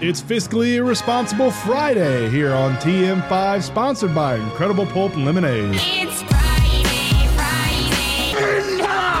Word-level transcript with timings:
It's 0.00 0.22
Fiscally 0.22 0.76
Irresponsible 0.76 1.50
Friday 1.50 2.30
here 2.30 2.52
on 2.52 2.76
TM5, 2.76 3.62
sponsored 3.64 4.14
by 4.14 4.36
Incredible 4.36 4.86
Pulp 4.86 5.16
Lemonade. 5.16 5.74
It's 5.74 6.22
Friday, 6.22 7.26
Friday. 7.34 8.78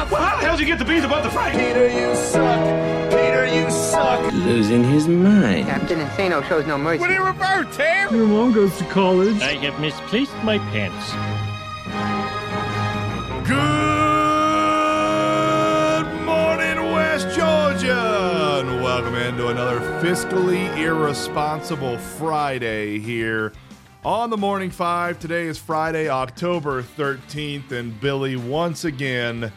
Well, 0.08 0.22
how 0.22 0.36
the 0.38 0.46
hell 0.46 0.56
did 0.56 0.60
you 0.60 0.66
get 0.66 0.78
the 0.78 0.84
beans 0.84 1.04
about 1.04 1.24
the 1.24 1.30
Frank? 1.30 1.58
Peter, 1.58 1.88
you 1.88 2.14
suck. 2.14 3.10
Peter, 3.10 3.44
you 3.46 3.68
suck. 3.72 4.32
losing 4.32 4.84
his 4.84 5.08
mind. 5.08 5.66
Captain 5.66 5.98
Insano 5.98 6.48
shows 6.48 6.64
no 6.64 6.78
mercy. 6.78 7.00
What 7.00 7.08
do 7.08 7.14
you 7.14 7.24
refer, 7.24 7.64
Tim? 7.72 8.14
Your 8.14 8.28
mom 8.28 8.52
goes 8.52 8.78
to 8.78 8.84
college. 8.84 9.42
I 9.42 9.54
have 9.54 9.80
misplaced 9.80 10.36
my 10.44 10.58
pants. 10.70 11.12
Fiscally 20.00 20.76
irresponsible 20.78 21.98
Friday 21.98 23.00
here 23.00 23.52
on 24.04 24.30
the 24.30 24.36
Morning 24.36 24.70
Five. 24.70 25.18
Today 25.18 25.46
is 25.46 25.58
Friday, 25.58 26.08
October 26.08 26.84
13th, 26.84 27.72
and 27.72 28.00
Billy, 28.00 28.36
once 28.36 28.84
again, 28.84 29.52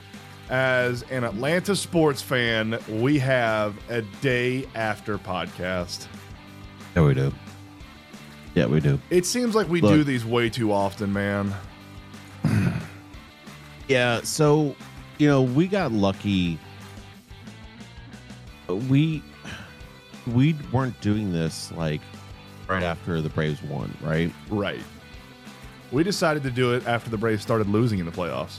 as 0.49 1.03
an 1.11 1.23
Atlanta 1.23 1.75
sports 1.75 2.23
fan, 2.23 2.79
we 2.89 3.19
have 3.19 3.77
a 3.91 4.01
day 4.21 4.67
after 4.73 5.19
podcast. 5.19 6.07
Yeah, 6.95 7.03
we 7.05 7.13
do. 7.13 7.31
Yeah, 8.55 8.65
we 8.65 8.79
do. 8.79 8.99
It 9.11 9.27
seems 9.27 9.53
like 9.53 9.69
we 9.69 9.79
Look. 9.79 9.93
do 9.93 10.03
these 10.03 10.25
way 10.25 10.49
too 10.49 10.71
often, 10.71 11.13
man. 11.13 11.53
Yeah, 13.87 14.21
so 14.21 14.73
you 15.17 15.27
know, 15.27 15.41
we 15.41 15.67
got 15.67 15.91
lucky. 15.91 16.57
We 18.69 19.21
we 20.27 20.55
weren't 20.71 20.99
doing 21.01 21.31
this 21.31 21.71
like 21.73 22.01
right 22.67 22.83
after 22.83 23.21
the 23.21 23.29
Braves 23.29 23.61
won, 23.63 23.95
right? 24.01 24.31
Right. 24.49 24.81
We 25.91 26.03
decided 26.03 26.43
to 26.43 26.51
do 26.51 26.73
it 26.73 26.87
after 26.87 27.09
the 27.09 27.17
Braves 27.17 27.41
started 27.41 27.67
losing 27.67 27.99
in 27.99 28.05
the 28.05 28.11
playoffs. 28.11 28.57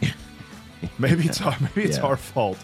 Maybe 0.98 1.24
it's 1.26 1.40
our 1.42 1.56
maybe 1.60 1.82
it's 1.88 1.98
Yeah. 1.98 2.04
our 2.04 2.16
fault. 2.16 2.58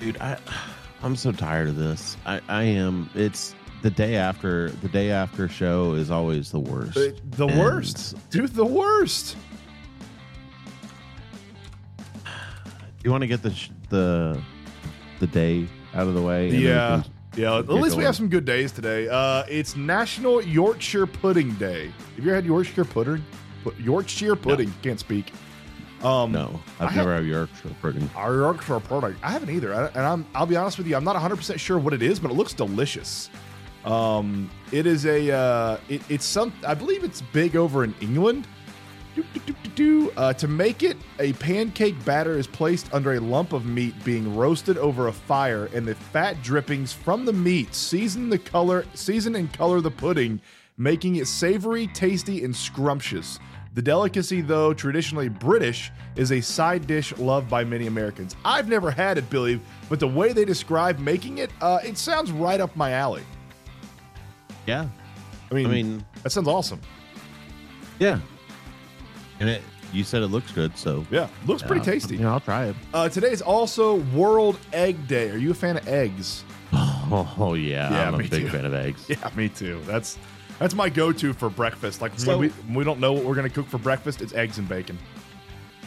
Dude, 0.00 0.18
I 0.20 0.36
I'm 1.02 1.16
so 1.16 1.32
tired 1.32 1.68
of 1.68 1.76
this. 1.76 2.16
I 2.26 2.40
I 2.48 2.62
am. 2.64 3.08
It's 3.14 3.54
the 3.82 3.90
day 3.90 4.16
after 4.16 4.70
the 4.70 4.88
day 4.88 5.10
after 5.10 5.48
show 5.48 5.92
is 5.94 6.10
always 6.10 6.50
the 6.50 6.58
worst. 6.60 6.96
It- 6.96 7.30
the 7.32 7.46
And- 7.46 7.58
worst, 7.58 8.16
dude. 8.30 8.54
The 8.54 8.64
worst. 8.66 9.36
You 13.08 13.12
want 13.12 13.22
to 13.22 13.26
get 13.26 13.40
the 13.40 13.54
sh- 13.54 13.70
the 13.88 14.38
the 15.18 15.26
day 15.28 15.66
out 15.94 16.08
of 16.08 16.12
the 16.12 16.20
way? 16.20 16.50
and 16.50 16.60
Yeah, 16.60 17.02
yeah. 17.36 17.56
At 17.56 17.66
least 17.70 17.82
we 17.84 17.90
going. 17.92 18.04
have 18.04 18.16
some 18.16 18.28
good 18.28 18.44
days 18.44 18.70
today. 18.70 19.08
Uh, 19.08 19.44
it's 19.48 19.76
National 19.76 20.42
Yorkshire 20.42 21.06
Pudding 21.06 21.52
Day. 21.54 21.86
Have 22.16 22.18
you 22.18 22.24
ever 22.24 22.34
had 22.34 22.44
Yorkshire 22.44 22.84
pudding? 22.84 23.24
Pu- 23.64 23.72
Yorkshire 23.82 24.36
pudding. 24.36 24.74
Can't 24.82 25.00
speak. 25.00 25.32
Um, 26.02 26.32
No, 26.32 26.60
I've 26.78 26.92
I 26.92 26.96
never 26.96 27.14
had 27.14 27.24
Yorkshire 27.24 27.70
pudding. 27.80 28.10
Our 28.14 28.34
Yorkshire 28.34 28.78
pudding. 28.80 29.16
I 29.22 29.30
haven't 29.30 29.48
either, 29.54 29.72
I- 29.74 29.86
and 29.86 30.00
I'm. 30.04 30.26
I'll 30.34 30.44
be 30.44 30.56
honest 30.56 30.76
with 30.76 30.86
you. 30.86 30.94
I'm 30.94 31.02
not 31.04 31.14
100 31.14 31.36
percent 31.36 31.58
sure 31.58 31.78
what 31.78 31.94
it 31.94 32.02
is, 32.02 32.20
but 32.20 32.30
it 32.30 32.34
looks 32.34 32.52
delicious. 32.52 33.30
Um, 33.86 34.50
it 34.70 34.86
is 34.86 35.06
a. 35.06 35.30
Uh, 35.32 35.78
it, 35.88 36.02
it's 36.10 36.26
some. 36.26 36.52
I 36.66 36.74
believe 36.74 37.04
it's 37.04 37.22
big 37.22 37.56
over 37.56 37.84
in 37.84 37.94
England. 38.02 38.46
Do. 39.78 40.10
Uh, 40.16 40.32
to 40.32 40.48
make 40.48 40.82
it, 40.82 40.96
a 41.20 41.32
pancake 41.34 41.94
batter 42.04 42.36
is 42.36 42.48
placed 42.48 42.92
under 42.92 43.14
a 43.14 43.20
lump 43.20 43.52
of 43.52 43.64
meat 43.64 43.94
being 44.04 44.34
roasted 44.34 44.76
over 44.76 45.06
a 45.06 45.12
fire, 45.12 45.70
and 45.72 45.86
the 45.86 45.94
fat 45.94 46.42
drippings 46.42 46.92
from 46.92 47.24
the 47.24 47.32
meat 47.32 47.72
season 47.72 48.28
the 48.28 48.38
color, 48.38 48.84
season 48.94 49.36
and 49.36 49.52
color 49.52 49.80
the 49.80 49.90
pudding, 49.90 50.40
making 50.76 51.16
it 51.16 51.28
savory, 51.28 51.86
tasty, 51.88 52.44
and 52.44 52.54
scrumptious. 52.54 53.38
The 53.74 53.82
delicacy, 53.82 54.40
though 54.40 54.74
traditionally 54.74 55.28
British, 55.28 55.92
is 56.16 56.32
a 56.32 56.40
side 56.40 56.88
dish 56.88 57.16
loved 57.16 57.48
by 57.48 57.62
many 57.62 57.86
Americans. 57.86 58.34
I've 58.44 58.68
never 58.68 58.90
had 58.90 59.16
it, 59.16 59.30
Billy, 59.30 59.60
but 59.88 60.00
the 60.00 60.08
way 60.08 60.32
they 60.32 60.44
describe 60.44 60.98
making 60.98 61.38
it, 61.38 61.52
uh, 61.60 61.78
it 61.84 61.96
sounds 61.96 62.32
right 62.32 62.60
up 62.60 62.74
my 62.74 62.90
alley. 62.90 63.22
Yeah, 64.66 64.88
I 65.52 65.54
mean, 65.54 65.66
I 65.66 65.70
mean, 65.70 66.04
that 66.24 66.30
sounds 66.30 66.48
awesome. 66.48 66.80
yeah. 68.00 68.18
And 69.40 69.48
it, 69.48 69.62
you 69.92 70.04
said 70.04 70.22
it 70.22 70.26
looks 70.28 70.52
good, 70.52 70.76
so 70.76 71.06
Yeah, 71.10 71.28
looks 71.46 71.62
pretty 71.62 71.80
yeah, 71.86 71.92
tasty. 71.92 72.16
You 72.16 72.22
know, 72.22 72.32
I'll 72.32 72.40
try 72.40 72.66
it. 72.66 72.76
Uh, 72.92 73.08
today 73.08 73.30
is 73.30 73.40
also 73.42 73.96
World 74.14 74.58
Egg 74.72 75.06
Day. 75.08 75.30
Are 75.30 75.36
you 75.38 75.50
a 75.50 75.54
fan 75.54 75.76
of 75.76 75.86
eggs? 75.88 76.44
Oh, 77.10 77.54
yeah, 77.54 77.90
Yeah, 77.90 78.08
I'm 78.08 78.14
a 78.16 78.18
me 78.18 78.28
big 78.28 78.42
too. 78.42 78.48
fan 78.50 78.66
of 78.66 78.74
eggs. 78.74 79.06
Yeah, 79.08 79.30
me 79.34 79.48
too. 79.48 79.80
That's 79.86 80.18
that's 80.58 80.74
my 80.74 80.90
go-to 80.90 81.32
for 81.32 81.48
breakfast. 81.48 82.02
Like 82.02 82.12
So- 82.18 82.32
when, 82.32 82.38
we, 82.40 82.48
when 82.66 82.74
we 82.74 82.84
don't 82.84 83.00
know 83.00 83.14
what 83.14 83.24
we're 83.24 83.34
gonna 83.34 83.48
cook 83.48 83.66
for 83.66 83.78
breakfast, 83.78 84.20
it's 84.20 84.34
eggs 84.34 84.58
and 84.58 84.68
bacon. 84.68 84.98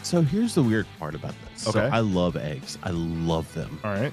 So 0.01 0.21
here's 0.23 0.55
the 0.55 0.63
weird 0.63 0.87
part 0.97 1.13
about 1.13 1.35
this. 1.51 1.61
So 1.63 1.69
Okay. 1.69 1.81
I 1.95 1.99
love 1.99 2.35
eggs. 2.37 2.79
I 2.81 2.89
love 2.89 3.53
them. 3.53 3.79
All 3.83 3.91
right. 3.93 4.11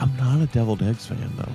I'm 0.00 0.16
not 0.16 0.40
a 0.40 0.46
deviled 0.46 0.82
eggs 0.82 1.04
fan 1.06 1.30
though. 1.36 1.52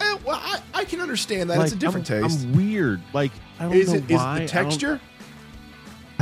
Eh, 0.00 0.18
well, 0.24 0.40
I, 0.42 0.60
I 0.72 0.84
can 0.86 1.00
understand 1.02 1.50
that. 1.50 1.60
it's 1.60 1.72
a 1.72 1.74
Like, 1.74 1.80
different 1.80 2.10
I'm, 2.10 2.22
taste. 2.22 2.44
I'm 2.44 2.52
weird. 2.54 3.02
Like 3.12 3.32
I 3.60 3.64
don't 3.64 3.74
is 3.74 3.88
know 3.88 3.94
it 3.98 4.10
is 4.10 4.16
why. 4.16 4.24
I 4.24 4.34
the 4.34 4.38
don't- 4.40 4.48
texture? 4.48 5.00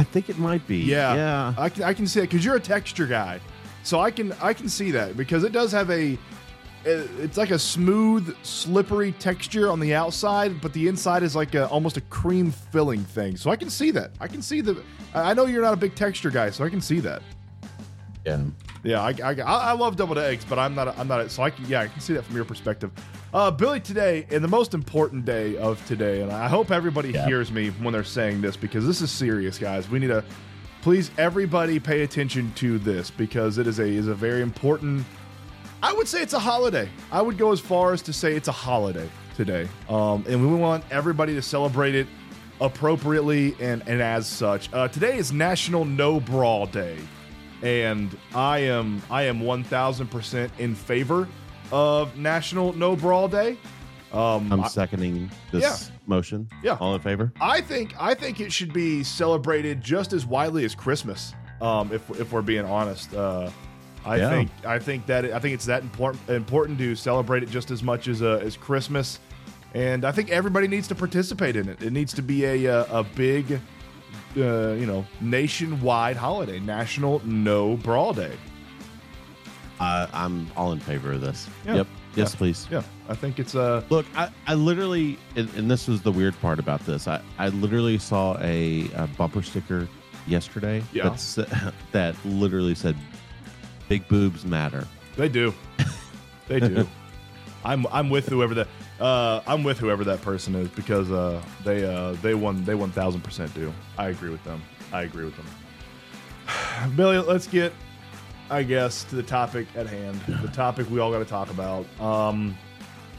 I, 0.00 0.05
think 0.05 0.28
it 0.28 0.38
might 0.38 0.66
be. 0.66 0.78
Yeah, 0.78 1.15
Yeah. 1.15 1.55
I 1.56 1.69
can 1.69 1.83
I 1.84 1.94
can 1.94 2.06
see 2.06 2.21
it 2.21 2.22
because 2.22 2.44
you're 2.44 2.56
a 2.56 2.61
texture 2.61 3.06
guy, 3.06 3.41
so 3.83 4.00
I 4.00 4.11
can 4.11 4.33
I 4.41 4.53
can 4.53 4.69
see 4.69 4.91
that 4.93 5.16
because 5.16 5.44
it 5.44 5.53
does 5.53 5.72
have 5.72 5.91
a. 5.91 6.19
It's 6.83 7.37
like 7.37 7.50
a 7.50 7.59
smooth, 7.59 8.34
slippery 8.43 9.12
texture 9.12 9.71
on 9.71 9.81
the 9.81 9.94
outside, 9.94 10.62
but 10.62 10.72
the 10.72 10.88
inside 10.88 11.22
is 11.22 11.37
like 11.37 11.55
a, 11.55 11.69
almost 11.69 11.99
a 11.99 12.00
cream 12.00 12.50
filling 12.50 13.05
thing. 13.05 13.37
So 13.37 13.50
I 13.50 13.56
can 13.56 13.69
see 13.69 13.91
that. 13.91 14.12
I 14.19 14.28
can 14.28 14.41
see 14.41 14.62
the. 14.62 14.83
I 15.12 15.31
I 15.31 15.34
know 15.34 15.44
you're 15.44 15.61
not 15.61 15.75
a 15.75 15.77
big 15.77 15.94
texture 15.94 16.31
guy, 16.31 16.49
so 16.49 16.65
I 16.65 16.71
can 16.71 16.81
see 16.81 17.00
that. 17.00 17.22
yeah. 18.25 18.43
Yeah, 18.82 19.03
I, 19.03 19.15
I, 19.22 19.34
I 19.43 19.72
love 19.72 19.97
deviled 19.97 20.17
eggs, 20.19 20.44
but 20.49 20.59
I'm 20.59 20.75
not. 20.75 20.88
A, 20.88 20.99
I'm 20.99 21.06
not. 21.06 21.21
A, 21.21 21.28
so 21.28 21.43
I 21.43 21.50
can. 21.50 21.67
Yeah, 21.67 21.82
I 21.82 21.88
can 21.88 22.00
see 22.00 22.15
that 22.15 22.25
from 22.25 22.34
your 22.34 22.47
perspective. 22.47 22.91
Uh, 23.32 23.50
Billy, 23.50 23.78
today 23.78 24.26
and 24.30 24.42
the 24.42 24.48
most 24.48 24.74
important 24.74 25.24
day 25.24 25.56
of 25.56 25.84
today, 25.86 26.20
and 26.22 26.32
I 26.32 26.48
hope 26.48 26.72
everybody 26.72 27.10
Yeah. 27.10 27.26
hears 27.26 27.52
me 27.52 27.68
when 27.80 27.92
they're 27.92 28.02
saying 28.02 28.41
this 28.41 28.56
because 28.56 28.84
this 28.84 29.00
is 29.00 29.10
serious, 29.10 29.56
guys. 29.56 29.88
We 29.88 30.00
need 30.00 30.08
to 30.08 30.24
please 30.82 31.12
everybody 31.16 31.78
pay 31.78 32.02
attention 32.02 32.50
to 32.56 32.78
this 32.80 33.08
because 33.10 33.58
it 33.58 33.69
is 33.69 33.78
a 33.78 33.84
is 33.86 34.08
a 34.08 34.14
very 34.14 34.42
important. 34.42 35.06
I 35.80 35.92
would 35.92 36.08
say 36.08 36.22
it's 36.22 36.32
a 36.34 36.40
holiday. 36.40 36.88
I 37.12 37.22
would 37.22 37.38
go 37.38 37.52
as 37.52 37.60
far 37.60 37.92
as 37.92 38.02
to 38.02 38.12
say 38.12 38.34
it's 38.34 38.48
a 38.48 38.52
holiday 38.52 39.08
today, 39.36 39.69
um, 39.88 40.24
and 40.28 40.40
we 40.50 40.56
want 40.58 40.82
everybody 40.90 41.34
to 41.34 41.42
celebrate 41.42 41.94
it 41.94 42.08
appropriately 42.60 43.54
and 43.60 43.84
and 43.86 44.02
as 44.02 44.26
such. 44.26 44.72
Uh, 44.72 44.88
today 44.88 45.16
is 45.19 45.32
National 45.32 45.84
No 45.84 46.19
Brawl 46.19 46.66
Day 46.66 46.96
and 47.62 48.16
I 48.34 48.58
am 48.60 49.00
I 49.08 49.22
am 49.24 49.38
one 49.40 49.62
thousand 49.62 50.08
percent 50.08 50.50
in 50.58 50.74
favor 50.74 51.28
of 51.72 52.16
National 52.16 52.72
No 52.75 52.97
Brawl 52.97 53.28
Day. 53.28 53.56
Um, 54.12 54.53
I'm 54.53 54.64
I, 54.64 54.69
seconding 54.69 55.31
this 55.53 55.62
Yeah. 55.62 55.97
motion. 56.06 56.48
Yeah. 56.64 56.76
All 56.81 56.94
in 56.94 57.00
favor? 57.00 57.32
I 57.41 57.60
think 57.60 57.94
I 57.98 58.14
think 58.14 58.41
it 58.41 58.53
should 58.53 58.72
be 58.72 59.04
celebrated 59.04 59.81
just 59.81 60.12
as 60.12 60.26
widely 60.26 60.64
as 60.64 60.75
Christmas. 60.75 61.32
Um, 61.60 61.91
if 61.92 62.08
if 62.19 62.32
we're 62.32 62.42
being 62.42 62.64
honest, 62.64 63.14
uh, 63.14 63.50
I 64.04 64.16
Yeah. 64.16 64.31
think 64.31 64.50
I 64.66 64.78
think 64.81 65.06
that 65.06 65.26
I 65.26 65.38
think 65.38 65.54
it's 65.54 65.66
that 65.66 65.82
important 65.82 66.28
important 66.28 66.78
to 66.78 66.97
celebrate 66.97 67.42
it 67.44 67.50
just 67.50 67.70
as 67.70 67.82
much 67.84 68.08
as 68.08 68.20
uh, 68.22 68.41
as 68.42 68.56
Christmas, 68.56 69.20
and 69.75 70.04
I 70.04 70.10
think 70.10 70.31
everybody 70.31 70.66
needs 70.66 70.88
to 70.88 70.94
participate 70.97 71.54
in 71.54 71.69
it. 71.69 71.81
It 71.81 71.92
needs 71.92 72.12
to 72.14 72.22
be 72.22 72.44
a 72.44 72.66
uh, 72.81 73.00
a 73.00 73.04
big. 73.04 73.60
Uh, 74.37 74.75
you 74.78 74.87
know, 74.87 75.04
nationwide 75.20 76.16
holiday, 76.16 76.60
National 76.60 77.20
No 77.25 77.76
Brawl 77.76 78.12
Day. 78.12 78.31
Uh, 79.81 80.06
I'm 80.12 80.47
all 80.56 80.73
in 80.73 80.79
favor 80.81 81.12
of 81.12 81.21
this. 81.23 81.49
Yeah. 81.67 81.77
Yep. 81.77 81.87
Yes, 82.17 82.32
Yeah. 82.32 82.38
please. 82.38 82.69
Yeah, 82.71 82.82
I 83.09 83.15
think 83.15 83.38
it's 83.38 83.55
uh 83.55 83.82
Look, 83.88 84.05
I, 84.15 84.31
I 84.47 84.55
literally, 84.55 85.19
and, 85.37 85.49
and 85.56 85.71
this 85.71 85.88
was 85.88 86.03
the 86.03 86.12
weird 86.12 86.38
part 86.41 86.59
about 86.59 86.85
this. 86.85 87.09
I, 87.09 87.23
I 87.38 87.49
literally 87.49 87.97
saw 87.99 88.37
a, 88.41 88.91
a 88.94 89.06
bumper 89.17 89.43
sticker 89.43 89.88
yesterday 90.27 90.82
Yeah. 90.93 91.09
that's, 91.09 91.38
that 91.93 92.15
literally 92.27 92.75
said, 92.75 92.94
"Big 93.88 94.06
boobs 94.09 94.44
matter." 94.44 94.87
They 95.17 95.29
do. 95.29 95.55
They 96.49 96.61
do. 96.61 96.87
I'm 97.65 97.87
I'm 97.93 98.09
with 98.11 98.27
whoever 98.29 98.55
that 98.55 98.69
uh, 99.00 99.41
I'm 99.47 99.62
with 99.65 99.79
whoever 99.79 100.03
that 100.05 100.21
person 100.23 100.55
is 100.55 100.69
because 100.69 101.11
uh, 101.11 101.43
they 101.65 101.85
uh, 101.85 102.12
they 102.23 102.35
won 102.35 102.65
they 102.65 102.75
one 102.75 102.91
thousand 102.91 103.21
percent 103.23 103.53
do. 103.55 103.73
I 103.99 104.09
agree 104.09 104.31
with 104.31 104.43
them. 104.44 104.62
I 104.93 105.03
agree 105.03 105.25
with 105.27 105.37
them. 105.37 105.47
Billy, 106.97 107.19
let's 107.19 107.47
get 107.47 107.73
I 108.50 108.62
guess 108.64 109.05
to 109.05 109.17
the 109.17 109.23
topic 109.23 109.67
at 109.76 109.87
hand. 109.87 110.20
The 110.43 110.49
topic 110.49 110.91
we 110.91 110.99
all 110.99 111.12
got 111.12 111.20
to 111.20 111.25
talk 111.25 111.50
about. 111.50 111.87
Um, 112.00 112.58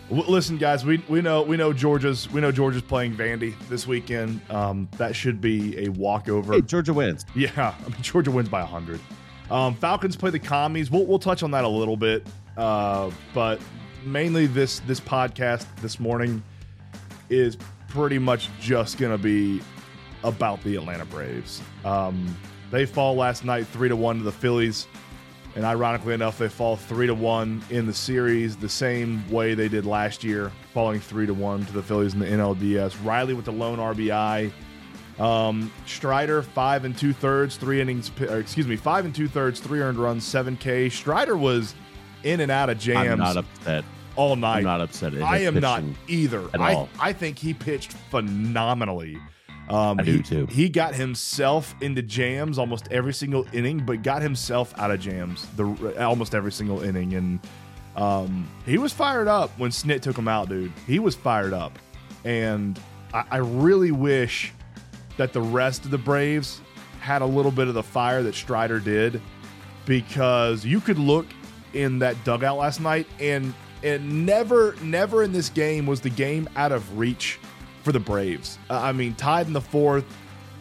w- 0.10 0.30
listen, 0.30 0.58
guys, 0.58 0.86
we 0.86 1.02
we 1.08 1.22
know 1.22 1.42
we 1.42 1.56
know 1.58 1.72
Georgia's 1.72 2.30
we 2.32 2.42
know 2.42 2.52
Georgia's 2.52 2.82
playing 2.82 3.16
Vandy 3.16 3.54
this 3.70 3.88
weekend. 3.88 4.42
Um, 4.50 4.90
that 4.98 5.16
should 5.16 5.40
be 5.40 5.86
a 5.86 5.90
walkover. 5.90 6.54
Hey, 6.54 6.62
Georgia 6.62 6.94
wins. 6.94 7.26
Yeah, 7.36 7.74
I 7.80 7.90
mean 7.90 8.02
Georgia 8.02 8.30
wins 8.32 8.50
by 8.50 8.62
hundred. 8.62 9.00
Um, 9.50 9.74
Falcons 9.76 10.16
play 10.16 10.30
the 10.32 10.40
commies. 10.40 10.92
We'll, 10.92 11.06
we'll 11.06 11.20
touch 11.20 11.44
on 11.44 11.52
that 11.52 11.64
a 11.64 11.68
little 11.68 11.98
bit, 11.98 12.26
uh, 12.58 13.10
but 13.34 13.60
mainly 14.04 14.48
this 14.48 14.80
this 14.82 15.00
podcast 15.00 15.66
this 15.82 16.00
morning 16.00 16.44
is 17.30 17.58
pretty 17.88 18.20
much 18.20 18.50
just 18.60 18.98
gonna 18.98 19.18
be 19.18 19.62
about 20.26 20.62
the 20.64 20.76
Atlanta 20.76 21.06
Braves. 21.06 21.62
Um, 21.86 22.38
they 22.70 22.86
fall 22.86 23.16
last 23.16 23.44
night 23.46 23.66
three 23.68 23.90
to 23.90 23.96
one 23.96 24.18
to 24.18 24.24
the 24.24 24.32
Phillies, 24.32 24.88
and 25.56 25.66
ironically 25.66 26.14
enough, 26.14 26.38
they 26.38 26.48
fall 26.50 26.76
three 26.78 27.08
to 27.08 27.14
one 27.16 27.62
in 27.70 27.86
the 27.86 27.94
series 27.94 28.56
the 28.56 28.70
same 28.70 29.28
way 29.30 29.54
they 29.54 29.68
did 29.68 29.86
last 29.86 30.24
year, 30.24 30.52
falling 30.74 31.00
three 31.00 31.26
to 31.26 31.34
one 31.34 31.66
to 31.66 31.74
the 31.74 31.84
Phillies 31.84 32.14
in 32.14 32.20
the 32.20 32.26
NLDS. 32.28 32.96
Riley 33.04 33.34
with 33.34 33.46
the 33.46 33.52
lone 33.52 33.78
RBI. 33.78 34.52
Um, 35.20 35.72
Strider 35.86 36.42
five 36.42 36.86
and 36.86 36.98
two 36.98 37.14
thirds, 37.14 37.58
three 37.58 37.82
innings. 37.82 38.12
Excuse 38.20 38.66
me, 38.66 38.76
five 38.76 39.06
and 39.06 39.14
two 39.14 39.28
thirds, 39.28 39.60
three 39.60 39.82
earned 39.82 39.98
runs, 39.98 40.26
seven 40.26 40.56
K. 40.58 40.90
Strider 40.90 41.38
was 41.38 41.76
in 42.24 42.40
and 42.40 42.52
out 42.52 42.70
of 42.70 42.78
I'm 42.78 42.80
jams 42.80 43.20
not 43.20 43.38
upset. 43.38 43.84
all 44.16 44.36
night. 44.36 44.60
I'm 44.60 44.64
not 44.64 44.82
upset. 44.82 45.14
at 45.14 45.22
I 45.22 45.40
am 45.40 45.60
not 45.60 45.84
either. 46.08 46.46
at 46.54 46.62
I. 46.62 46.88
I 47.00 47.14
think 47.14 47.38
he 47.38 47.54
pitched 47.54 47.94
phenomenally. 48.10 49.18
Um, 49.70 50.00
I 50.00 50.04
do 50.04 50.18
he, 50.18 50.24
too. 50.24 50.46
He 50.48 50.70
got 50.70 50.96
himself 50.96 51.76
into 51.82 52.02
jams 52.02 52.58
almost 52.58 52.88
every 52.92 53.14
single 53.14 53.46
inning, 53.54 53.86
but 53.86 54.04
got 54.04 54.22
himself 54.22 54.74
out 54.78 54.92
of 54.92 55.00
jams 55.00 55.48
the 55.56 56.06
almost 56.06 56.36
every 56.36 56.52
single 56.52 56.82
inning, 56.82 57.14
and 57.14 57.40
um, 57.96 58.50
he 58.66 58.78
was 58.78 58.92
fired 58.92 59.28
up 59.28 59.52
when 59.58 59.72
Snit 59.72 60.02
took 60.02 60.18
him 60.18 60.28
out, 60.28 60.50
dude. 60.50 60.72
He 60.88 61.00
was 61.00 61.16
fired 61.16 61.54
up, 61.54 61.78
and 62.26 62.80
I, 63.14 63.24
I 63.32 63.38
really 63.38 63.92
wish 63.92 64.52
that 65.18 65.34
the 65.34 65.42
rest 65.42 65.86
of 65.86 65.92
the 65.92 65.98
Braves 65.98 66.62
had 67.00 67.22
a 67.22 67.26
little 67.26 67.52
bit 67.52 67.68
of 67.68 67.74
the 67.74 67.84
fire 67.84 68.24
that 68.24 68.36
Strider 68.36 68.80
did 68.80 69.22
because 69.86 70.66
you 70.66 70.80
could 70.80 71.00
look 71.00 71.26
in 71.74 72.00
that 72.00 72.22
dugout 72.24 72.58
last 72.58 72.80
night 72.82 73.08
and 73.20 73.54
and 73.84 74.26
never 74.26 74.76
never 74.84 75.24
in 75.24 75.32
this 75.32 75.50
game 75.50 75.86
was 75.86 76.02
the 76.02 76.10
game 76.10 76.48
out 76.56 76.72
of 76.72 76.98
reach 76.98 77.40
for 77.84 77.92
the 77.92 78.00
Braves. 78.00 78.58
I 78.70 78.92
mean, 78.92 79.16
tied 79.16 79.48
in 79.48 79.54
the 79.54 79.62
fourth 79.62 80.06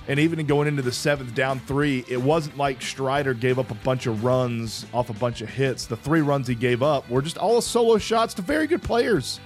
and 0.09 0.19
even 0.19 0.45
going 0.47 0.67
into 0.67 0.83
the 0.83 0.93
seventh 0.93 1.35
down 1.35 1.61
three, 1.61 2.05
it 2.09 2.21
wasn't 2.21 2.57
like 2.57 2.83
Strider 2.83 3.35
gave 3.35 3.59
up 3.59 3.71
a 3.71 3.75
bunch 3.75 4.07
of 4.07 4.25
runs 4.25 4.87
off 4.93 5.09
a 5.11 5.13
bunch 5.13 5.41
of 5.41 5.49
hits. 5.49 5.87
The 5.87 5.97
three 5.97 6.21
runs 6.21 6.49
he 6.49 6.55
gave 6.55 6.83
up 6.83 7.09
were 7.09 7.23
just 7.23 7.39
all 7.39 7.61
solo 7.61 7.99
shots 7.99 8.35
to 8.35 8.43
very 8.43 8.67
good 8.67 8.83
players. 8.83 9.39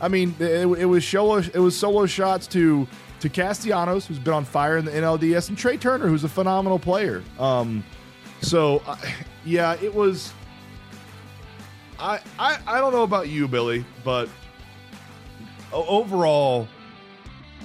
I 0.00 0.08
mean, 0.08 0.34
it, 0.38 0.66
it 0.66 0.84
was 0.84 1.06
solo 1.06 1.38
it 1.38 1.58
was 1.58 1.74
solo 1.74 2.06
shots 2.06 2.46
to 2.48 2.86
to 3.20 3.28
Castellanos, 3.28 4.06
who's 4.06 4.18
been 4.18 4.34
on 4.34 4.44
fire 4.44 4.78
in 4.78 4.84
the 4.84 4.90
NLDS, 4.90 5.50
and 5.50 5.56
Trea 5.56 5.76
Turner, 5.76 6.06
who's 6.06 6.24
a 6.24 6.28
phenomenal 6.28 6.78
player. 6.78 7.22
Um, 7.38 7.84
so 8.42 8.82
yeah, 9.44 9.76
it 9.80 9.94
was. 9.94 10.32
I, 11.98 12.20
I 12.38 12.58
I 12.66 12.80
don't 12.80 12.92
know 12.92 13.04
about 13.04 13.28
you, 13.28 13.46
Billy, 13.46 13.84
but 14.04 14.28
overall, 15.72 16.68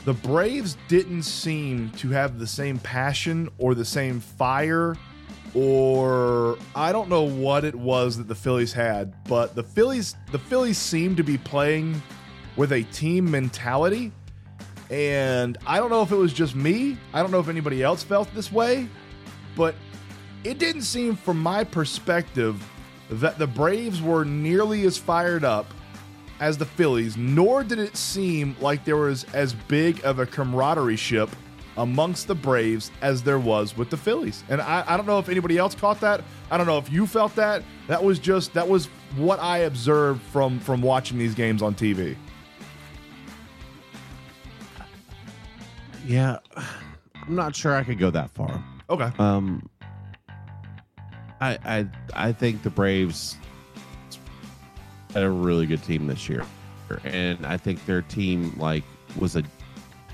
the 0.05 0.13
Braves 0.13 0.77
didn't 0.87 1.23
seem 1.23 1.89
to 1.97 2.09
have 2.09 2.37
the 2.39 2.45
same 2.45 2.77
passion 2.77 3.49
or 3.57 3.73
the 3.73 3.83
same 3.83 4.19
fire, 4.19 4.95
or 5.55 6.57
I 6.75 6.91
don't 6.91 7.09
know 7.09 7.23
what 7.23 7.65
it 7.65 7.73
was 7.73 8.17
that 8.17 8.27
the 8.27 8.35
Phillies 8.35 8.71
had, 8.71 9.13
but 9.25 9.55
the 9.55 9.63
Phillies 9.63 10.15
the 10.31 10.39
Phillies 10.39 10.77
seemed 10.77 11.17
to 11.17 11.23
be 11.23 11.39
playing 11.39 12.01
with 12.55 12.71
a 12.71 12.83
team 12.83 13.29
mentality. 13.29 14.11
And 14.91 15.57
I 15.65 15.77
don't 15.77 15.89
know 15.89 16.03
if 16.03 16.11
it 16.11 16.15
was 16.15 16.31
just 16.31 16.55
me. 16.55 16.97
I 17.11 17.23
don't 17.23 17.31
know 17.31 17.39
if 17.39 17.49
anybody 17.49 17.81
else 17.81 18.03
felt 18.03 18.31
this 18.35 18.51
way, 18.51 18.87
but 19.55 19.73
it 20.43 20.59
didn't 20.59 20.83
seem, 20.83 21.15
from 21.15 21.41
my 21.41 21.63
perspective, 21.63 22.63
that 23.09 23.39
the 23.39 23.47
Braves 23.47 24.03
were 24.03 24.23
nearly 24.23 24.83
as 24.83 24.95
fired 24.95 25.43
up 25.43 25.65
as 26.39 26.57
the 26.57 26.65
Phillies, 26.65 27.17
nor 27.17 27.63
did 27.63 27.79
it 27.79 27.95
seem 27.95 28.55
like 28.59 28.83
there 28.85 28.97
was 28.97 29.25
as 29.33 29.53
big 29.53 30.03
of 30.03 30.19
a 30.19 30.25
camaraderie 30.25 30.95
ship 30.95 31.29
amongst 31.77 32.27
the 32.27 32.35
Braves 32.35 32.91
as 33.01 33.23
there 33.23 33.39
was 33.39 33.75
with 33.75 33.89
the 33.89 33.97
Phillies. 33.97 34.43
And 34.49 34.61
I, 34.61 34.83
I 34.87 34.97
don't 34.97 35.05
know 35.05 35.19
if 35.19 35.29
anybody 35.29 35.57
else 35.57 35.75
caught 35.75 35.99
that. 36.01 36.23
I 36.49 36.57
don't 36.57 36.67
know 36.67 36.77
if 36.77 36.91
you 36.91 37.05
felt 37.05 37.35
that. 37.35 37.63
That 37.87 38.03
was 38.03 38.19
just 38.19 38.53
that 38.53 38.67
was 38.67 38.87
what 39.15 39.39
I 39.39 39.59
observed 39.59 40.21
from 40.21 40.59
from 40.59 40.81
watching 40.81 41.17
these 41.17 41.35
games 41.35 41.61
on 41.61 41.75
TV. 41.75 42.15
Yeah, 46.05 46.37
I'm 46.55 47.35
not 47.35 47.55
sure 47.55 47.75
I 47.75 47.83
could 47.83 47.97
go 47.97 48.11
that 48.11 48.29
far. 48.31 48.63
Okay. 48.89 49.11
Um, 49.17 49.67
I 51.41 51.57
I 51.65 51.87
I 52.13 52.31
think 52.31 52.63
the 52.63 52.69
Braves 52.69 53.37
had 55.15 55.23
a 55.23 55.29
really 55.29 55.65
good 55.65 55.81
team 55.81 56.07
this 56.07 56.27
year, 56.27 56.45
and 57.05 57.45
I 57.45 57.55
think 57.55 57.83
their 57.85 58.01
team 58.01 58.53
like 58.57 58.83
was 59.17 59.37
a 59.37 59.43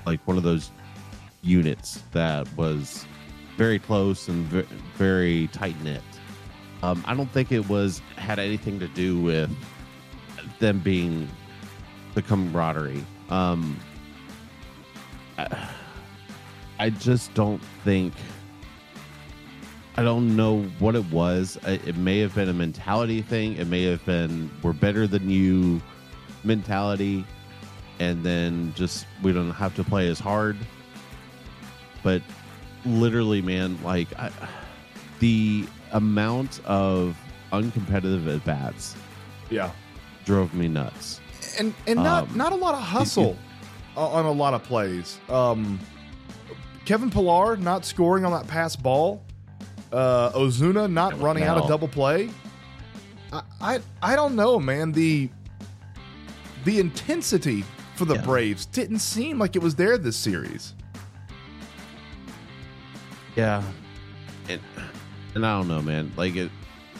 like 0.05 0.25
one 0.27 0.37
of 0.37 0.43
those 0.43 0.71
units 1.41 2.03
that 2.11 2.47
was 2.55 3.05
very 3.57 3.79
close 3.79 4.27
and 4.27 4.45
ve- 4.45 4.67
very 4.97 5.47
tight 5.47 5.75
knit. 5.83 6.03
Um, 6.83 7.03
I 7.07 7.15
don't 7.15 7.29
think 7.31 7.51
it 7.51 7.67
was 7.67 7.99
had 8.15 8.37
anything 8.37 8.79
to 8.79 8.87
do 8.89 9.19
with 9.19 9.49
them 10.59 10.79
being 10.79 11.27
the 12.13 12.21
camaraderie. 12.21 13.03
Um, 13.29 13.79
I, 15.39 15.69
I 16.79 16.89
just 16.91 17.33
don't 17.33 17.61
think. 17.83 18.13
I 19.97 20.03
don't 20.03 20.35
know 20.35 20.61
what 20.79 20.95
it 20.95 21.05
was. 21.11 21.57
It 21.65 21.97
may 21.97 22.19
have 22.19 22.33
been 22.33 22.47
a 22.49 22.53
mentality 22.53 23.21
thing. 23.21 23.57
It 23.57 23.67
may 23.67 23.83
have 23.83 24.03
been 24.05 24.49
we're 24.63 24.71
better 24.73 25.05
than 25.05 25.29
you 25.29 25.81
mentality, 26.43 27.25
and 27.99 28.23
then 28.23 28.73
just 28.75 29.05
we 29.21 29.31
don't 29.33 29.51
have 29.51 29.75
to 29.75 29.83
play 29.83 30.07
as 30.07 30.17
hard. 30.19 30.57
But 32.03 32.21
literally, 32.85 33.41
man, 33.41 33.77
like 33.83 34.07
I, 34.17 34.31
the 35.19 35.67
amount 35.91 36.61
of 36.65 37.17
uncompetitive 37.51 38.33
at 38.33 38.45
bats 38.45 38.95
Yeah. 39.49 39.71
drove 40.25 40.53
me 40.53 40.67
nuts. 40.69 41.19
and 41.59 41.73
and 41.85 41.97
not 42.01 42.29
Um, 42.29 42.37
not 42.37 42.53
a 42.53 42.55
lot 42.55 42.75
of 42.75 42.81
hustle 42.81 43.37
o- 43.97 44.05
on 44.05 44.23
a 44.25 44.31
lot 44.31 44.53
of 44.53 44.63
plays. 44.63 45.19
Um, 45.27 45.79
Kevin 46.85 47.09
Pillar 47.11 47.57
not 47.57 47.83
scoring 47.85 48.23
on 48.23 48.31
that 48.31 48.47
pass 48.47 48.75
ball. 48.77 49.21
Uh, 49.91 50.31
Ozuna 50.31 50.89
not 50.91 51.19
running 51.19 51.43
out 51.43 51.57
of 51.57 51.67
double 51.67 51.87
play. 51.87 52.29
I, 53.33 53.41
I 53.59 53.79
I 54.01 54.15
don't 54.15 54.35
know, 54.35 54.59
man. 54.59 54.91
The 54.91 55.29
the 56.63 56.79
intensity 56.79 57.63
for 57.95 58.05
the 58.05 58.15
Yeah. 58.15 58.21
Braves 58.21 58.65
didn't 58.67 58.99
seem 58.99 59.37
like 59.39 59.55
it 59.55 59.61
was 59.61 59.75
there 59.75 59.97
this 59.97 60.15
series. 60.15 60.73
Yeah, 63.35 63.63
and 64.49 64.59
and 65.35 65.45
I 65.45 65.57
don't 65.57 65.67
know, 65.67 65.81
man. 65.81 66.11
Like 66.17 66.35
it, 66.35 66.51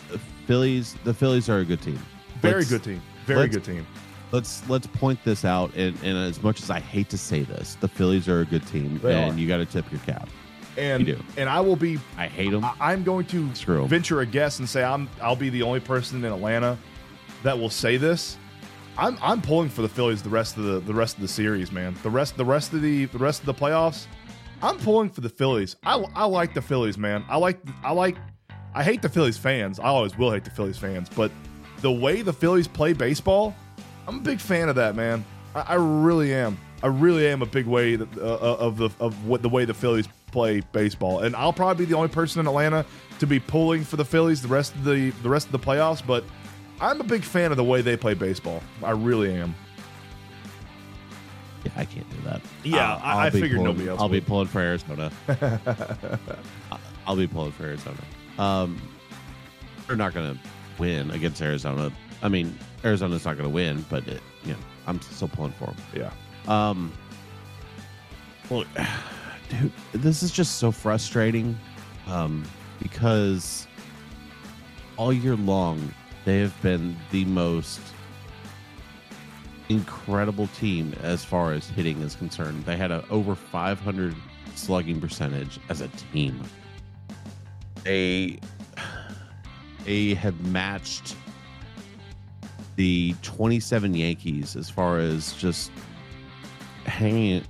the 0.10 0.20
Phillies, 0.48 0.96
the 1.04 1.13
Phillies 1.13 1.50
are 1.50 1.60
a 1.60 1.66
good 1.66 1.82
team. 1.82 2.00
Very 2.42 2.56
Let's- 2.56 2.70
good 2.70 2.84
team. 2.84 3.01
Very 3.25 3.48
good 3.48 3.63
team. 3.63 3.86
Let's 4.32 4.68
let's 4.70 4.88
point 4.88 5.20
this 5.25 5.44
out, 5.46 5.74
and, 5.75 5.96
and 6.04 6.18
as 6.18 6.42
much 6.42 6.62
as 6.62 6.70
I 6.70 6.80
hate 6.80 7.10
to 7.10 7.18
say 7.18 7.44
this, 7.44 7.75
the 7.82 7.88
Phillies 7.89 8.30
are 8.30 8.39
a 8.42 8.46
good 8.46 8.66
team, 8.68 8.98
They 9.04 9.13
and 9.13 9.36
are. 9.36 9.39
you 9.39 9.46
got 9.48 9.58
to 9.58 9.66
tip 9.66 9.92
your 9.92 10.00
cap. 10.01 10.30
And 10.78 11.06
You 11.08 11.16
do. 11.16 11.24
and 11.38 11.50
I 11.50 11.60
will 11.60 11.75
be 11.75 12.00
I 12.18 12.28
hate 12.28 12.51
them. 12.51 12.63
I- 12.63 12.75
I'm 12.80 13.04
going 13.04 13.25
to 13.28 13.54
Screw 13.56 13.84
'em. 13.84 13.90
venture 13.90 14.22
a 14.22 14.25
guess 14.25 14.60
and 14.60 14.68
say 14.70 14.84
I'm 14.84 15.10
I'll 15.22 15.36
be 15.36 15.50
the 15.50 15.63
only 15.63 15.80
person 15.82 16.24
in 16.24 16.32
Atlanta 16.32 16.78
that 17.44 17.58
will 17.60 17.70
say 17.70 17.98
this. 17.98 18.38
I'm 18.98 19.18
I'm 19.22 19.42
pulling 19.42 19.70
for 19.70 19.82
the 19.82 19.90
Phillies 19.90 20.22
the 20.22 20.30
rest 20.30 20.58
of 20.58 20.63
the 20.63 20.80
the 20.80 20.94
rest 20.94 21.16
of 21.16 21.22
the 21.22 21.28
series, 21.28 21.72
man. 21.72 21.96
The 22.04 22.10
rest 22.10 22.38
the 22.38 22.46
rest 22.46 22.74
of 22.74 22.82
the 22.82 23.06
the 23.06 23.18
rest 23.18 23.40
of 23.42 23.46
the 23.48 23.54
playoffs. 23.54 24.06
I'm 24.63 24.78
pulling 24.78 25.10
for 25.10 25.22
the 25.22 25.30
Phillies. 25.30 25.75
I, 25.84 26.04
I 26.16 26.25
like 26.25 26.54
the 26.54 26.62
Phillies, 26.62 26.98
man. 26.98 27.24
I 27.30 27.38
like 27.38 27.58
I 27.84 27.92
like 27.94 28.18
I 28.75 28.84
hate 28.84 29.01
the 29.01 29.10
Phillies 29.10 29.38
fans. 29.38 29.80
I 29.80 29.86
always 29.86 30.18
will 30.18 30.32
hate 30.32 30.44
the 30.46 30.51
Phillies 30.51 30.78
fans, 30.78 31.10
but 31.16 31.32
the 31.82 31.92
way 31.92 32.22
the 32.22 32.32
Phillies 32.34 32.68
play 32.68 32.94
baseball, 32.94 33.56
I'm 34.08 34.18
a 34.18 34.22
big 34.22 34.40
fan 34.40 34.70
of 34.70 34.75
that, 34.75 34.96
man. 34.96 35.25
I, 35.56 35.62
I 35.62 35.74
really 35.75 36.34
am. 36.34 36.58
I 36.84 36.88
really 36.88 37.28
am 37.28 37.42
a 37.42 37.46
big 37.46 37.66
way 37.66 37.96
that, 37.96 38.08
uh, 38.18 38.22
of 38.38 38.78
the 38.78 38.90
of 39.00 39.25
what 39.25 39.42
the 39.42 39.50
way 39.50 39.66
the 39.66 39.74
Phillies 39.74 40.08
play 40.32 40.62
baseball, 40.72 41.20
and 41.20 41.36
I'll 41.36 41.54
probably 41.54 41.86
be 41.86 41.90
the 41.92 41.98
only 41.98 42.10
person 42.10 42.40
in 42.40 42.48
Atlanta 42.48 42.86
to 43.20 43.28
be 43.28 43.40
pulling 43.40 43.84
for 43.84 43.98
the 43.98 44.06
Phillies 44.06 44.42
the 44.42 44.48
rest 44.48 44.74
of 44.76 44.84
the 44.84 45.12
the 45.24 45.30
rest 45.30 45.46
of 45.48 45.52
the 45.52 45.60
playoffs. 45.60 46.06
But 46.06 46.24
I'm 46.80 47.00
a 47.02 47.04
big 47.04 47.24
fan 47.24 47.52
of 47.52 47.58
the 47.58 47.64
way 47.64 47.82
they 47.82 47.96
play 47.98 48.14
baseball. 48.14 48.64
I 48.84 48.92
really 48.92 49.34
am. 49.34 49.54
Yeah, 51.64 51.72
I 51.76 51.86
can't 51.86 52.10
do 52.10 52.18
that. 52.26 52.42
Yeah, 52.64 52.96
I'll- 52.96 53.00
I- 53.04 53.12
I'll 53.12 53.18
I 53.20 53.30
figured 53.30 53.52
pulling- 53.52 53.64
nobody 53.66 53.90
else 53.90 54.02
I'll 54.02 54.10
be 54.10 54.22
pulling 54.22 54.48
for 54.48 54.60
Arizona. 54.62 55.12
I'll 57.06 57.16
be 57.16 57.28
pulling 57.28 57.52
for 57.52 57.64
Arizona. 57.66 57.98
Um, 58.40 58.82
they're 59.88 59.96
not 59.96 60.14
going 60.14 60.34
to 60.34 60.40
win 60.80 61.12
against 61.12 61.42
Arizona. 61.42 61.92
I 62.24 62.30
mean, 62.30 62.58
Arizona's 62.84 63.26
not 63.26 63.38
going 63.38 63.48
to 63.50 63.54
win, 63.54 63.86
but 63.90 64.08
it, 64.08 64.22
you 64.44 64.54
know, 64.54 64.60
I'm 64.88 65.00
still 65.02 65.28
pulling 65.28 65.52
for 65.54 65.66
them. 65.66 65.76
Yeah. 65.96 66.12
Um, 66.48 66.92
well, 68.50 68.64
this 69.93 70.24
is 70.24 70.31
just 70.31 70.58
so 70.58 70.72
frustrating. 70.72 71.58
Um, 72.08 72.43
because 72.81 73.67
all 74.98 75.13
year 75.13 75.36
long, 75.36 75.93
they 76.25 76.39
have 76.39 76.60
been 76.62 76.98
the 77.12 77.25
most 77.25 77.79
incredible 79.70 80.48
team 80.48 80.93
as 81.01 81.24
far 81.24 81.53
as 81.53 81.67
hitting 81.70 82.01
is 82.01 82.15
concerned. 82.15 82.65
They 82.65 82.75
had 82.77 82.91
a 82.91 83.05
over 83.10 83.36
500 83.36 84.15
slugging 84.55 85.00
percentage 85.00 85.60
as 85.70 85.81
a 85.81 85.88
team. 86.13 86.41
They 87.84 88.39
they 89.86 90.13
have 90.13 90.39
matched 90.48 91.15
the 92.75 93.15
27 93.22 93.93
Yankees 93.96 94.55
as 94.55 94.70
far 94.70 95.00
as 95.00 95.34
just 95.34 95.72
hanging 96.86 97.43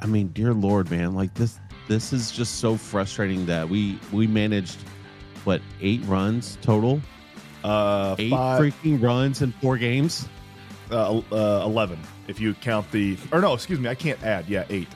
I 0.00 0.06
mean, 0.06 0.28
dear 0.28 0.52
lord, 0.54 0.90
man, 0.90 1.14
like 1.14 1.34
this 1.34 1.58
this 1.88 2.12
is 2.12 2.30
just 2.30 2.56
so 2.60 2.76
frustrating 2.76 3.46
that 3.46 3.68
we 3.68 3.98
we 4.12 4.26
managed 4.26 4.78
what, 5.44 5.62
8 5.80 6.02
runs 6.04 6.58
total? 6.60 7.00
Uh, 7.64 8.14
8 8.18 8.30
five, 8.30 8.60
freaking 8.60 9.02
runs 9.02 9.40
in 9.42 9.52
4 9.52 9.78
games? 9.78 10.28
uh, 10.90 11.18
uh, 11.32 11.62
eleven 11.64 11.98
if 12.28 12.40
you 12.40 12.52
count 12.54 12.90
the. 12.90 13.16
Or 13.32 13.40
no, 13.40 13.54
excuse 13.54 13.78
me, 13.78 13.88
I 13.88 13.94
can't 13.94 14.20
add. 14.24 14.48
Yeah, 14.48 14.64
eight. 14.70 14.88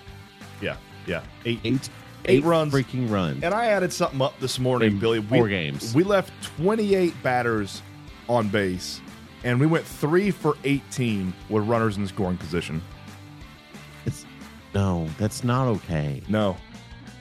Yeah, 0.60 0.76
yeah, 1.06 1.22
eight. 1.44 1.60
Eight, 1.64 1.90
Eight 2.26 2.44
runs. 2.44 2.72
freaking 2.72 3.10
runs. 3.10 3.44
And 3.44 3.52
I 3.54 3.66
added 3.66 3.92
something 3.92 4.20
up 4.22 4.38
this 4.40 4.58
morning, 4.58 4.92
In 4.92 4.98
Billy. 4.98 5.20
four 5.22 5.46
games. 5.46 5.94
We 5.94 6.02
left 6.04 6.32
28 6.56 7.14
batters 7.22 7.82
on 8.30 8.48
base, 8.48 9.00
and 9.44 9.60
we 9.60 9.66
went 9.66 9.84
three 9.84 10.30
for 10.30 10.56
18 10.64 11.32
with 11.50 11.64
runners 11.64 11.96
in 11.98 12.06
scoring 12.08 12.38
position. 12.38 12.80
No, 14.74 15.08
that's 15.18 15.44
not 15.44 15.68
okay. 15.68 16.20
No, 16.28 16.56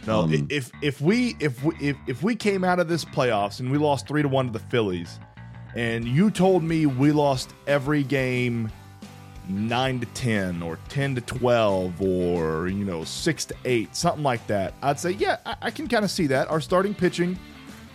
no. 0.07 0.22
Um, 0.22 0.48
if 0.50 0.72
if 0.81 1.00
we 1.00 1.36
if 1.39 1.63
we 1.63 1.75
if, 1.79 1.98
if 2.07 2.24
we 2.24 2.36
came 2.36 2.63
out 2.63 2.79
of 2.79 2.88
this 2.88 3.05
playoffs 3.05 3.60
and 3.60 3.72
we 3.72 3.77
lost 3.77 4.07
three 4.07 4.22
to 4.24 4.27
one 4.27 4.48
to 4.48 4.53
the 4.53 4.60
Phillies, 4.60 5.19
and 5.75 6.05
you 6.05 6.31
told 6.31 6.63
me 6.63 6.86
we 6.86 7.12
lost 7.12 7.53
every 7.67 8.03
game 8.03 8.72
nine 9.48 10.00
to 10.00 10.05
ten 10.07 10.63
or 10.63 10.79
ten 10.89 11.13
to 11.15 11.22
twelve 11.22 12.01
or 12.01 12.67
you 12.69 12.83
know 12.83 13.03
six 13.03 13.45
to 13.45 13.55
eight, 13.65 13.95
something 13.95 14.24
like 14.24 14.45
that, 14.48 14.74
I'd 14.81 15.00
say 15.00 15.12
yeah, 15.12 15.38
I, 15.45 15.55
I 15.63 15.72
can 15.72 15.88
kind 15.88 16.03
of 16.03 16.12
see 16.12 16.27
that. 16.27 16.50
Our 16.50 16.62
starting 16.62 16.93
pitching. 16.93 17.38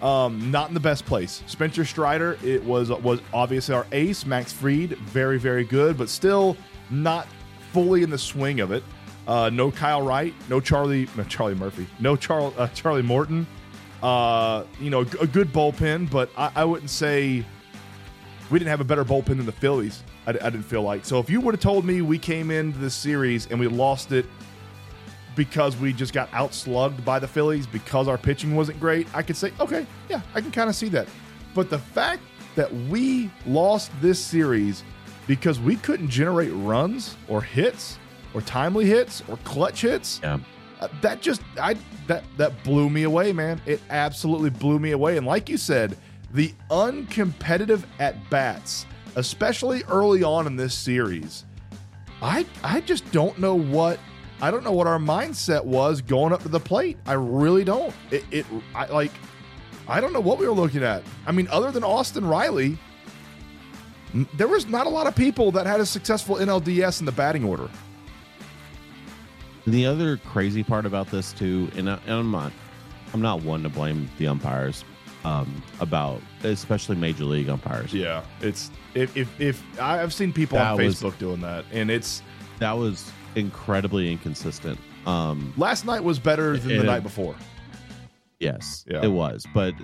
Um, 0.01 0.53
not 0.53 0.69
in 0.69 0.75
the 0.75 0.81
best 0.81 1.05
place. 1.07 1.43
Spencer 1.49 1.85
Strider, 1.85 2.39
it 2.45 2.63
was 2.63 2.89
was 2.91 3.21
obviously 3.35 3.75
our 3.75 3.85
ace. 3.91 4.25
Max 4.25 4.53
Fried, 4.53 4.97
very 4.99 5.41
very 5.41 5.65
good, 5.65 5.99
but 5.99 6.09
still 6.09 6.57
not 6.89 7.27
fully 7.73 8.05
in 8.05 8.11
the 8.11 8.19
swing 8.19 8.61
of 8.61 8.71
it. 8.71 8.85
Uh, 9.29 9.51
no 9.51 9.71
Kyle 9.71 10.01
Wright, 10.01 10.33
no 10.49 10.59
Charlie, 10.59 11.07
no 11.15 11.23
Charlie 11.25 11.55
Murphy, 11.55 11.87
no 12.01 12.17
Charlie 12.17 12.55
uh, 12.57 12.67
Charlie 12.69 13.03
Morton. 13.03 13.47
Uh, 14.03 14.65
you 14.81 14.89
know, 14.91 15.01
a 15.21 15.27
good 15.27 15.53
bullpen, 15.53 16.11
but 16.11 16.31
I, 16.37 16.51
I 16.57 16.65
wouldn't 16.65 16.89
say 16.89 17.45
we 18.51 18.59
didn't 18.59 18.71
have 18.71 18.81
a 18.81 18.85
better 18.85 19.05
bullpen 19.05 19.37
than 19.37 19.45
the 19.45 19.53
Phillies. 19.53 20.03
I, 20.27 20.31
I 20.31 20.51
didn't 20.51 20.63
feel 20.63 20.83
like. 20.83 21.05
So 21.05 21.19
if 21.19 21.29
you 21.29 21.43
would 21.43 21.53
have 21.53 21.61
told 21.61 21.85
me 21.85 22.01
we 22.01 22.19
came 22.19 22.51
into 22.51 22.79
this 22.79 22.95
series 22.95 23.47
and 23.49 23.61
we 23.61 23.67
lost 23.67 24.13
it 24.13 24.25
because 25.37 25.77
we 25.77 25.93
just 25.93 26.15
got 26.15 26.31
outslugged 26.31 27.05
by 27.05 27.19
the 27.19 27.29
Phillies 27.29 27.67
because 27.67 28.09
our 28.09 28.17
pitching 28.17 28.57
wasn't 28.57 28.81
great, 28.81 29.07
I 29.15 29.23
could 29.23 29.37
say, 29.37 29.53
okay, 29.61 29.87
yeah, 30.09 30.23
I 30.35 30.41
can 30.41 30.51
kind 30.53 30.71
of 30.71 30.75
see 30.75 30.89
that. 30.91 31.07
But 31.55 31.69
the 31.69 31.79
fact 31.79 32.23
that 32.55 32.73
we 32.73 33.31
lost 33.47 33.91
this 34.01 34.25
series 34.25 34.85
because 35.27 35.61
we 35.61 35.77
couldn't 35.77 36.09
generate 36.09 36.53
runs 36.55 37.15
or 37.29 37.43
hits 37.43 37.99
or 38.39 38.43
timely 38.43 38.87
hits 38.87 39.23
or 39.29 39.37
clutch 39.39 39.83
hits, 39.83 40.21
Yeah. 40.23 40.39
uh, 40.81 40.89
that 41.03 41.21
just 41.21 41.43
I 41.61 41.77
that 42.07 42.25
that 42.37 42.63
blew 42.65 42.89
me 42.89 43.03
away, 43.03 43.33
man. 43.33 43.61
It 43.67 43.81
absolutely 43.91 44.51
blew 44.51 44.79
me 44.79 44.93
away. 44.93 45.17
And 45.17 45.27
like 45.27 45.49
you 45.49 45.57
said, 45.57 45.97
the 46.33 46.53
uncompetitive 46.71 47.83
at 47.99 48.15
bats, 48.31 48.87
especially 49.17 49.83
early 49.89 50.23
on 50.23 50.47
in 50.47 50.57
this 50.57 50.75
series, 50.75 51.45
I 52.23 52.47
I 52.63 52.81
just 52.81 53.11
don't 53.13 53.39
know 53.39 53.55
what 53.55 53.99
I 54.41 54.51
don't 54.53 54.63
know 54.63 54.73
what 54.73 54.87
our 54.87 54.99
mindset 55.01 55.65
was 55.65 56.01
going 56.01 56.33
up 56.33 56.43
to 56.43 56.49
the 56.49 56.61
plate. 56.61 56.97
I 57.07 57.15
really 57.15 57.65
don't. 57.65 57.93
It, 58.11 58.25
it 58.31 58.47
I 58.75 58.87
like 58.87 59.13
I 59.89 60.01
don't 60.01 60.13
know 60.13 60.21
what 60.21 60.39
we 60.39 60.47
were 60.47 60.53
looking 60.55 60.85
at. 60.85 61.03
I 61.27 61.33
mean, 61.33 61.49
other 61.51 61.71
than 61.73 61.83
Austin 61.83 62.25
Riley, 62.27 62.79
there 64.35 64.49
was 64.49 64.67
not 64.67 64.87
a 64.87 64.91
lot 64.91 65.07
of 65.07 65.15
people 65.17 65.51
that 65.53 65.67
had 65.67 65.81
a 65.81 65.87
successful 65.87 66.37
NLDS 66.37 67.01
in 67.01 67.07
the 67.07 67.13
batting 67.13 67.45
order. 67.45 67.69
The 69.71 69.87
other 69.87 70.17
crazy 70.19 70.63
part 70.63 70.87
about 70.87 71.09
this 71.11 71.33
too, 71.33 71.71
and, 71.77 71.91
I, 71.91 71.99
I'm 72.07 72.31
not, 72.31 72.53
I'm 73.13 73.21
not 73.21 73.43
one 73.43 73.63
to 73.65 73.69
blame 73.69 74.09
the 74.19 74.27
umpires, 74.29 74.85
um, 75.25 75.63
about 75.81 76.21
especially 76.43 76.97
major 76.97 77.25
league 77.25 77.49
umpires. 77.49 77.93
Yeah, 77.93 78.23
it's 78.41 78.71
if 78.95 79.17
if, 79.17 79.41
if 79.41 79.63
I've 79.81 80.13
seen 80.15 80.33
people 80.33 80.59
on 80.59 80.77
That 80.77 80.85
was- 80.85 81.01
Facebook 81.03 81.19
doing 81.19 81.41
that, 81.43 81.65
and 81.73 81.91
it's 81.91 82.23
That 82.61 82.73
was 82.73 83.11
incredibly 83.35 84.11
inconsistent. 84.11 84.79
Um, 85.07 85.53
last 85.57 85.85
night 85.87 86.03
was 86.03 86.19
better 86.19 86.57
than 86.59 86.79
the 86.79 86.85
night 86.85 87.03
before. 87.03 87.35
yes, 88.41 88.85
Yeah. 88.89 89.03
it 89.05 89.09
was, 89.09 89.45
but 89.55 89.75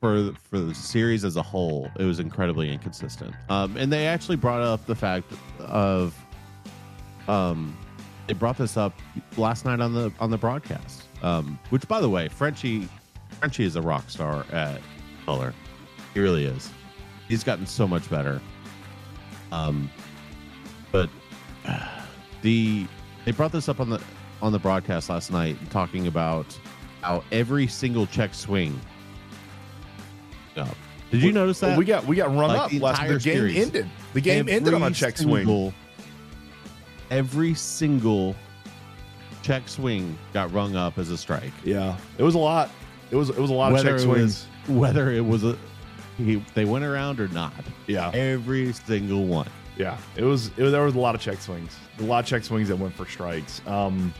for 0.00 0.32
for 0.50 0.58
the 0.58 0.74
series 0.74 1.24
as 1.24 1.36
a 1.36 1.42
whole, 1.42 1.90
it 1.98 2.04
was 2.04 2.18
incredibly 2.20 2.72
inconsistent. 2.72 3.34
Um, 3.48 3.76
and 3.76 3.92
they 3.92 4.06
actually 4.06 4.36
brought 4.36 4.60
up 4.62 4.84
the 4.86 4.94
fact 4.94 5.32
of, 5.60 6.14
um, 7.28 7.76
they 8.26 8.34
brought 8.34 8.56
this 8.58 8.76
up 8.76 8.92
last 9.36 9.64
night 9.64 9.80
on 9.80 9.94
the 9.94 10.12
on 10.20 10.30
the 10.30 10.38
broadcast. 10.38 11.04
Um, 11.22 11.58
which, 11.70 11.86
by 11.88 12.00
the 12.00 12.08
way, 12.08 12.28
Frenchie 12.28 12.88
Frenchie 13.40 13.64
is 13.64 13.76
a 13.76 13.82
rock 13.82 14.08
star 14.10 14.46
at 14.52 14.80
color. 15.24 15.54
He 16.12 16.20
really 16.20 16.44
is. 16.44 16.70
He's 17.28 17.44
gotten 17.44 17.66
so 17.66 17.86
much 17.88 18.08
better. 18.10 18.40
Um, 19.52 19.90
but 20.92 21.08
the 22.42 22.86
they 23.24 23.32
brought 23.32 23.52
this 23.52 23.68
up 23.68 23.80
on 23.80 23.90
the 23.90 24.00
on 24.42 24.52
the 24.52 24.58
broadcast 24.58 25.08
last 25.08 25.30
night, 25.32 25.56
talking 25.70 26.06
about 26.06 26.46
how 27.00 27.22
every 27.32 27.66
single 27.66 28.06
check 28.06 28.34
swing. 28.34 28.78
up. 30.56 30.76
Did 31.10 31.22
you 31.22 31.32
notice 31.32 31.60
that 31.60 31.78
we 31.78 31.84
got 31.84 32.04
we 32.06 32.16
got 32.16 32.28
run 32.34 32.48
Like 32.48 32.58
up 32.58 32.70
the 32.70 32.80
last. 32.80 33.00
The 33.02 33.18
game 33.18 33.20
series. 33.20 33.56
ended. 33.58 33.90
The 34.14 34.20
game 34.20 34.48
ended 34.48 34.74
on 34.74 34.82
a 34.82 34.90
check 34.90 35.16
swing. 35.16 35.72
Every 37.10 37.54
single 37.54 38.34
check 39.42 39.68
swing 39.68 40.16
got 40.32 40.52
rung 40.52 40.74
up 40.76 40.98
as 40.98 41.10
a 41.10 41.18
strike. 41.18 41.52
Yeah, 41.64 41.96
it 42.18 42.22
was 42.22 42.34
a 42.34 42.38
lot. 42.38 42.70
It 43.10 43.16
was 43.16 43.30
it 43.30 43.38
was 43.38 43.50
a 43.50 43.54
lot 43.54 43.72
whether 43.72 43.94
of 43.94 44.00
check 44.00 44.04
swings. 44.04 44.46
was 44.66 44.76
whether 44.76 45.10
it 45.12 45.24
was 45.24 45.44
a 45.44 45.56
he, 46.16 46.36
they 46.54 46.64
went 46.64 46.84
around 46.84 47.20
or 47.20 47.28
not. 47.28 47.52
yeah, 47.86 48.10
Every 48.14 48.72
single 48.72 49.26
one. 49.26 49.48
yeah. 49.76 49.98
It 50.16 50.22
was, 50.22 50.48
it 50.56 50.62
was 50.62 50.70
there 50.72 50.82
was 50.82 50.94
a 50.94 50.98
lot 51.00 51.14
of 51.16 51.20
check 51.20 51.40
swings. 51.40 51.76
A 51.98 52.02
lot 52.04 52.20
of 52.22 52.26
check 52.26 52.44
swings 52.44 52.68
that 52.68 52.76
went 52.76 52.94
for 52.94 53.04
strikes. 53.06 53.60
Um, 53.66 54.14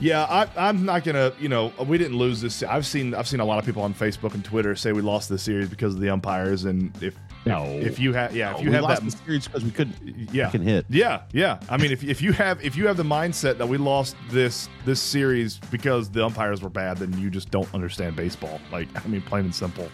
yeah, 0.00 0.24
I, 0.24 0.48
I'm 0.56 0.84
not 0.84 1.04
gonna. 1.04 1.32
You 1.38 1.48
know, 1.48 1.72
we 1.86 1.96
didn't 1.98 2.16
lose 2.18 2.40
this. 2.40 2.62
I've 2.64 2.84
seen 2.86 3.14
I've 3.14 3.28
seen 3.28 3.38
a 3.40 3.44
lot 3.44 3.58
of 3.60 3.64
people 3.64 3.82
on 3.82 3.94
Facebook 3.94 4.34
and 4.34 4.44
Twitter 4.44 4.74
say 4.74 4.92
we 4.92 5.00
lost 5.02 5.28
this 5.28 5.42
series 5.42 5.68
because 5.68 5.94
of 5.94 6.00
the 6.00 6.10
umpires. 6.10 6.64
And 6.64 6.90
if 7.02 7.14
No. 7.44 7.64
if 7.64 7.98
you 7.98 8.12
have 8.12 8.36
yeah 8.36 8.56
if 8.56 8.62
you 8.62 8.70
have 8.72 8.82
lost 8.82 9.02
that 9.02 9.10
the 9.10 9.16
series 9.16 9.46
because 9.46 9.64
we 9.64 9.70
couldn't 9.70 9.96
yeah 10.32 10.50
can 10.50 10.62
hit. 10.62 10.86
Yeah, 10.88 11.22
yeah. 11.32 11.58
I 11.68 11.76
mean, 11.76 11.90
if, 11.90 12.04
if 12.04 12.22
you 12.22 12.32
have 12.32 12.64
if 12.64 12.76
you 12.76 12.86
have 12.86 12.96
the 12.96 13.02
mindset 13.02 13.58
that 13.58 13.68
we 13.68 13.78
lost 13.78 14.16
this 14.30 14.68
this 14.84 15.00
series 15.00 15.58
because 15.70 16.08
the 16.10 16.24
umpires 16.24 16.62
were 16.62 16.70
bad, 16.70 16.98
then 16.98 17.18
you 17.18 17.30
just 17.30 17.50
don't 17.50 17.72
understand 17.74 18.14
baseball. 18.16 18.60
Like, 18.70 18.88
I 18.94 19.06
mean, 19.08 19.22
plain 19.22 19.46
and 19.46 19.54
simple. 19.54 19.88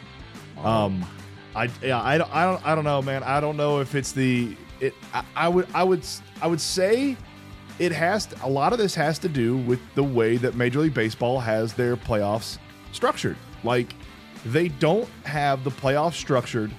Um, 0.63 1.07
I 1.55 1.71
yeah, 1.83 2.03
I 2.03 2.19
don't 2.19 2.35
I 2.35 2.45
don't 2.45 2.67
I 2.67 2.75
don't 2.75 2.85
know, 2.85 3.01
man. 3.01 3.23
I 3.23 3.41
don't 3.41 3.57
know 3.57 3.81
if 3.81 3.95
it's 3.95 4.13
the 4.13 4.57
it. 4.81 4.95
I, 5.15 5.25
I 5.35 5.49
would 5.49 5.67
I 5.75 5.85
would 5.85 6.05
I 6.43 6.47
would 6.47 6.61
say 6.61 7.17
it 7.79 7.93
has 7.93 8.27
to, 8.27 8.45
a 8.45 8.49
lot 8.49 8.73
of 8.73 8.79
this 8.79 8.95
has 8.95 9.19
to 9.21 9.29
do 9.29 9.57
with 9.57 9.81
the 9.95 10.03
way 10.03 10.37
that 10.37 10.55
Major 10.55 10.81
League 10.81 10.95
Baseball 10.95 11.39
has 11.41 11.73
their 11.75 11.97
playoffs 11.97 12.59
structured. 12.93 13.37
Like, 13.63 13.95
they 14.47 14.69
don't 14.69 15.09
have 15.25 15.65
the 15.65 15.71
playoffs 15.71 16.15
structured 16.15 16.73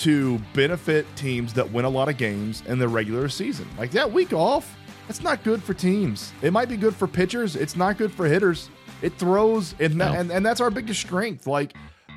to 0.00 0.38
benefit 0.54 1.06
teams 1.16 1.52
that 1.54 1.70
win 1.72 1.84
a 1.84 1.88
lot 1.88 2.08
of 2.08 2.16
games 2.16 2.62
in 2.66 2.78
the 2.78 2.88
regular 2.88 3.28
season. 3.28 3.66
Like 3.78 3.90
that 3.92 4.10
week 4.10 4.32
off, 4.32 4.76
that's 5.06 5.22
not 5.22 5.42
good 5.44 5.62
for 5.62 5.74
teams. 5.74 6.32
It 6.42 6.52
might 6.52 6.68
be 6.68 6.76
good 6.76 6.94
for 6.94 7.06
pitchers. 7.06 7.56
It's 7.56 7.76
not 7.76 7.98
good 7.98 8.12
for 8.12 8.26
hitters. 8.26 8.70
It 9.02 9.14
throws, 9.14 9.74
and 9.80 9.96
No. 9.96 10.06
and, 10.12 10.30
and 10.30 10.44
that's 10.44 10.60
our 10.60 10.70
biggest 10.70 11.00
strength. 11.00 11.46
Like, 11.46 11.74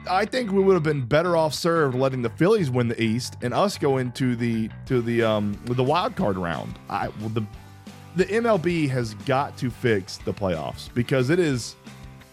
I 0.09 0.25
think 0.25 0.51
we 0.51 0.61
would 0.61 0.73
have 0.73 0.83
been 0.83 1.05
better 1.05 1.35
off 1.37 1.53
served 1.53 1.95
letting 1.95 2.21
the 2.21 2.29
Phillies 2.29 2.69
win 2.69 2.87
the 2.89 3.01
East 3.01 3.37
and 3.41 3.53
us 3.53 3.77
go 3.77 3.97
into 3.97 4.35
the 4.35 4.69
to 4.87 5.01
the 5.01 5.23
um 5.23 5.57
the 5.65 5.83
wild 5.83 6.15
card 6.15 6.37
round. 6.37 6.77
I 6.89 7.07
well, 7.19 7.29
the 7.29 7.45
the 8.15 8.25
MLB 8.25 8.89
has 8.89 9.13
got 9.25 9.57
to 9.57 9.69
fix 9.69 10.17
the 10.17 10.33
playoffs 10.33 10.93
because 10.93 11.29
it 11.29 11.39
is 11.39 11.75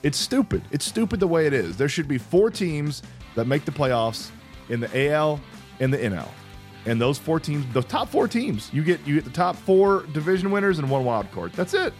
it's 0.02 0.18
stupid. 0.18 0.62
It's 0.72 0.84
stupid 0.84 1.20
the 1.20 1.28
way 1.28 1.46
it 1.46 1.52
is. 1.52 1.76
There 1.76 1.88
should 1.88 2.08
be 2.08 2.18
four 2.18 2.50
teams 2.50 3.02
that 3.36 3.46
make 3.46 3.64
the 3.64 3.70
playoffs 3.72 4.30
in 4.70 4.80
the 4.80 5.10
AL 5.10 5.40
and 5.80 5.92
the 5.92 5.98
NL. 5.98 6.28
And 6.86 7.00
those 7.00 7.18
four 7.18 7.38
teams, 7.38 7.66
the 7.74 7.82
top 7.82 8.08
four 8.08 8.26
teams, 8.26 8.70
you 8.72 8.82
get 8.82 9.06
you 9.06 9.16
get 9.16 9.24
the 9.24 9.30
top 9.30 9.56
four 9.56 10.04
division 10.12 10.50
winners 10.50 10.78
and 10.78 10.90
one 10.90 11.04
wild 11.04 11.30
card. 11.30 11.52
That's 11.52 11.74
it. 11.74 11.92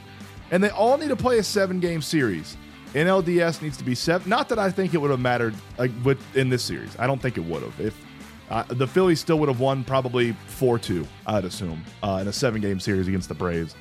And 0.51 0.65
they 0.65 0.71
all 0.71 0.97
need 0.97 1.09
to 1.09 1.17
play 1.17 1.39
a 1.39 1.43
seven 1.43 1.81
game 1.81 2.01
series. 2.01 2.57
NLDS 2.95 3.63
needs 3.63 3.77
to 3.77 3.85
be 3.85 3.95
seven. 3.95 4.29
Not 4.29 4.49
that 4.49 4.59
I 4.59 4.71
think 4.71 4.95
it 4.95 4.99
would 4.99 5.11
have 5.11 5.21
mattered 5.21 5.55
like 5.79 5.91
with 6.03 6.19
in 6.37 6.49
this 6.49 6.63
series. 6.63 6.97
I 6.99 7.07
don't 7.07 7.21
think 7.21 7.37
it 7.37 7.45
would 7.45 7.63
have. 7.63 7.79
If 7.81 8.05
uh, 8.49 8.65
the 8.69 8.87
Phillies 8.87 9.21
still 9.21 9.39
would 9.39 9.49
have 9.49 9.61
won 9.61 9.85
probably 9.85 10.33
four 10.47 10.79
two, 10.79 11.07
I'd 11.27 11.45
assume, 11.45 11.85
uh, 12.03 12.19
in 12.23 12.29
a 12.29 12.33
seven 12.33 12.61
game 12.61 12.81
series 12.81 13.07
against 13.07 13.29
the 13.29 13.35
Braves. 13.35 13.77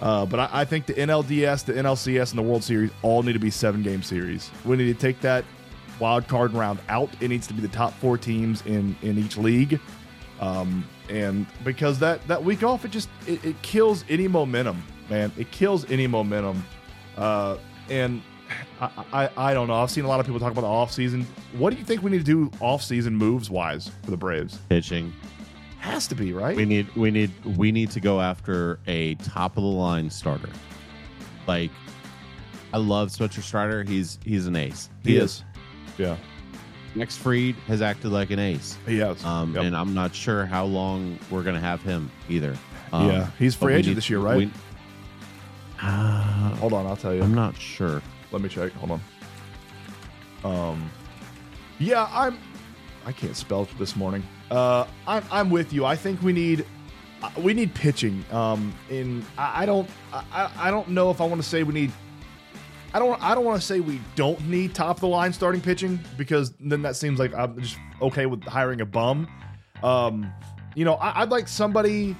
Uh, 0.00 0.24
but 0.26 0.40
I, 0.40 0.48
I 0.52 0.64
think 0.64 0.86
the 0.86 0.94
NLDS, 0.94 1.64
the 1.64 1.74
NLCS, 1.74 2.30
and 2.30 2.38
the 2.38 2.42
World 2.42 2.62
Series 2.62 2.90
all 3.02 3.22
need 3.22 3.32
to 3.32 3.38
be 3.38 3.50
seven 3.50 3.82
game 3.82 4.02
series. 4.02 4.50
We 4.64 4.76
need 4.76 4.92
to 4.92 5.00
take 5.00 5.20
that 5.20 5.44
wild 6.00 6.28
card 6.28 6.52
round 6.52 6.78
out. 6.88 7.10
It 7.20 7.28
needs 7.28 7.46
to 7.48 7.54
be 7.54 7.60
the 7.60 7.68
top 7.68 7.92
four 7.94 8.18
teams 8.18 8.64
in 8.66 8.96
in 9.02 9.18
each 9.18 9.36
league. 9.36 9.80
Um, 10.40 10.84
and 11.08 11.46
because 11.64 11.98
that 11.98 12.26
that 12.28 12.42
week 12.42 12.62
off, 12.62 12.84
it 12.84 12.90
just 12.90 13.08
it, 13.26 13.44
it 13.44 13.62
kills 13.62 14.04
any 14.08 14.28
momentum, 14.28 14.82
man. 15.08 15.32
It 15.36 15.50
kills 15.50 15.90
any 15.90 16.06
momentum. 16.06 16.64
Uh, 17.16 17.56
and 17.90 18.22
I, 18.80 18.90
I 19.12 19.30
I 19.36 19.54
don't 19.54 19.68
know. 19.68 19.74
I've 19.74 19.90
seen 19.90 20.04
a 20.04 20.08
lot 20.08 20.20
of 20.20 20.26
people 20.26 20.40
talk 20.40 20.52
about 20.52 20.62
the 20.62 20.68
off 20.68 20.92
season. 20.92 21.26
What 21.56 21.70
do 21.70 21.76
you 21.76 21.84
think 21.84 22.02
we 22.02 22.10
need 22.10 22.24
to 22.24 22.24
do 22.24 22.50
off 22.60 22.82
season 22.82 23.16
moves 23.16 23.50
wise 23.50 23.90
for 24.04 24.10
the 24.10 24.16
Braves? 24.16 24.58
Pitching. 24.68 25.12
Has 25.80 26.06
to 26.08 26.14
be 26.14 26.32
right. 26.32 26.56
We 26.56 26.64
need 26.64 26.94
we 26.96 27.10
need 27.10 27.30
we 27.56 27.72
need 27.72 27.90
to 27.92 28.00
go 28.00 28.20
after 28.20 28.78
a 28.86 29.14
top 29.16 29.56
of 29.56 29.62
the 29.62 29.68
line 29.68 30.10
starter. 30.10 30.50
Like 31.46 31.70
I 32.72 32.78
love 32.78 33.10
Spencer 33.10 33.42
Strider. 33.42 33.82
He's 33.84 34.18
he's 34.24 34.46
an 34.46 34.56
ace. 34.56 34.90
he 35.04 35.16
is. 35.16 35.42
Yeah, 35.98 36.16
Max 36.94 37.16
Fried 37.16 37.54
has 37.66 37.82
acted 37.82 38.10
like 38.10 38.30
an 38.30 38.38
ace. 38.38 38.78
he 38.86 38.98
has. 38.98 39.22
Um, 39.24 39.54
Yep. 39.54 39.64
and 39.64 39.76
I'm 39.76 39.92
not 39.94 40.14
sure 40.14 40.46
how 40.46 40.64
long 40.64 41.18
we're 41.30 41.42
gonna 41.42 41.60
have 41.60 41.82
him 41.82 42.10
either. 42.28 42.56
Um, 42.92 43.08
yeah, 43.08 43.30
he's 43.38 43.54
free 43.54 43.74
agent 43.74 43.88
need- 43.88 43.96
this 43.96 44.08
year, 44.08 44.20
right? 44.20 44.36
we- 44.38 44.50
Uh, 45.80 46.54
Hold 46.56 46.72
on, 46.72 46.86
I'll 46.86 46.96
tell 46.96 47.14
you. 47.14 47.22
I'm 47.22 47.34
not 47.34 47.56
sure. 47.56 48.02
Let 48.32 48.42
me 48.42 48.48
check. 48.48 48.72
Hold 48.72 49.00
on. 50.44 50.70
Um, 50.72 50.90
yeah, 51.78 52.08
I'm. 52.12 52.38
I 53.06 53.12
can't 53.12 53.36
spell 53.36 53.66
this 53.78 53.94
morning. 53.96 54.22
Uh, 54.50 54.86
I'm 55.06 55.22
I'm 55.30 55.50
with 55.50 55.72
you. 55.72 55.84
I 55.84 55.94
think 55.96 56.20
we 56.22 56.32
need 56.32 56.64
uh, 57.22 57.30
we 57.38 57.54
need 57.54 57.74
pitching. 57.74 58.24
Um, 58.32 58.72
in 58.90 59.24
I, 59.36 59.62
I 59.62 59.66
don't 59.66 59.88
I- 60.12 60.50
I 60.58 60.70
don't 60.70 60.88
know 60.88 61.10
if 61.10 61.20
I 61.20 61.24
want 61.26 61.40
to 61.42 61.48
say 61.48 61.62
we 61.62 61.74
need. 61.74 61.92
I 62.94 62.98
don't 62.98 63.20
I 63.22 63.34
don't 63.34 63.44
want 63.44 63.60
to 63.60 63.66
say 63.66 63.80
we 63.80 64.00
don't 64.16 64.40
need 64.48 64.74
top 64.74 64.96
of 64.96 65.00
the 65.00 65.08
line 65.08 65.32
starting 65.32 65.60
pitching 65.60 66.00
because 66.16 66.52
then 66.60 66.82
that 66.82 66.96
seems 66.96 67.18
like 67.18 67.34
I'm 67.34 67.60
just 67.60 67.76
okay 68.00 68.26
with 68.26 68.42
hiring 68.44 68.80
a 68.80 68.86
bum. 68.86 69.28
Um, 69.82 70.32
you 70.74 70.84
know, 70.84 70.94
I, 70.94 71.22
I'd 71.22 71.30
like 71.30 71.48
somebody 71.48 72.16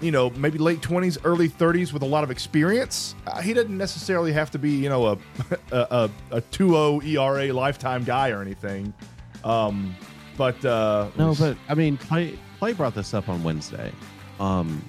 you 0.00 0.10
know, 0.10 0.30
maybe 0.30 0.58
late 0.58 0.80
20s, 0.80 1.18
early 1.24 1.48
30s 1.48 1.92
with 1.92 2.02
a 2.02 2.06
lot 2.06 2.22
of 2.22 2.30
experience. 2.30 3.14
Uh, 3.26 3.40
he 3.40 3.54
doesn't 3.54 3.76
necessarily 3.76 4.32
have 4.32 4.50
to 4.50 4.58
be, 4.58 4.70
you 4.70 4.88
know, 4.88 5.06
a 5.06 5.12
a, 5.72 6.10
a, 6.30 6.36
a 6.36 6.40
2-0 6.42 7.04
ERA 7.06 7.52
lifetime 7.52 8.04
guy 8.04 8.30
or 8.30 8.42
anything. 8.42 8.92
Um, 9.44 9.94
but 10.36 10.62
uh, 10.64 11.08
No, 11.16 11.34
but 11.34 11.56
I 11.68 11.74
mean, 11.74 11.96
Clay, 11.96 12.38
Clay 12.58 12.72
brought 12.74 12.94
this 12.94 13.14
up 13.14 13.28
on 13.28 13.42
Wednesday. 13.42 13.90
Um, 14.38 14.86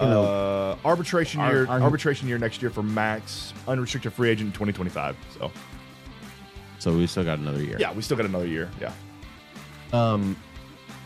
you 0.00 0.06
know, 0.08 0.24
uh, 0.24 0.76
arbitration 0.84 1.40
Our- 1.40 1.52
year, 1.52 1.66
our- 1.68 1.80
arbitration 1.82 2.28
year 2.28 2.38
next 2.38 2.62
year 2.62 2.70
for 2.70 2.82
Max, 2.82 3.52
unrestricted 3.68 4.12
free 4.12 4.30
agent 4.30 4.48
in 4.48 4.52
2025. 4.52 5.16
So 5.38 5.50
so 6.78 6.96
we 6.96 7.06
still 7.06 7.24
got 7.24 7.38
another 7.38 7.62
year. 7.62 7.76
yeah, 7.78 7.92
we 7.92 8.00
still 8.02 8.16
got 8.16 8.26
another 8.26 8.46
year. 8.46 8.70
Yeah, 8.80 8.92
Um, 9.92 10.36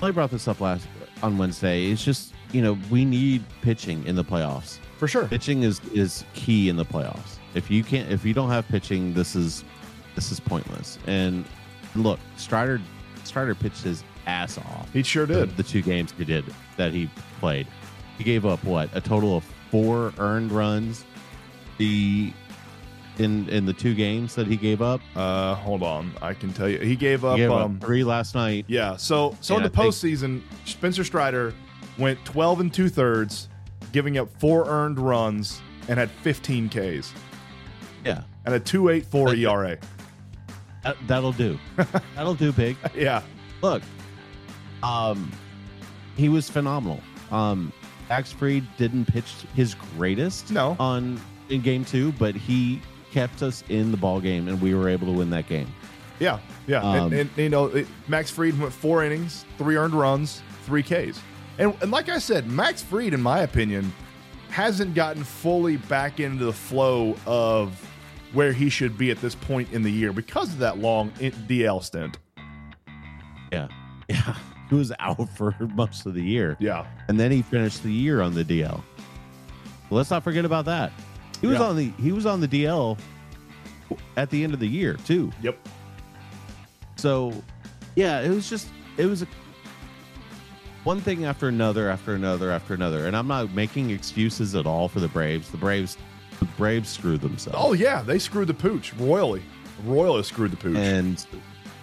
I 0.02 0.10
brought 0.10 0.30
this 0.30 0.46
up 0.46 0.60
last 0.60 0.86
on 1.22 1.38
Wednesday. 1.38 1.86
It's 1.90 2.04
just 2.04 2.32
you 2.52 2.62
know 2.62 2.78
we 2.90 3.04
need 3.04 3.42
pitching 3.62 4.04
in 4.06 4.14
the 4.16 4.24
playoffs. 4.24 4.78
for 4.98 5.08
sure. 5.08 5.26
Pitching 5.26 5.62
is 5.64 5.80
is 5.92 6.24
key 6.34 6.68
in 6.68 6.76
the 6.76 6.84
playoffs. 6.84 7.38
If 7.54 7.70
you 7.70 7.82
can't, 7.82 8.10
if 8.10 8.24
you 8.24 8.34
don't 8.34 8.50
have 8.50 8.66
pitching, 8.68 9.14
this 9.14 9.34
is 9.34 9.64
this 10.14 10.30
is 10.30 10.38
pointless. 10.40 10.98
And 11.06 11.44
look, 11.96 12.20
Strider 12.36 12.80
Strider 13.24 13.54
pitched 13.54 13.82
his 13.82 14.04
ass 14.26 14.58
off. 14.58 14.88
He 14.92 15.02
sure 15.02 15.26
the, 15.26 15.46
did. 15.46 15.57
the 15.57 15.62
two 15.62 15.83
games 15.83 16.12
he 16.16 16.24
did 16.24 16.44
that 16.76 16.92
he 16.92 17.11
played. 17.40 17.66
He 18.18 18.24
gave 18.24 18.46
up 18.46 18.62
what 18.64 18.88
a 18.94 19.00
total 19.00 19.37
of 19.37 19.44
four 19.70 20.12
earned 20.18 20.53
runs. 20.53 21.05
The 21.79 22.33
in 23.18 23.48
in 23.48 23.64
the 23.66 23.72
two 23.72 23.94
games 23.94 24.35
that 24.35 24.46
he 24.46 24.57
gave 24.57 24.83
up, 24.83 25.00
Uh, 25.16 25.55
hold 25.57 25.83
on, 25.83 26.12
I 26.22 26.35
can 26.35 26.53
tell 26.53 26.68
you, 26.68 26.79
he 26.79 26.96
gave 26.96 27.20
he 27.20 27.27
up. 27.27 27.37
gave 27.37 27.50
um, 27.50 27.77
up 27.77 27.81
three 27.85 28.05
last 28.05 28.35
night. 28.35 28.64
Yeah. 28.68 28.96
So 28.96 29.37
so 29.40 29.57
in 29.57 29.62
the 29.62 29.68
I 29.68 29.72
think- 29.72 29.94
postseason, 29.94 30.42
Spencer 30.64 31.05
Strider 31.05 31.55
went 31.98 32.24
12 32.24 32.61
and 32.61 32.72
two 32.74 32.88
thirds, 32.88 33.48
giving 33.92 34.18
up 34.18 34.29
four 34.40 34.68
earned 34.68 34.98
runs 34.98 35.61
and 35.88 35.98
had 35.98 36.11
15 36.11 36.68
Ks 36.68 37.12
Yeah, 38.05 38.22
and 38.46 38.55
a 38.55 38.59
2.84 38.61 39.37
ERA. 39.38 39.79
that, 40.83 40.96
that'll 41.07 41.33
do. 41.33 41.57
that'll 42.16 42.35
do, 42.35 42.50
big. 42.53 42.77
Yeah. 42.96 43.22
Look, 43.62 43.83
um, 44.83 45.31
he 46.16 46.29
was 46.29 46.50
phenomenal. 46.50 47.00
Um, 47.31 47.72
Max 48.09 48.33
Fried 48.33 48.64
didn't 48.77 49.07
pitch 49.07 49.33
his 49.55 49.75
greatest 49.97 50.51
No. 50.51 50.77
on 50.79 51.21
in 51.49 51.61
game 51.61 51.85
two, 51.85 52.12
but 52.12 52.35
he 52.35 52.81
kept 53.12 53.43
us 53.43 53.62
in 53.69 53.90
the 53.90 53.97
ball 53.97 54.21
game, 54.21 54.49
and 54.49 54.61
we 54.61 54.75
were 54.75 54.88
able 54.88 55.07
to 55.07 55.12
win 55.12 55.31
that 55.31 55.49
game. 55.49 55.73
Yeah. 56.19 56.38
Yeah. 56.67 56.83
Um, 56.83 57.12
and, 57.12 57.12
and, 57.14 57.31
you 57.37 57.49
know, 57.49 57.67
it, 57.67 57.87
Max 58.09 58.31
Fried 58.31 58.59
went 58.59 58.73
four 58.73 59.05
innings, 59.05 59.45
three 59.59 59.77
earned 59.77 59.95
runs, 59.95 60.43
three 60.64 60.83
Ks. 60.83 61.21
And, 61.59 61.75
and 61.83 61.90
like 61.90 62.09
I 62.09 62.19
said, 62.19 62.47
Max 62.49 62.83
Fried, 62.83 63.14
in 63.14 63.21
my 63.21 63.40
opinion, 63.40 63.93
hasn't 64.49 64.95
gotten 64.95 65.25
fully 65.25 65.77
back 65.77 66.21
into 66.21 66.45
the 66.45 66.53
flow 66.53 67.17
of 67.27 67.73
where 68.33 68.53
he 68.53 68.69
should 68.69 68.97
be 68.99 69.11
at 69.11 69.21
this 69.21 69.35
point 69.35 69.73
in 69.73 69.83
the 69.83 69.90
year 69.90 70.12
because 70.12 70.53
of 70.53 70.59
that 70.59 70.79
long 70.79 71.11
DL 71.11 71.83
stint. 71.83 72.19
Yeah, 73.53 73.69
yeah, 74.09 74.35
he 74.74 74.78
was 74.78 74.92
out 75.00 75.28
for 75.37 75.54
most 75.74 76.06
of 76.06 76.14
the 76.14 76.22
year. 76.22 76.56
Yeah. 76.60 76.87
and 77.08 77.18
then 77.18 77.30
he 77.30 77.42
finished 77.42 77.82
the 77.82 77.92
year 77.92 78.20
on 78.20 78.34
the 78.34 78.44
DL. 78.44 78.82
Let's 79.90 80.10
not 80.10 80.22
forget 80.24 80.44
about 80.44 80.64
that. 80.66 80.92
He 81.40 81.46
was 81.46 81.58
Yeah. 81.58 81.64
on 81.66 81.76
the 81.76 81.90
he 82.00 82.12
was 82.12 82.26
on 82.26 82.40
the 82.40 82.48
DL 82.48 82.98
at 84.16 84.30
the 84.30 84.42
end 84.44 84.54
of 84.54 84.60
the 84.60 84.66
year 84.68 84.94
too. 85.06 85.30
Yep. 85.42 85.58
So, 86.96 87.32
yeah, 87.96 88.20
it 88.20 88.30
was 88.30 88.48
just 88.48 88.68
it 88.96 89.06
was 89.06 89.22
a, 89.22 89.26
one 90.84 91.00
thing 91.00 91.24
after 91.24 91.48
another 91.48 91.88
after 91.90 92.14
another 92.14 92.50
after 92.50 92.74
another. 92.74 93.06
And 93.06 93.16
I'm 93.16 93.26
not 93.28 93.52
making 93.52 93.90
excuses 93.90 94.54
at 94.54 94.66
all 94.66 94.88
for 94.88 95.00
the 95.00 95.08
Braves. 95.08 95.50
The 95.50 95.56
Braves 95.58 95.96
the 96.38 96.44
Braves 96.56 96.88
screwed 96.88 97.20
themselves. 97.20 97.58
Oh, 97.60 97.72
yeah. 97.74 98.02
They 98.02 98.18
screwed 98.18 98.48
the 98.48 98.54
pooch 98.54 98.92
royally. 98.94 99.42
Royally 99.84 100.22
screwed 100.24 100.50
the 100.50 100.56
pooch. 100.56 100.76
and 100.76 101.24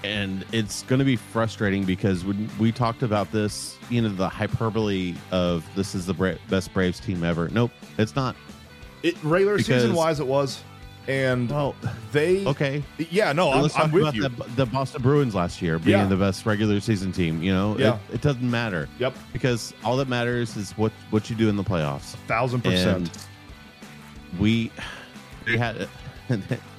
and 0.03 0.45
it's 0.51 0.83
going 0.83 0.99
to 0.99 1.05
be 1.05 1.15
frustrating 1.15 1.83
because 1.85 2.25
when 2.25 2.49
we 2.59 2.71
talked 2.71 3.03
about 3.03 3.31
this, 3.31 3.77
you 3.89 4.01
know, 4.01 4.09
the 4.09 4.27
hyperbole 4.29 5.15
of 5.31 5.63
this 5.75 5.93
is 5.95 6.05
the 6.05 6.13
Bra- 6.13 6.33
best 6.49 6.73
Braves 6.73 6.99
team 6.99 7.23
ever. 7.23 7.49
Nope, 7.49 7.71
it's 7.97 8.15
not. 8.15 8.35
it, 9.03 9.15
regular 9.23 9.57
because- 9.57 9.81
season 9.83 9.95
wise, 9.95 10.19
it 10.19 10.27
was. 10.27 10.63
And 11.07 11.49
Well, 11.49 11.75
they. 12.11 12.45
okay. 12.45 12.83
Yeah, 12.99 13.31
no, 13.33 13.51
I'm, 13.51 13.69
I'm 13.75 13.91
with 13.91 14.03
about 14.03 14.13
you. 14.15 14.21
The, 14.21 14.43
the 14.55 14.65
Boston 14.67 15.01
Bruins 15.01 15.33
last 15.33 15.59
year 15.59 15.79
being 15.79 15.97
Yeah. 15.97 16.05
the 16.05 16.15
best 16.15 16.45
regular 16.45 16.79
season 16.79 17.11
team. 17.11 17.41
You 17.41 17.51
know, 17.53 17.75
Yeah. 17.79 17.95
it, 18.09 18.15
it 18.15 18.21
doesn't 18.21 18.49
matter 18.49 18.87
Yep. 18.99 19.15
because 19.33 19.73
all 19.83 19.97
that 19.97 20.07
matters 20.07 20.55
is 20.55 20.71
what 20.77 20.91
what 21.09 21.27
you 21.27 21.35
do 21.35 21.49
in 21.49 21.55
the 21.55 21.63
playoffs. 21.63 22.13
A 22.13 22.17
Thousand 22.27 22.61
percent. 22.63 23.09
And 23.09 24.39
we 24.39 24.71
we 25.47 25.57
had 25.57 25.87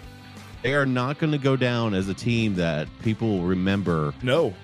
they 0.62 0.74
are 0.74 0.86
not 0.86 1.18
going 1.18 1.32
to 1.32 1.38
go 1.38 1.56
down 1.56 1.94
as 1.94 2.08
a 2.08 2.14
team 2.14 2.54
that 2.56 2.88
people 3.02 3.40
remember 3.42 4.14
No. 4.22 4.54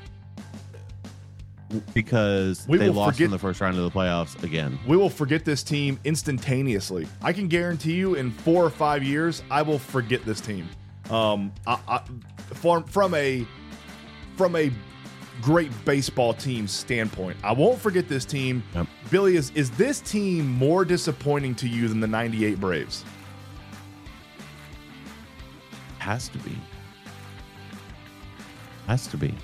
because 1.92 2.64
We 2.68 2.78
they 2.78 2.88
lost 2.88 3.16
forget- 3.16 3.26
in 3.26 3.30
the 3.30 3.38
first 3.38 3.60
round 3.60 3.76
of 3.76 3.82
the 3.84 3.90
playoffs 3.90 4.42
again. 4.42 4.78
We 4.86 4.96
will 4.96 5.10
forget 5.10 5.44
this 5.44 5.62
team 5.62 5.98
instantaneously. 6.04 7.06
I 7.22 7.32
can 7.32 7.48
guarantee 7.48 7.94
you, 7.94 8.14
in 8.14 8.30
four 8.30 8.64
or 8.64 8.70
five 8.70 9.02
years, 9.02 9.42
I 9.50 9.62
will 9.62 9.78
forget 9.78 10.24
this 10.24 10.40
team. 10.40 10.68
Um, 11.10 11.52
I, 11.66 11.78
I, 11.88 12.00
from 12.54 12.84
from 12.84 13.14
a 13.14 13.46
from 14.36 14.54
a 14.56 14.70
great 15.40 15.70
baseball 15.84 16.34
team 16.34 16.66
standpoint, 16.68 17.36
I 17.42 17.52
won't 17.52 17.78
forget 17.78 18.08
this 18.08 18.24
team. 18.24 18.62
Yep. 18.74 18.86
Billy, 19.10 19.36
is 19.36 19.50
is 19.54 19.70
this 19.72 20.00
team 20.00 20.46
more 20.48 20.84
disappointing 20.84 21.54
to 21.56 21.68
you 21.68 21.88
than 21.88 22.00
the 22.00 22.06
'98 22.06 22.60
Braves? 22.60 23.04
Has 26.08 26.28
to 26.30 26.38
be. 26.38 26.56
Has 28.86 29.06
to 29.08 29.18
be. 29.18 29.34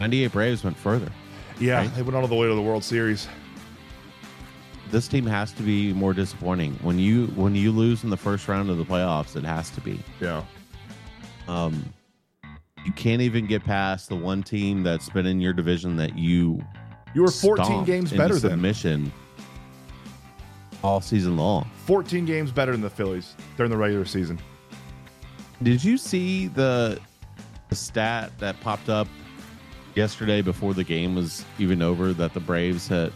98 0.00 0.32
Braves 0.32 0.64
went 0.64 0.78
further. 0.78 1.12
Yeah, 1.60 1.76
Right. 1.80 1.94
they 1.94 2.00
went 2.00 2.16
all 2.16 2.26
the 2.26 2.34
way 2.34 2.48
to 2.48 2.54
the 2.54 2.62
World 2.62 2.82
Series. 2.84 3.28
This 4.90 5.08
team 5.08 5.26
has 5.26 5.52
to 5.52 5.62
be 5.62 5.92
more 5.92 6.14
disappointing. 6.14 6.72
When 6.80 6.98
you 6.98 7.26
when 7.34 7.54
you 7.54 7.70
lose 7.70 8.02
in 8.02 8.08
the 8.08 8.16
first 8.16 8.48
round 8.48 8.70
of 8.70 8.78
the 8.78 8.84
playoffs, 8.84 9.36
it 9.36 9.44
has 9.44 9.68
to 9.70 9.82
be. 9.82 10.00
Yeah, 10.22 10.42
Um 11.46 11.84
you 12.86 12.92
can't 12.92 13.20
even 13.20 13.46
get 13.46 13.62
past 13.62 14.08
the 14.08 14.16
one 14.16 14.42
team 14.42 14.82
that's 14.82 15.10
been 15.10 15.26
in 15.26 15.38
your 15.38 15.52
division 15.52 15.96
that 15.96 16.16
you 16.16 16.64
you 17.14 17.20
were 17.20 17.30
14 17.30 17.84
games 17.84 18.10
better 18.10 18.38
than. 18.38 18.52
submission. 18.52 19.12
All 20.82 21.00
season 21.00 21.36
long. 21.36 21.70
14 21.86 22.24
games 22.24 22.50
better 22.50 22.72
than 22.72 22.80
the 22.80 22.90
Phillies 22.90 23.34
during 23.56 23.70
the 23.70 23.76
regular 23.76 24.04
season. 24.04 24.38
Did 25.62 25.82
you 25.82 25.96
see 25.96 26.48
the, 26.48 27.00
the 27.68 27.74
stat 27.74 28.32
that 28.38 28.60
popped 28.60 28.88
up 28.88 29.06
yesterday 29.94 30.42
before 30.42 30.74
the 30.74 30.84
game 30.84 31.14
was 31.14 31.44
even 31.58 31.82
over 31.82 32.12
that 32.14 32.34
the 32.34 32.40
Braves 32.40 32.88
had 32.88 33.12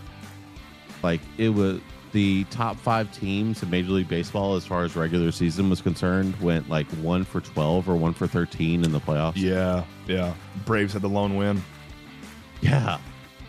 like 1.02 1.20
it 1.38 1.50
was 1.50 1.80
the 2.12 2.44
top 2.44 2.76
five 2.76 3.12
teams 3.12 3.62
in 3.62 3.70
Major 3.70 3.92
League 3.92 4.08
Baseball 4.08 4.54
as 4.54 4.64
far 4.64 4.84
as 4.84 4.96
regular 4.96 5.30
season 5.30 5.68
was 5.68 5.82
concerned 5.82 6.38
went 6.40 6.68
like 6.68 6.86
one 6.92 7.24
for 7.24 7.40
12 7.40 7.88
or 7.88 7.96
one 7.96 8.14
for 8.14 8.26
13 8.26 8.84
in 8.84 8.92
the 8.92 9.00
playoffs. 9.00 9.36
Yeah, 9.36 9.84
yeah. 10.06 10.34
Braves 10.64 10.92
had 10.92 11.02
the 11.02 11.08
lone 11.08 11.36
win. 11.36 11.62
Yeah. 12.60 12.98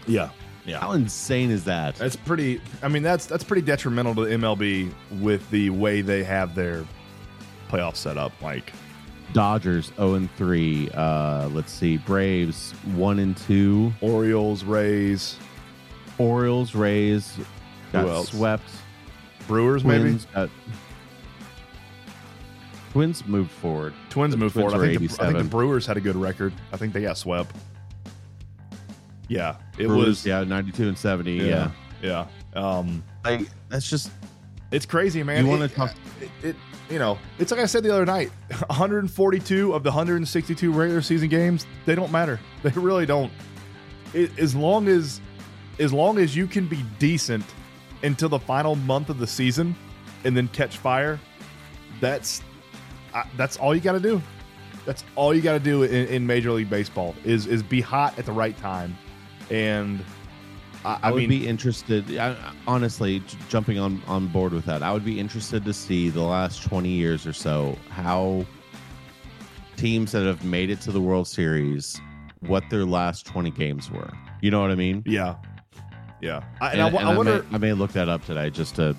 Yeah, 0.05 0.29
How 0.75 0.91
insane 0.91 1.49
is 1.49 1.63
that? 1.65 1.95
That's 1.95 2.15
pretty. 2.15 2.61
I 2.81 2.87
mean, 2.87 3.03
that's 3.03 3.25
that's 3.25 3.43
pretty 3.43 3.61
detrimental 3.61 4.15
to 4.15 4.21
MLB 4.21 4.91
with 5.19 5.49
the 5.49 5.69
way 5.69 6.01
they 6.01 6.23
have 6.23 6.55
their 6.55 6.85
playoff 7.69 7.95
set 7.95 8.17
up. 8.17 8.33
Like, 8.41 8.73
Dodgers 9.33 9.91
0 9.95 10.15
and 10.15 10.31
3. 10.35 10.89
Uh, 10.93 11.49
let's 11.49 11.71
see. 11.71 11.97
Braves 11.97 12.71
1 12.95 13.19
and 13.19 13.37
2. 13.37 13.93
Orioles, 14.01 14.63
Rays, 14.63 15.37
Orioles, 16.17 16.75
Rays 16.75 17.37
got 17.91 18.07
else? 18.07 18.29
swept. 18.29 18.69
Brewers, 19.47 19.85
maybe 19.85 20.03
Twins 20.03 20.25
got 20.33 20.49
Twins 22.91 23.25
moved 23.27 23.51
forward. 23.51 23.93
Twins 24.09 24.31
The 24.33 24.37
moved 24.37 24.53
Twins 24.53 24.71
forward. 24.73 24.89
I 24.89 24.97
think, 24.97 25.11
the, 25.11 25.23
I 25.23 25.27
think 25.27 25.37
the 25.37 25.43
Brewers 25.43 25.85
had 25.85 25.97
a 25.97 26.01
good 26.01 26.15
record. 26.15 26.53
I 26.73 26.77
think 26.77 26.93
they 26.93 27.01
got 27.01 27.17
swept. 27.17 27.55
Yeah, 29.27 29.57
it 29.77 29.87
Brewers, 29.87 30.05
was. 30.07 30.25
yeah, 30.25 30.43
92 30.43 30.87
and 30.89 30.97
70. 30.97 31.33
Yeah. 31.37 31.71
yeah. 32.01 32.27
Um, 32.55 33.03
Like 33.25 33.41
that's 33.69 33.89
just 33.89 34.11
it's 34.71 34.85
crazy, 34.85 35.23
man. 35.23 35.45
You 35.45 35.51
wanna 35.51 35.67
talk- 35.67 35.93
It, 36.21 36.29
it, 36.49 36.55
you 36.89 36.99
know, 36.99 37.17
it's 37.39 37.51
like 37.51 37.59
I 37.59 37.65
said 37.65 37.83
the 37.83 37.91
other 37.93 38.05
night. 38.05 38.29
142 38.67 39.73
of 39.73 39.83
the 39.83 39.89
162 39.89 40.71
regular 40.71 41.01
season 41.01 41.29
games, 41.29 41.65
they 41.85 41.95
don't 41.95 42.11
matter. 42.11 42.39
They 42.63 42.69
really 42.71 43.05
don't. 43.05 43.31
It, 44.13 44.37
as 44.39 44.55
long 44.55 44.87
as, 44.87 45.19
as 45.79 45.91
long 45.93 46.17
as 46.17 46.35
you 46.35 46.47
can 46.47 46.67
be 46.67 46.83
decent 46.99 47.45
until 48.03 48.29
the 48.29 48.39
final 48.39 48.75
month 48.75 49.09
of 49.09 49.19
the 49.19 49.27
season, 49.27 49.75
and 50.23 50.35
then 50.35 50.47
catch 50.49 50.77
fire, 50.77 51.19
that's, 51.99 52.41
I, 53.13 53.23
that's 53.37 53.57
all 53.57 53.75
you 53.75 53.81
got 53.81 53.93
to 53.93 53.99
do. 53.99 54.21
That's 54.85 55.03
all 55.15 55.33
you 55.33 55.41
got 55.41 55.53
to 55.53 55.59
do 55.59 55.83
in, 55.83 56.07
in 56.07 56.25
Major 56.27 56.51
League 56.51 56.69
Baseball 56.69 57.13
is 57.25 57.45
is 57.47 57.61
be 57.61 57.81
hot 57.81 58.17
at 58.17 58.25
the 58.25 58.31
right 58.31 58.57
time, 58.57 58.97
and 59.49 60.03
I, 60.85 60.93
I, 60.93 60.99
I 61.03 61.11
would 61.11 61.19
mean, 61.21 61.29
be 61.29 61.47
interested. 61.47 62.17
I, 62.17 62.35
honestly, 62.67 63.19
j- 63.21 63.37
jumping 63.49 63.79
on 63.79 64.01
on 64.07 64.27
board 64.27 64.53
with 64.53 64.65
that, 64.65 64.83
I 64.83 64.91
would 64.93 65.05
be 65.05 65.19
interested 65.19 65.65
to 65.65 65.73
see 65.73 66.09
the 66.09 66.21
last 66.23 66.63
twenty 66.63 66.89
years 66.89 67.25
or 67.27 67.33
so 67.33 67.77
how 67.89 68.45
teams 69.75 70.11
that 70.11 70.23
have 70.25 70.43
made 70.43 70.69
it 70.69 70.81
to 70.81 70.91
the 70.91 71.01
World 71.01 71.27
Series, 71.27 71.99
what 72.41 72.63
their 72.69 72.85
last 72.85 73.25
twenty 73.25 73.51
games 73.51 73.91
were. 73.91 74.11
You 74.41 74.51
know 74.51 74.61
what 74.61 74.71
I 74.71 74.75
mean? 74.75 75.03
yeah, 75.05 75.35
yeah. 76.21 76.43
I, 76.61 76.71
and, 76.71 76.81
And, 76.81 76.95
I, 76.97 76.99
and 77.01 77.09
I 77.09 77.17
wonder. 77.17 77.43
may, 77.49 77.55
I 77.55 77.57
may 77.57 77.73
look 77.73 77.91
that 77.93 78.09
up 78.09 78.25
today 78.25 78.49
just 78.49 78.75
to 78.75 78.95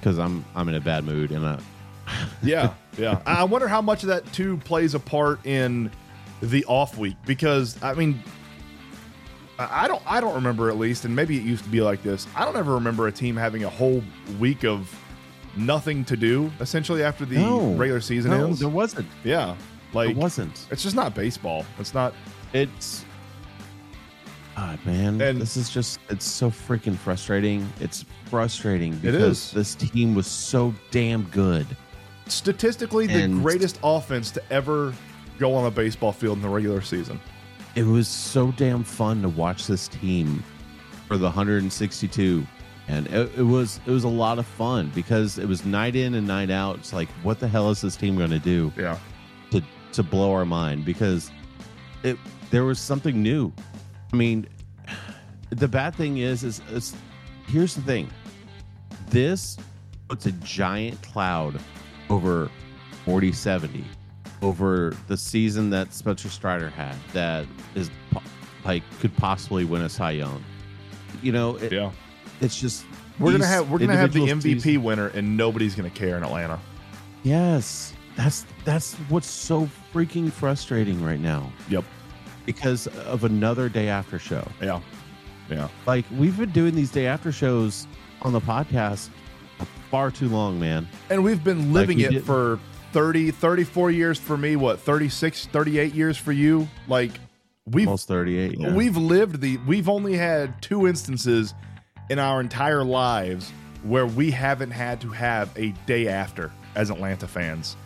because 0.00 0.18
I'm 0.18 0.44
I'm 0.54 0.68
in 0.68 0.74
a 0.74 0.80
bad 0.80 1.04
mood 1.04 1.30
and 1.30 1.46
I, 1.46 1.58
Yeah, 2.42 2.74
yeah. 2.98 3.22
I 3.24 3.44
wonder 3.44 3.68
how 3.68 3.80
much 3.80 4.02
of 4.02 4.08
that 4.08 4.30
too 4.32 4.58
plays 4.58 4.94
a 4.94 5.00
part 5.00 5.44
in 5.46 5.90
the 6.42 6.64
off 6.66 6.98
week 6.98 7.16
because 7.24 7.82
I 7.82 7.94
mean, 7.94 8.22
I 9.58 9.86
don't, 9.88 10.02
I 10.06 10.20
don't 10.20 10.34
remember 10.34 10.68
at 10.68 10.78
least, 10.78 11.04
and 11.04 11.14
maybe 11.14 11.36
it 11.36 11.42
used 11.44 11.62
to 11.64 11.70
be 11.70 11.80
like 11.80 12.02
this. 12.02 12.26
I 12.34 12.44
don't 12.44 12.56
ever 12.56 12.74
remember 12.74 13.06
a 13.06 13.12
team 13.12 13.36
having 13.36 13.64
a 13.64 13.68
whole 13.68 14.02
week 14.40 14.64
of 14.64 14.92
nothing 15.56 16.04
to 16.06 16.16
do 16.16 16.50
essentially 16.60 17.04
after 17.04 17.24
the 17.24 17.36
No. 17.36 17.74
regular 17.74 18.00
season 18.00 18.32
no, 18.32 18.46
ends. 18.46 18.58
there 18.60 18.68
wasn't. 18.68 19.06
Yeah, 19.22 19.54
like 19.92 20.08
There 20.08 20.16
wasn't. 20.22 20.66
it's 20.70 20.82
just 20.82 20.96
not 20.96 21.14
baseball. 21.14 21.64
It's 21.78 21.94
not. 21.94 22.14
It's 22.52 23.04
God, 24.56 24.78
man. 24.84 25.20
And- 25.20 25.40
this 25.40 25.56
is 25.56 25.70
just 25.70 25.98
it's 26.08 26.24
so 26.24 26.50
freaking 26.50 26.96
frustrating. 26.96 27.68
It's 27.80 28.04
frustrating 28.26 28.92
It 28.94 29.02
because 29.02 29.22
is. 29.22 29.50
this 29.52 29.74
team 29.76 30.14
was 30.14 30.26
so 30.26 30.74
damn 30.90 31.22
good. 31.24 31.66
Statistically, 32.26 33.06
the 33.06 33.28
greatest 33.28 33.78
offense 33.84 34.30
to 34.32 34.42
ever 34.52 34.94
go 35.38 35.54
on 35.54 35.66
a 35.66 35.70
baseball 35.70 36.10
field 36.12 36.38
in 36.38 36.42
the 36.42 36.48
regular 36.48 36.80
season. 36.80 37.20
It 37.74 37.84
was 37.84 38.06
so 38.06 38.52
damn 38.52 38.84
fun 38.84 39.22
to 39.22 39.28
watch 39.28 39.66
this 39.66 39.88
team 39.88 40.44
for 41.08 41.16
the 41.16 41.24
162. 41.24 42.46
And 42.86 43.06
it, 43.08 43.30
it 43.36 43.42
was 43.42 43.80
it 43.86 43.90
was 43.90 44.04
a 44.04 44.08
lot 44.08 44.38
of 44.38 44.46
fun 44.46 44.92
because 44.94 45.38
it 45.38 45.48
was 45.48 45.64
night 45.64 45.96
in 45.96 46.14
and 46.14 46.26
night 46.26 46.50
out. 46.50 46.76
It's 46.76 46.92
like, 46.92 47.08
what 47.22 47.40
the 47.40 47.48
hell 47.48 47.70
is 47.70 47.80
this 47.80 47.96
team 47.96 48.16
going 48.16 48.30
to 48.30 48.38
do 48.38 48.72
Yeah, 48.76 48.98
to 49.50 49.62
to 49.92 50.02
blow 50.02 50.32
our 50.32 50.44
mind? 50.44 50.84
Because 50.84 51.30
it 52.02 52.18
there 52.50 52.64
was 52.64 52.78
something 52.78 53.22
new. 53.22 53.52
I 54.12 54.16
mean, 54.16 54.46
the 55.50 55.66
bad 55.66 55.94
thing 55.94 56.18
is, 56.18 56.44
is, 56.44 56.60
is 56.70 56.94
here's 57.46 57.74
the 57.74 57.82
thing. 57.82 58.10
This 59.08 59.56
puts 60.08 60.26
a 60.26 60.32
giant 60.32 61.00
cloud 61.02 61.58
over 62.10 62.50
4070 63.04 63.84
over 64.44 64.94
the 65.08 65.16
season 65.16 65.70
that 65.70 65.92
Spencer 65.94 66.28
Strider 66.28 66.68
had 66.70 66.94
that 67.12 67.46
is 67.74 67.90
like 68.64 68.82
could 69.00 69.14
possibly 69.16 69.64
win 69.64 69.82
a 69.82 69.88
Cy 69.88 70.12
Young. 70.12 70.44
You 71.22 71.32
know, 71.32 71.56
it, 71.56 71.72
yeah. 71.72 71.90
it's 72.40 72.60
just 72.60 72.84
We're 73.18 73.32
gonna 73.32 73.46
have 73.46 73.70
we're 73.70 73.78
gonna 73.78 73.96
have 73.96 74.12
the 74.12 74.20
MVP 74.20 74.42
seasons- 74.60 74.78
winner, 74.84 75.08
and 75.08 75.36
nobody's 75.36 75.74
gonna 75.74 75.90
care 75.90 76.16
in 76.16 76.22
Atlanta. 76.22 76.60
Yes, 77.22 77.94
that's 78.16 78.44
that's 78.64 78.94
what's 79.08 79.26
so 79.28 79.68
freaking 79.92 80.30
frustrating 80.30 81.02
right 81.02 81.20
now 81.20 81.50
Yep. 81.70 81.84
because 82.44 82.86
of 82.86 83.24
another 83.24 83.68
day 83.68 83.88
after 83.88 84.18
show. 84.18 84.46
Yeah. 84.62 84.80
Yeah. 85.50 85.68
Like 85.86 86.04
we've 86.16 86.36
been 86.38 86.50
doing 86.52 86.74
these 86.74 86.90
day 86.90 87.06
after 87.06 87.32
shows 87.32 87.86
on 88.22 88.32
the 88.32 88.40
podcast 88.40 89.08
far 89.90 90.10
too 90.10 90.28
long, 90.28 90.58
man. 90.58 90.88
And 91.10 91.22
we've 91.22 91.42
been 91.44 91.72
living 91.72 91.98
we 91.98 92.06
it 92.06 92.10
did- 92.10 92.24
for 92.24 92.58
30, 92.94 93.32
34 93.32 93.90
years 93.90 94.20
for 94.20 94.36
me. 94.36 94.54
What, 94.54 94.78
36, 94.78 95.46
38 95.46 95.94
years 95.94 96.16
for 96.16 96.30
you? 96.30 96.68
Like, 96.86 97.10
we've 97.66 97.88
Almost 97.88 98.06
38. 98.06 98.56
Yeah. 98.56 98.72
we've 98.72 98.96
lived 98.96 99.40
the. 99.40 99.56
We've 99.66 99.88
only 99.88 100.16
had 100.16 100.62
two 100.62 100.86
instances 100.86 101.54
in 102.08 102.20
our 102.20 102.40
entire 102.40 102.84
lives 102.84 103.50
where 103.82 104.06
we 104.06 104.30
haven't 104.30 104.70
had 104.70 105.00
to 105.00 105.08
have 105.08 105.50
a 105.58 105.70
day 105.86 106.06
after 106.06 106.52
as 106.76 106.90
Atlanta 106.90 107.26
fans. 107.26 107.76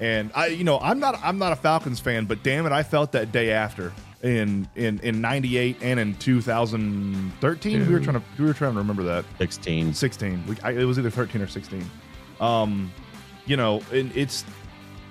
And 0.00 0.32
I, 0.34 0.48
you 0.48 0.64
know, 0.64 0.80
I'm 0.80 0.98
not 0.98 1.18
I'm 1.22 1.38
not 1.38 1.52
a 1.52 1.56
Falcons 1.56 2.00
fan, 2.00 2.24
but 2.24 2.42
damn 2.42 2.66
it, 2.66 2.72
I 2.72 2.82
felt 2.82 3.12
that 3.12 3.30
day 3.30 3.52
after 3.52 3.92
in 4.24 4.68
in 4.74 4.98
in 4.98 5.20
'98 5.20 5.76
and 5.80 6.00
in 6.00 6.14
2013. 6.16 7.86
We 7.86 7.92
were 7.92 8.00
trying 8.00 8.20
to 8.20 8.22
we 8.36 8.46
were 8.46 8.52
trying 8.52 8.72
to 8.72 8.78
remember 8.78 9.04
that. 9.04 9.24
16. 9.38 9.94
16. 9.94 10.44
We, 10.48 10.56
I, 10.64 10.72
it 10.72 10.84
was 10.84 10.98
either 10.98 11.08
13 11.10 11.40
or 11.40 11.46
16. 11.46 11.88
Um, 12.40 12.92
you 13.46 13.56
know, 13.56 13.82
and 13.92 14.14
it's 14.16 14.44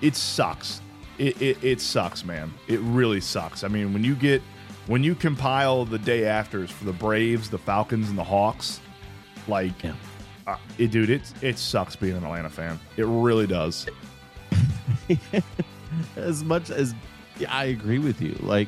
it 0.01 0.15
sucks. 0.15 0.81
It, 1.17 1.41
it 1.41 1.63
it 1.63 1.81
sucks, 1.81 2.25
man. 2.25 2.53
It 2.67 2.79
really 2.81 3.21
sucks. 3.21 3.63
I 3.63 3.67
mean, 3.69 3.93
when 3.93 4.03
you 4.03 4.15
get 4.15 4.41
when 4.87 5.03
you 5.03 5.15
compile 5.15 5.85
the 5.85 5.97
day 5.97 6.25
afters 6.25 6.69
for 6.69 6.85
the 6.85 6.93
Braves, 6.93 7.49
the 7.49 7.57
Falcons, 7.57 8.09
and 8.09 8.17
the 8.17 8.23
Hawks, 8.23 8.79
like, 9.47 9.81
Yeah. 9.83 9.93
uh, 10.45 10.57
it, 10.77 10.91
dude, 10.91 11.09
it 11.09 11.21
it 11.41 11.57
sucks 11.57 11.95
being 11.95 12.15
an 12.17 12.23
Atlanta 12.23 12.49
fan. 12.49 12.79
It 12.97 13.05
really 13.05 13.47
does. 13.47 13.87
as 16.15 16.43
much 16.43 16.69
as 16.69 16.93
yeah, 17.37 17.53
I 17.53 17.65
agree 17.65 17.99
with 17.99 18.21
you. 18.21 18.35
Like, 18.41 18.67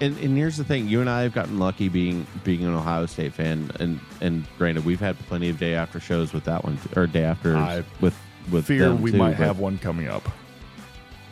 and, 0.00 0.16
and 0.18 0.36
here's 0.36 0.56
the 0.56 0.64
thing: 0.64 0.88
you 0.88 1.00
and 1.00 1.10
I 1.10 1.22
have 1.22 1.32
gotten 1.34 1.58
lucky 1.58 1.88
being 1.88 2.26
being 2.44 2.64
an 2.64 2.74
Ohio 2.74 3.06
State 3.06 3.32
fan, 3.34 3.70
and 3.80 4.00
and 4.20 4.44
granted, 4.58 4.84
we've 4.84 5.00
had 5.00 5.18
plenty 5.20 5.48
of 5.48 5.58
day 5.58 5.74
after 5.74 6.00
shows 6.00 6.32
with 6.32 6.44
that 6.44 6.64
one 6.64 6.78
or 6.96 7.06
day 7.06 7.24
after 7.24 7.84
with 8.00 8.16
with 8.50 8.66
Fear 8.66 8.94
we 8.94 9.10
too, 9.12 9.16
might 9.18 9.36
but- 9.36 9.46
have 9.46 9.58
one 9.58 9.78
coming 9.78 10.08
up. 10.08 10.28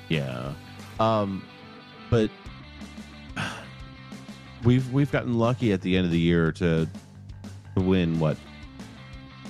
Yeah. 0.09 0.53
Um, 1.01 1.45
but 2.11 2.31
we've 4.65 4.91
we've 4.93 5.11
gotten 5.13 5.35
lucky 5.39 5.73
at 5.73 5.81
the 5.83 5.97
end 5.97 6.07
of 6.07 6.13
the 6.13 6.19
year 6.19 6.53
to 6.53 6.89
to 7.77 7.81
win 7.83 8.19
what 8.19 8.37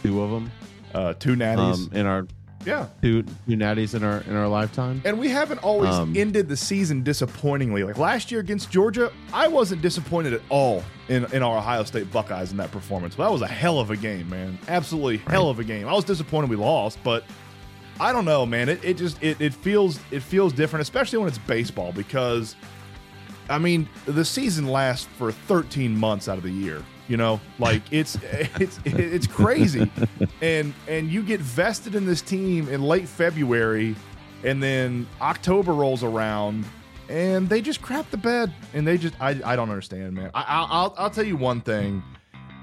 two 0.03 0.21
of 0.23 0.31
them 0.31 0.51
Uh, 0.95 1.15
two 1.15 1.35
natties. 1.35 1.75
um, 1.75 1.91
in 1.93 2.07
our 2.07 2.27
yeah. 2.67 2.87
two 3.01 3.23
two 3.23 3.33
natties 3.57 3.95
in 3.95 4.03
our 4.05 4.19
in 4.23 4.35
our 4.37 4.49
lifetime. 4.49 5.01
And 5.05 5.19
we 5.19 5.29
haven't 5.29 5.59
always 5.59 5.95
Um, 5.95 6.15
ended 6.17 6.49
the 6.49 6.57
season 6.57 7.03
disappointingly. 7.03 7.85
Like 7.85 7.99
last 7.99 8.31
year 8.31 8.41
against 8.41 8.71
Georgia, 8.71 9.11
I 9.33 9.49
wasn't 9.49 9.81
disappointed 9.81 10.33
at 10.35 10.41
all 10.51 10.83
in, 11.09 11.25
in 11.33 11.43
our 11.43 11.59
Ohio 11.59 11.85
State 11.85 12.11
Buckeyes 12.13 12.51
in 12.51 12.57
that 12.59 12.71
performance. 12.71 13.15
That 13.15 13.31
was 13.33 13.43
a 13.43 13.47
hell 13.47 13.79
of 13.81 13.91
a 13.91 13.97
game, 13.97 14.29
man. 14.29 14.59
Absolutely 14.69 15.19
hell 15.19 15.49
of 15.49 15.59
a 15.59 15.65
game. 15.65 15.89
I 15.89 15.93
was 15.95 16.05
disappointed 16.05 16.51
we 16.51 16.57
lost, 16.57 16.99
but 17.03 17.25
I 18.01 18.13
don't 18.13 18.25
know, 18.25 18.47
man. 18.47 18.69
It, 18.69 18.83
it 18.85 18.97
just 18.97 19.23
it, 19.23 19.41
it 19.41 19.53
feels 19.55 19.99
it 20.11 20.21
feels 20.21 20.53
different, 20.53 20.83
especially 20.83 21.19
when 21.19 21.29
it's 21.29 21.39
baseball, 21.39 21.93
because 21.93 22.55
I 23.49 23.59
mean 23.59 23.89
the 24.07 24.25
season 24.25 24.67
lasts 24.69 25.09
for 25.17 25.33
13 25.33 25.97
months 25.97 26.29
out 26.29 26.37
of 26.39 26.45
the 26.45 26.51
year. 26.51 26.83
You 27.09 27.17
know, 27.17 27.41
like 27.59 27.83
it's 27.91 28.17
it's 28.23 28.79
it's 28.85 29.27
crazy, 29.27 29.91
and 30.43 30.75
and 30.87 31.09
you 31.11 31.23
get 31.23 31.41
vested 31.41 31.95
in 31.95 32.05
this 32.07 32.21
team 32.23 32.69
in 32.69 32.83
late 32.83 33.09
February, 33.09 33.97
and 34.45 34.63
then 34.63 35.07
October 35.21 35.73
rolls 35.73 36.05
around, 36.05 36.67
and 37.09 37.49
they 37.49 37.63
just 37.63 37.81
crap 37.81 38.11
the 38.11 38.19
bed, 38.19 38.53
and 38.75 38.87
they 38.87 38.99
just 38.99 39.15
I, 39.21 39.31
I 39.43 39.57
don't 39.57 39.71
understand, 39.71 40.13
man. 40.15 40.31
I, 40.35 40.45
I'll 40.47 40.67
I'll- 40.71 40.95
I'll 40.99 41.11
tell 41.11 41.25
you 41.25 41.37
one 41.39 41.63
thing, 41.63 42.03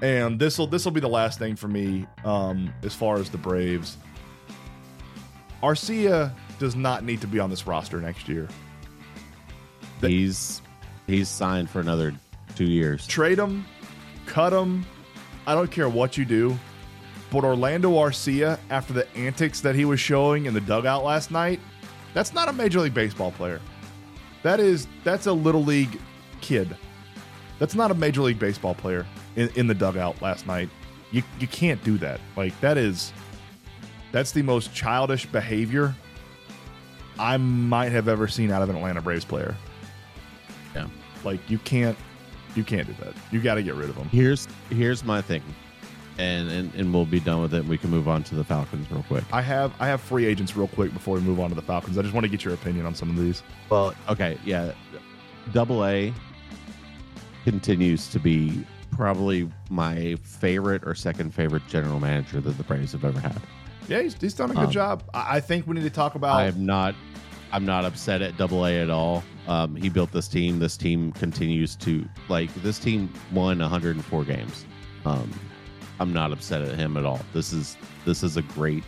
and 0.00 0.38
this 0.38 0.58
will 0.58 0.68
this 0.68 0.84
will 0.84 0.92
be 0.92 1.00
the 1.00 1.08
last 1.08 1.40
thing 1.40 1.56
for 1.56 1.66
me, 1.68 2.06
um, 2.24 2.72
as 2.84 2.94
far 2.94 3.16
as 3.16 3.28
the 3.28 3.38
Braves. 3.38 3.96
Arcia 5.66 6.32
does 6.58 6.76
not 6.76 7.04
need 7.04 7.20
to 7.20 7.26
be 7.26 7.38
on 7.40 7.50
this 7.50 7.66
roster 7.66 8.00
next 8.00 8.28
year. 8.28 8.48
The- 10.00 10.08
he's 10.08 10.62
he's 11.06 11.28
signed 11.28 11.68
for 11.70 11.80
another 11.80 12.14
two 12.54 12.64
years. 12.64 13.06
trade 13.06 13.38
him, 13.38 13.64
cut 14.26 14.52
him. 14.52 14.86
I 15.46 15.54
don't 15.54 15.70
care 15.70 15.88
what 15.88 16.16
you 16.16 16.24
do. 16.24 16.56
But 17.30 17.44
Orlando 17.44 17.90
Arcia, 17.92 18.58
after 18.70 18.92
the 18.92 19.12
antics 19.16 19.60
that 19.60 19.74
he 19.74 19.84
was 19.84 19.98
showing 19.98 20.46
in 20.46 20.54
the 20.54 20.60
dugout 20.60 21.02
last 21.04 21.30
night, 21.32 21.58
that's 22.14 22.32
not 22.32 22.48
a 22.48 22.52
Major 22.52 22.80
League 22.80 22.94
Baseball 22.94 23.32
player. 23.32 23.60
That 24.42 24.60
is 24.60 24.86
that's 25.02 25.26
a 25.26 25.32
little 25.32 25.64
league 25.64 25.98
kid. 26.40 26.76
That's 27.58 27.74
not 27.74 27.90
a 27.90 27.94
Major 27.94 28.22
League 28.22 28.38
Baseball 28.38 28.74
player 28.74 29.04
in, 29.34 29.48
in 29.56 29.66
the 29.66 29.74
dugout 29.74 30.22
last 30.22 30.46
night. 30.46 30.68
You 31.10 31.22
you 31.40 31.48
can't 31.48 31.82
do 31.82 31.98
that. 31.98 32.20
Like 32.36 32.58
that 32.60 32.78
is 32.78 33.12
that's 34.12 34.32
the 34.32 34.42
most 34.42 34.74
childish 34.74 35.26
behavior 35.26 35.94
I 37.18 37.36
might 37.36 37.92
have 37.92 38.08
ever 38.08 38.28
seen 38.28 38.50
out 38.50 38.62
of 38.62 38.70
an 38.70 38.76
Atlanta 38.76 39.00
Braves 39.00 39.24
player. 39.24 39.54
Yeah. 40.74 40.86
Like 41.24 41.40
you 41.48 41.58
can't 41.58 41.96
you 42.54 42.64
can't 42.64 42.86
do 42.86 42.94
that. 43.04 43.14
You 43.30 43.40
got 43.40 43.54
to 43.54 43.62
get 43.62 43.74
rid 43.74 43.88
of 43.90 43.96
him. 43.96 44.08
Here's 44.08 44.48
here's 44.70 45.04
my 45.04 45.20
thing, 45.22 45.42
and, 46.18 46.50
and 46.50 46.74
and 46.74 46.92
we'll 46.92 47.04
be 47.06 47.20
done 47.20 47.42
with 47.42 47.54
it. 47.54 47.60
and 47.60 47.68
We 47.68 47.78
can 47.78 47.90
move 47.90 48.08
on 48.08 48.22
to 48.24 48.34
the 48.34 48.44
Falcons 48.44 48.90
real 48.90 49.02
quick. 49.04 49.24
I 49.32 49.42
have 49.42 49.72
I 49.80 49.86
have 49.86 50.00
free 50.00 50.26
agents 50.26 50.56
real 50.56 50.68
quick 50.68 50.92
before 50.92 51.14
we 51.16 51.20
move 51.20 51.40
on 51.40 51.48
to 51.50 51.54
the 51.54 51.62
Falcons. 51.62 51.98
I 51.98 52.02
just 52.02 52.14
want 52.14 52.24
to 52.24 52.30
get 52.30 52.44
your 52.44 52.54
opinion 52.54 52.86
on 52.86 52.94
some 52.94 53.10
of 53.10 53.16
these. 53.16 53.42
Well, 53.70 53.94
okay, 54.08 54.38
yeah. 54.44 54.72
Double 55.52 55.84
A 55.84 56.12
continues 57.44 58.08
to 58.08 58.18
be 58.18 58.64
probably 58.90 59.48
my 59.70 60.16
favorite 60.22 60.82
or 60.84 60.94
second 60.94 61.32
favorite 61.32 61.62
general 61.68 62.00
manager 62.00 62.40
that 62.40 62.56
the 62.56 62.64
Braves 62.64 62.92
have 62.92 63.04
ever 63.04 63.20
had. 63.20 63.40
Yeah, 63.88 64.02
he's, 64.02 64.14
he's 64.20 64.34
done 64.34 64.50
a 64.50 64.54
good 64.54 64.64
Um, 64.64 64.70
job. 64.70 65.02
I, 65.14 65.36
I 65.36 65.40
think 65.40 65.66
we 65.66 65.74
need 65.74 65.82
to 65.84 65.90
talk 65.90 66.14
about. 66.14 66.36
I 66.36 66.46
am 66.46 66.64
not 66.66 66.94
I'm 67.52 67.64
not 67.64 67.84
upset 67.84 68.22
at 68.22 68.36
Double 68.36 68.66
A 68.66 68.80
at 68.80 68.90
all. 68.90 69.22
Um, 69.46 69.76
he 69.76 69.88
built 69.88 70.10
this 70.12 70.28
team. 70.28 70.58
This 70.58 70.76
team 70.76 71.12
continues 71.12 71.76
to 71.76 72.06
like 72.28 72.52
this 72.56 72.78
team 72.78 73.12
won 73.32 73.58
104 73.60 74.24
games. 74.24 74.66
Um, 75.04 75.30
I'm 76.00 76.12
not 76.12 76.32
upset 76.32 76.62
at 76.62 76.74
him 76.74 76.96
at 76.96 77.06
all. 77.06 77.20
This 77.32 77.52
is 77.52 77.76
this 78.04 78.22
is 78.22 78.36
a 78.36 78.42
great 78.42 78.82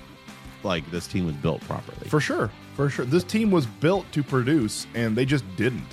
like 0.65 0.89
this 0.91 1.07
team 1.07 1.25
was 1.27 1.37
built 1.37 1.61
properly. 1.63 2.09
for 2.09 2.21
sure, 2.21 2.51
for 2.75 2.91
sure. 2.91 3.05
This 3.05 3.23
team 3.25 3.51
was 3.53 3.65
built 3.65 4.11
to 4.13 4.23
produce, 4.25 4.87
and 4.95 5.17
they 5.17 5.25
just 5.25 5.45
didn't. 5.57 5.87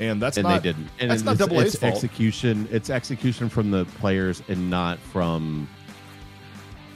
And 0.00 0.20
that's 0.20 0.36
and 0.36 0.46
not 0.46 0.62
they 0.62 0.72
didn't. 0.72 0.88
And 0.98 1.10
that's 1.10 1.22
not 1.22 1.32
it's, 1.32 1.38
Double 1.40 1.60
A's 1.60 1.74
it's 1.74 1.80
fault. 1.80 1.94
execution. 1.94 2.68
It's 2.70 2.90
execution 2.90 3.48
from 3.48 3.70
the 3.70 3.84
players 4.00 4.42
and 4.48 4.68
not 4.68 4.98
from. 4.98 5.68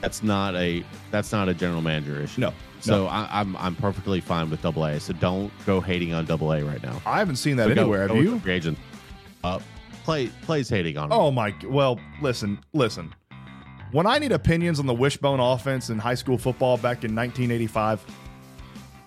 That's 0.03 0.21
not 0.21 0.53
a 0.55 0.83
that's 1.11 1.31
not 1.31 1.47
a 1.47 1.53
general 1.53 1.81
manager 1.81 2.19
issue. 2.21 2.41
No, 2.41 2.53
So 2.81 3.07
I, 3.07 3.25
I'm 3.31 3.55
I'm 3.55 3.73
perfectly 3.73 4.19
fine 4.19 4.49
with 4.49 4.61
Double 4.61 4.83
A. 4.83 4.99
So 4.99 5.13
don't 5.13 5.49
go 5.65 5.79
hating 5.79 6.11
on 6.13 6.25
Double 6.25 6.51
A 6.51 6.61
right 6.61 6.83
now. 6.83 7.01
I 7.05 7.19
haven't 7.19 7.37
seen 7.37 7.55
that 7.55 7.71
anywhere. 7.71 8.09
go 8.09 8.15
Have 8.15 8.23
with 8.25 8.33
you? 8.33 8.39
free 8.41 8.51
agent. 8.53 8.77
Uh, 9.45 9.59
play 10.03 10.27
plays 10.41 10.67
hating 10.67 10.97
on. 10.97 11.05
him. 11.05 11.13
Oh 11.13 11.31
my! 11.31 11.55
Well, 11.65 12.01
listen, 12.21 12.59
listen. 12.73 13.15
When 13.93 14.05
I 14.05 14.17
need 14.17 14.33
opinions 14.33 14.77
on 14.79 14.87
the 14.87 14.93
wishbone 14.93 15.39
offense 15.39 15.89
in 15.89 15.99
high 15.99 16.15
school 16.15 16.37
football 16.37 16.75
back 16.75 17.05
in 17.05 17.15
1985, 17.15 18.03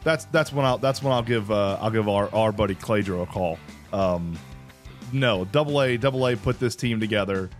that's 0.03 0.25
that's 0.27 0.51
when 0.55 0.65
I'll 0.65 0.79
that's 0.79 1.03
when 1.03 1.13
I'll 1.13 1.23
give 1.23 1.51
uh, 1.51 1.77
I'll 1.79 1.91
give 1.91 2.09
our, 2.09 2.35
our 2.35 2.53
buddy 2.53 2.75
Cladro 2.75 3.23
a 3.23 3.27
call. 3.27 3.59
Um, 3.93 4.39
no, 5.13 5.45
Double 5.45 5.83
A 5.83 5.99
Double 5.99 6.27
A 6.27 6.37
put 6.37 6.59
this 6.59 6.75
team 6.75 7.01
together 7.01 7.51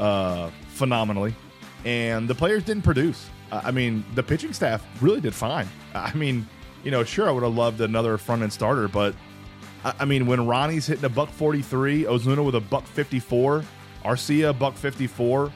uh, 0.00 0.50
phenomenally, 0.70 1.36
and 1.84 2.28
the 2.28 2.34
players 2.34 2.64
didn't 2.64 2.82
produce. 2.84 3.28
I 3.52 3.68
I 3.68 3.70
mean, 3.70 4.04
the 4.14 4.22
pitching 4.22 4.52
staff 4.52 4.84
really 5.00 5.20
did 5.20 5.34
fine. 5.34 5.68
I 5.94 6.12
mean, 6.14 6.46
you 6.84 6.90
know, 6.90 7.04
sure, 7.04 7.28
I 7.28 7.32
would 7.32 7.42
have 7.42 7.54
loved 7.54 7.80
another 7.80 8.16
front 8.18 8.42
end 8.42 8.52
starter, 8.52 8.88
but 8.88 9.14
I 9.84 9.92
I 10.00 10.04
mean, 10.04 10.26
when 10.26 10.46
Ronnie's 10.46 10.86
hitting 10.86 11.04
a 11.04 11.08
buck 11.08 11.30
43, 11.30 12.04
Ozuna 12.04 12.44
with 12.44 12.54
a 12.54 12.60
buck 12.60 12.86
54, 12.86 13.64
Arcia 14.04 14.58
buck 14.58 14.74
54. 14.76 15.52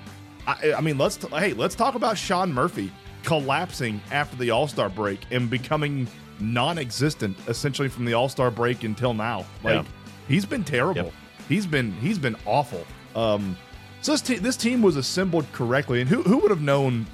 I, 0.47 0.75
I 0.77 0.81
mean, 0.83 0.99
let's 0.99 1.17
t- 1.17 1.29
hey, 1.29 1.53
let's 1.55 1.75
talk 1.75 1.95
about 1.95 2.19
Sean 2.19 2.53
Murphy 2.53 2.93
collapsing 3.23 4.01
after 4.11 4.37
the 4.37 4.51
All 4.51 4.69
Star 4.69 4.89
break 4.91 5.21
and 5.31 5.49
becoming 5.49 6.07
non-existent 6.41 7.37
essentially 7.49 7.89
from 7.89 8.05
the 8.05 8.15
All 8.15 8.29
Star 8.29 8.51
break 8.51 8.85
until 8.85 9.15
now. 9.15 9.45
Like 9.63 9.75
Yeah. 9.77 9.85
he's 10.29 10.45
been 10.45 10.65
terrible. 10.65 11.05
Yep. 11.05 11.13
He's 11.49 11.67
been 11.67 11.93
he's 11.95 12.19
been 12.19 12.37
awful. 12.47 12.85
Um, 13.17 13.57
so 14.05 14.13
this, 14.13 14.21
te- 14.21 14.37
this 14.37 14.59
team 14.59 14.83
was 14.83 14.97
assembled 14.97 15.51
correctly, 15.53 16.03
and 16.03 16.11
who 16.11 16.23
who 16.23 16.37
would 16.39 16.51
have 16.51 16.61
known 16.61 17.07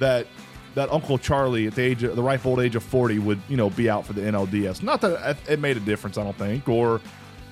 that 0.00 0.26
that 0.74 0.92
Uncle 0.92 1.16
Charlie 1.16 1.66
at 1.66 1.74
the 1.74 1.82
age 1.82 2.02
of, 2.02 2.14
the 2.14 2.22
ripe 2.22 2.44
old 2.44 2.60
age 2.60 2.76
of 2.76 2.82
forty 2.82 3.18
would 3.18 3.40
you 3.48 3.56
know 3.56 3.70
be 3.70 3.88
out 3.88 4.04
for 4.04 4.12
the 4.12 4.20
NLDS? 4.20 4.82
Not 4.82 5.00
that 5.00 5.38
it- 5.48 5.60
made 5.60 5.78
a 5.78 5.80
difference, 5.80 6.18
I 6.18 6.24
don't 6.24 6.36
think, 6.36 6.68
or 6.68 7.00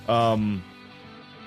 um, 0.07 0.63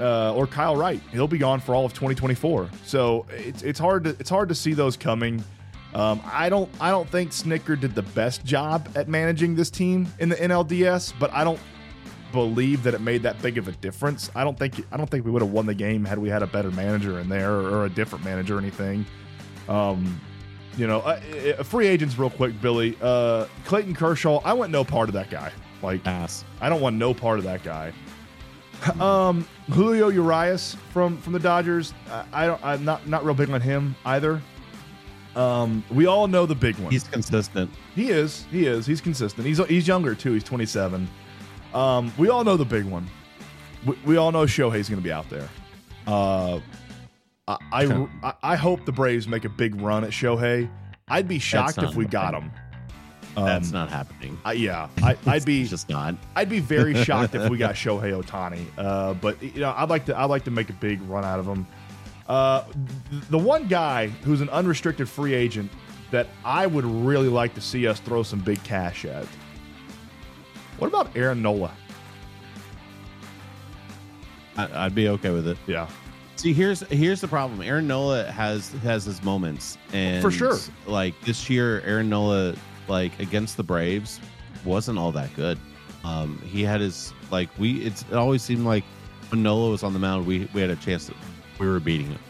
uh, 0.01 0.35
or 0.35 0.49
Kyle 0.49 0.75
Wright. 0.75 1.01
He'll 1.13 1.29
be 1.29 1.39
gone 1.39 1.61
for 1.61 1.77
all 1.77 1.85
of 1.85 1.93
2024. 1.95 2.71
So 2.85 3.25
it's 3.31 3.63
it's 3.63 3.79
hard 3.79 4.03
to 4.03 4.11
it's 4.19 4.31
hard 4.31 4.49
to 4.49 4.55
see 4.57 4.73
those 4.75 4.97
coming. 4.97 5.45
Um, 5.95 6.21
I 6.25 6.49
don't 6.49 6.69
I 6.81 6.91
don't 6.91 7.09
think 7.09 7.31
Snitker 7.31 7.79
did 7.79 7.95
the 7.95 8.03
best 8.03 8.45
job 8.45 8.89
at 8.97 9.07
managing 9.07 9.55
this 9.55 9.71
team 9.71 10.09
in 10.19 10.29
the 10.29 10.35
NLDS, 10.37 11.15
but 11.21 11.33
I 11.33 11.45
don't 11.45 11.61
believe 12.33 12.83
that 12.83 12.95
it 12.95 13.01
made 13.01 13.23
that 13.23 13.41
big 13.43 13.59
of 13.59 13.69
a 13.69 13.73
difference. 13.73 14.31
I 14.35 14.45
don't 14.45 14.59
think 14.59 14.85
I 14.93 14.97
don't 14.97 15.09
think 15.09 15.25
we 15.25 15.31
would 15.31 15.43
have 15.43 15.53
won 15.53 15.67
the 15.67 15.75
game 15.75 16.05
had 16.05 16.19
we 16.19 16.29
had 16.29 16.43
a 16.43 16.47
better 16.47 16.71
manager 16.71 17.19
in 17.21 17.29
there 17.29 17.53
or, 17.53 17.69
or 17.71 17.85
a 17.87 17.91
different 17.91 18.25
manager 18.25 18.57
or 18.57 18.59
anything. 18.59 19.07
Um, 19.69 20.21
you 20.77 20.87
know, 20.87 21.01
uh, 21.01 21.63
free 21.65 21.87
agents 21.87 22.19
real 22.19 22.31
quick, 22.31 22.61
Billy. 22.61 22.97
Uh, 23.03 23.47
Clayton 23.65 23.95
Kershaw. 23.95 24.41
I 24.45 24.53
want 24.53 24.71
no 24.71 24.85
part 24.85 25.09
of 25.09 25.13
that 25.15 25.31
guy. 25.31 25.53
Like 25.83 26.07
ass. 26.07 26.45
I 26.61 26.69
don't 26.69 26.81
want 26.81 26.97
no 26.97 27.13
part 27.15 27.39
of 27.39 27.45
that 27.45 27.63
guy. 27.63 27.93
Um, 29.01 29.47
Julio 29.71 30.09
Urias 30.09 30.77
from 30.93 31.19
from 31.19 31.33
the 31.33 31.41
Dodgers. 31.41 31.93
I, 32.11 32.25
I 32.33 32.47
don't. 32.47 32.65
I'm 32.65 32.85
not 32.85 33.09
not 33.09 33.25
real 33.25 33.35
big 33.35 33.51
on 33.51 33.61
him 33.61 33.97
either. 34.05 34.41
Um, 35.35 35.85
we 35.91 36.07
all 36.07 36.27
know 36.27 36.47
the 36.47 36.55
big 36.55 36.77
one. 36.79 36.93
He's 36.93 37.05
consistent. 37.05 37.71
he 37.95 38.11
is. 38.11 38.45
He 38.51 38.67
is. 38.67 38.87
He's 38.87 39.01
consistent. 39.01 39.47
He's 39.47 39.59
he's 39.67 39.87
younger 39.87 40.15
too. 40.15 40.33
He's 40.33 40.45
27. 40.45 41.09
Um, 41.79 42.13
we 42.19 42.29
all 42.29 42.43
know 42.43 42.57
the 42.57 42.65
big 42.65 42.85
one. 42.85 43.09
We, 43.87 43.97
we 44.05 44.17
all 44.17 44.33
know 44.33 44.45
Shohei's 44.45 44.89
going 44.89 45.01
to 45.01 45.05
be 45.05 45.13
out 45.13 45.31
there. 45.31 45.49
Uh, 46.07 46.59
I, 47.47 47.57
I 47.73 48.09
I 48.23 48.35
I 48.43 48.57
hope 48.57 48.85
the 48.85 48.93
Braves 48.93 49.29
make 49.29 49.45
a 49.45 49.49
big 49.49 49.81
run 49.81 50.03
at 50.03 50.11
Shohei. 50.11 50.69
I'd 51.07 51.29
be 51.29 51.39
shocked 51.39 51.79
if 51.79 51.95
we 51.95 52.05
got 52.05 52.35
him. 52.35 52.51
Um, 53.37 53.47
That's 53.47 53.71
not 53.71 53.89
happening. 53.89 54.37
I, 54.45 54.55
yeah, 54.55 54.89
I, 55.03 55.17
I'd 55.27 55.45
be 55.45 55.65
just 55.65 55.89
not. 55.89 56.17
I'd 56.35 56.49
be 56.49 56.59
very 56.59 56.95
shocked 57.05 57.37
if 57.37 57.49
we 57.49 57.57
got 57.57 57.77
Shohei 57.77 58.21
Ohtani. 58.21 58.67
Uh, 58.77 59.15
but 59.15 59.41
you 59.41 59.61
know, 59.61 59.73
I'd 59.77 59.89
like 59.89 60.07
to 60.07 60.19
I'd 60.19 60.25
like 60.25 60.45
to 60.45 60.51
make 60.51 60.71
a 60.71 60.75
big 60.75 61.01
run 61.03 61.25
out 61.25 61.39
of 61.39 61.47
him. 61.47 61.65
Uh, 62.29 62.65
the 63.31 63.39
one 63.39 63.69
guy 63.69 64.09
who's 64.09 64.41
an 64.41 64.51
unrestricted 64.51 65.09
free 65.09 65.35
agent 65.35 65.71
that 66.11 66.27
I 66.45 66.67
would 66.67 66.85
really 66.85 67.29
like 67.29 67.55
to 67.55 67.61
see 67.61 67.87
us 67.87 68.01
throw 68.01 68.25
some 68.25 68.41
big 68.41 68.63
cash 68.65 69.05
at. 69.05 69.27
What 70.79 70.89
about 70.89 71.17
Aaron 71.17 71.43
Nola? 71.43 71.73
I, 74.57 74.87
I'd 74.87 74.95
be 74.95 75.09
okay 75.09 75.31
with 75.31 75.47
it. 75.47 75.57
Yeah, 75.67 75.89
See, 76.39 76.53
here's 76.53 76.83
here's 76.83 77.21
the 77.21 77.27
problem. 77.27 77.63
Aaron 77.63 77.89
Nola 77.89 78.31
has 78.31 78.71
has 78.85 79.05
his 79.05 79.25
moments, 79.25 79.77
and 79.93 80.23
For 80.23 80.31
sure. 80.31 80.57
Like 80.87 81.21
this 81.23 81.51
year, 81.51 81.81
Aaron 81.81 82.09
Nola, 82.09 82.55
like 82.87 83.19
against 83.19 83.57
the 83.57 83.65
Braves, 83.65 84.21
wasn't 84.65 85.01
all 85.01 85.11
that 85.13 85.35
good. 85.35 85.59
Um, 86.05 86.41
he 86.47 86.63
had 86.63 86.81
his 86.81 87.13
like 87.33 87.49
we. 87.59 87.81
It's 87.83 88.03
it 88.03 88.15
always 88.15 88.41
seemed 88.41 88.65
like 88.65 88.85
when 89.31 89.43
Nola 89.43 89.71
was 89.71 89.83
on 89.83 89.93
the 89.93 89.99
mound, 89.99 90.27
we 90.27 90.49
we 90.55 90.61
had 90.61 90.71
a 90.71 90.77
chance 90.77 91.09
that 91.09 91.17
we 91.59 91.67
were 91.67 91.81
beating 91.81 92.07
him. 92.07 92.21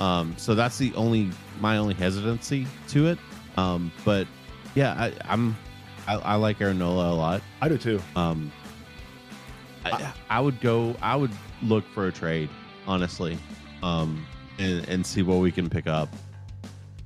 Um, 0.00 0.34
so 0.36 0.56
that's 0.56 0.76
the 0.76 0.92
only 0.96 1.30
my 1.60 1.76
only 1.76 1.94
hesitancy 1.94 2.66
to 2.88 3.06
it. 3.06 3.18
Um, 3.56 3.92
but 4.04 4.26
yeah, 4.74 4.94
I, 4.94 5.12
I'm 5.32 5.56
I, 6.06 6.14
I 6.14 6.34
like 6.36 6.60
Aaron 6.60 6.78
Nola 6.78 7.10
a 7.12 7.14
lot. 7.14 7.42
I 7.60 7.68
do 7.68 7.78
too. 7.78 8.00
Um, 8.16 8.52
I, 9.84 10.12
I 10.30 10.40
would 10.40 10.60
go. 10.60 10.94
I 11.02 11.16
would 11.16 11.30
look 11.62 11.84
for 11.94 12.06
a 12.06 12.12
trade, 12.12 12.48
honestly, 12.86 13.38
um, 13.82 14.26
and 14.58 14.86
and 14.88 15.06
see 15.06 15.22
what 15.22 15.36
we 15.40 15.52
can 15.52 15.68
pick 15.68 15.86
up. 15.86 16.08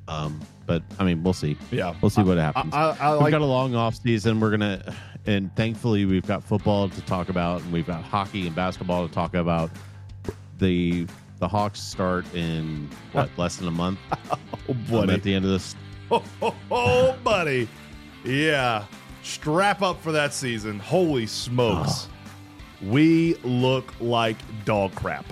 Um, 0.07 0.41
but 0.67 0.83
I 0.99 1.05
mean, 1.05 1.23
we'll 1.23 1.33
see. 1.33 1.57
Yeah, 1.71 1.95
We'll 2.01 2.11
see 2.11 2.23
what 2.23 2.39
I, 2.39 2.43
happens. 2.45 2.75
I, 2.75 2.97
I 3.01 3.13
we've 3.13 3.23
like. 3.23 3.31
got 3.33 3.41
a 3.41 3.45
long 3.47 3.75
off 3.75 3.97
season. 3.97 4.39
We're 4.41 4.51
gonna, 4.51 4.95
and 5.27 5.55
thankfully, 5.57 6.05
we've 6.05 6.27
got 6.27 6.43
football 6.45 6.89
to 6.89 7.01
talk 7.03 7.29
about, 7.29 7.63
and 7.63 7.73
we've 7.73 7.87
got 7.87 8.03
hockey 8.05 8.47
and 8.47 8.55
basketball 8.55 9.07
to 9.09 9.13
talk 9.13 9.35
about. 9.35 9.71
The 10.59 11.07
the 11.41 11.49
Hawks 11.49 11.81
start 11.81 12.33
in 12.35 12.89
what 13.13 13.31
less 13.37 13.57
than 13.57 13.69
a 13.69 13.73
month. 13.73 13.99
Oh, 14.31 14.39
I'm 14.69 14.85
buddy. 14.91 15.13
at 15.15 15.23
the 15.23 15.35
end 15.35 15.45
of 15.45 15.51
this. 15.53 15.75
Oh, 16.11 16.23
oh, 16.43 16.55
oh, 16.71 17.17
buddy. 17.23 17.69
Yeah. 18.25 18.85
Strap 19.23 19.83
up 19.83 20.01
for 20.01 20.13
that 20.13 20.33
season. 20.33 20.79
Holy 20.79 21.27
smokes. 21.27 22.09
We 22.83 23.35
look 23.45 23.93
like 24.01 24.37
dog 24.65 24.95
crap. 24.95 25.27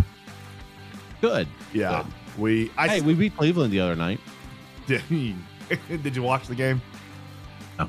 Good. 1.20 1.48
Yeah. 1.72 2.02
Good. 2.02 2.40
We 2.40 2.70
I 2.76 2.88
Hey, 2.88 3.00
we 3.00 3.14
beat 3.14 3.36
Cleveland 3.36 3.72
the 3.72 3.80
other 3.80 3.96
night. 3.96 4.20
did, 4.86 5.02
you 5.10 6.22
watch 6.22 6.46
the 6.46 6.54
game? 6.54 6.80
No. 7.78 7.88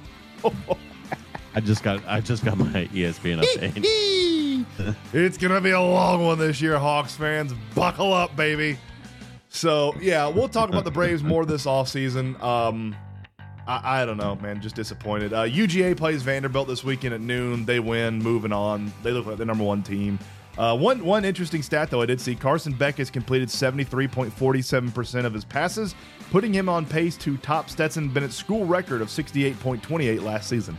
I 1.54 1.60
just 1.60 1.84
got 1.84 2.02
I 2.08 2.22
just 2.22 2.46
got 2.46 2.58
my 2.58 2.88
ESPN 2.94 3.42
update. 3.44 4.66
it's 5.14 5.38
gonna 5.38 5.62
be 5.62 5.72
a 5.72 5.82
long 5.82 6.24
one 6.26 6.40
this 6.40 6.62
year, 6.62 6.78
Hawks 6.78 7.16
fans. 7.16 7.54
Buckle 7.76 8.14
up, 8.14 8.36
baby. 8.36 8.78
So 9.50 9.96
yeah, 10.00 10.28
we'll 10.28 10.50
talk 10.50 10.70
about 10.70 10.84
the 10.84 10.92
Braves 10.92 11.24
more 11.24 11.46
this 11.46 11.66
offseason. 11.66 12.42
Um 12.42 12.96
I, 13.68 14.02
I 14.02 14.06
don't 14.06 14.18
know, 14.18 14.36
man. 14.36 14.62
Just 14.62 14.76
disappointed. 14.76 15.34
Uh, 15.34 15.44
UGA 15.44 15.96
plays 15.98 16.24
Vanderbilt 16.24 16.68
this 16.68 16.84
weekend 16.84 17.14
at 17.14 17.22
noon. 17.22 17.66
They 17.66 17.80
win. 17.80 18.20
Moving 18.20 18.54
on. 18.54 18.92
They 19.04 19.12
look 19.12 19.26
like 19.26 19.38
the 19.38 19.46
number 19.46 19.64
one 19.64 19.84
team. 19.84 20.18
Uh, 20.58 20.76
one 20.76 21.06
one 21.06 21.24
interesting 21.24 21.62
stat 21.62 21.92
though 21.92 22.02
I 22.02 22.08
did 22.08 22.20
see 22.20 22.34
Carson 22.34 22.74
Beck 22.74 22.98
has 22.98 23.12
completed 23.12 23.50
73.47% 23.50 25.26
of 25.26 25.34
his 25.34 25.46
passes, 25.46 25.94
putting 26.32 26.52
him 26.52 26.68
on 26.68 26.84
pace 26.84 27.16
to 27.18 27.38
top 27.38 27.70
Stetson 27.70 28.10
Bennett's 28.10 28.36
school 28.36 28.66
record 28.66 29.04
of 29.04 29.10
68.28 29.10 30.24
last 30.24 30.50
season. 30.50 30.76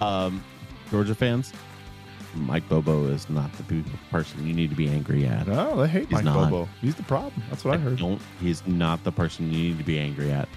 Um, 0.00 0.42
Georgia 0.90 1.16
fans, 1.16 1.52
Mike 2.34 2.68
Bobo 2.68 3.06
is 3.06 3.28
not 3.28 3.52
the 3.54 3.82
person 4.10 4.46
you 4.46 4.54
need 4.54 4.70
to 4.70 4.76
be 4.76 4.88
angry 4.88 5.26
at. 5.26 5.48
No, 5.48 5.76
they 5.82 5.88
hate 5.88 6.02
He's 6.04 6.12
Mike 6.12 6.24
not. 6.24 6.50
Bobo. 6.50 6.68
He's 6.80 6.94
the 6.94 7.02
problem. 7.02 7.42
That's 7.50 7.64
what 7.64 7.74
I 7.74 7.78
heard. 7.78 7.98
Don't. 7.98 8.22
He's 8.40 8.64
not 8.68 9.02
the 9.02 9.12
person 9.12 9.50
you 9.52 9.58
need 9.70 9.78
to 9.78 9.84
be 9.84 9.98
angry 9.98 10.30
at. 10.30 10.48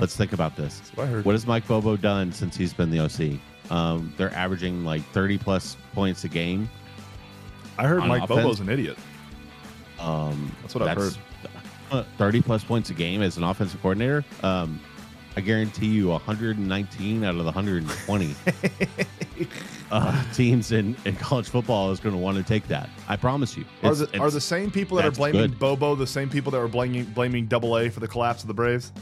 Let's 0.00 0.16
think 0.16 0.32
about 0.32 0.56
this. 0.56 0.80
what 0.94 1.04
I 1.04 1.10
heard. 1.10 1.24
What 1.24 1.32
has 1.32 1.46
Mike 1.46 1.66
Bobo 1.66 1.96
done 1.96 2.32
since 2.32 2.56
he's 2.56 2.72
been 2.72 2.90
the 2.90 3.00
OC? 3.00 3.40
Um, 3.70 4.12
they're 4.16 4.34
averaging 4.34 4.84
like 4.84 5.02
30 5.12 5.38
plus 5.38 5.76
points 5.94 6.24
a 6.24 6.28
game. 6.28 6.68
I 7.76 7.86
heard 7.86 8.00
on 8.00 8.08
Mike 8.08 8.22
offense? 8.22 8.40
Bobo's 8.40 8.60
an 8.60 8.68
idiot. 8.68 8.96
Um, 10.00 10.54
That's 10.62 10.74
what 10.74 10.88
I've 10.88 10.96
heard. 10.96 11.16
uh, 11.90 12.04
30 12.16 12.42
plus 12.42 12.64
points 12.64 12.90
a 12.90 12.94
game 12.94 13.22
as 13.22 13.36
an 13.36 13.44
offensive 13.44 13.80
coordinator. 13.80 14.24
Um, 14.42 14.80
I 15.36 15.40
guarantee 15.40 15.86
you 15.86 16.08
119 16.08 17.22
out 17.22 17.30
of 17.30 17.38
the 17.38 17.44
120 17.44 18.34
uh, 19.92 20.32
teams 20.32 20.72
in, 20.72 20.96
in 21.04 21.14
college 21.14 21.48
football 21.48 21.92
is 21.92 22.00
going 22.00 22.14
to 22.14 22.20
want 22.20 22.36
to 22.38 22.42
take 22.42 22.66
that. 22.66 22.90
I 23.06 23.14
promise 23.14 23.56
you. 23.56 23.64
Are 23.84 23.94
the, 23.94 24.18
are 24.18 24.32
the 24.32 24.40
same 24.40 24.68
people 24.72 24.96
that 24.96 25.06
are 25.06 25.12
blaming 25.12 25.42
good. 25.42 25.58
Bobo 25.60 25.94
the 25.94 26.08
same 26.08 26.28
people 26.28 26.50
that 26.50 26.58
are 26.58 26.66
blaming 26.66 27.04
blaming 27.04 27.46
Double 27.46 27.78
A 27.78 27.88
for 27.88 28.00
the 28.00 28.08
collapse 28.08 28.42
of 28.42 28.48
the 28.48 28.54
Braves? 28.54 28.92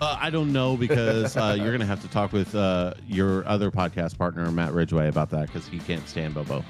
Uh, 0.00 0.18
I 0.20 0.30
don't 0.30 0.52
know 0.52 0.76
because 0.76 1.36
uh, 1.36 1.54
you're 1.56 1.68
going 1.68 1.80
to 1.80 1.86
have 1.86 2.02
to 2.02 2.08
talk 2.08 2.32
with 2.32 2.54
uh, 2.54 2.94
your 3.06 3.46
other 3.46 3.70
podcast 3.70 4.18
partner, 4.18 4.50
Matt 4.50 4.72
Ridgway, 4.72 5.08
about 5.08 5.30
that 5.30 5.46
because 5.46 5.66
he 5.68 5.78
can't 5.78 6.06
stand 6.08 6.34
Bobo. 6.34 6.64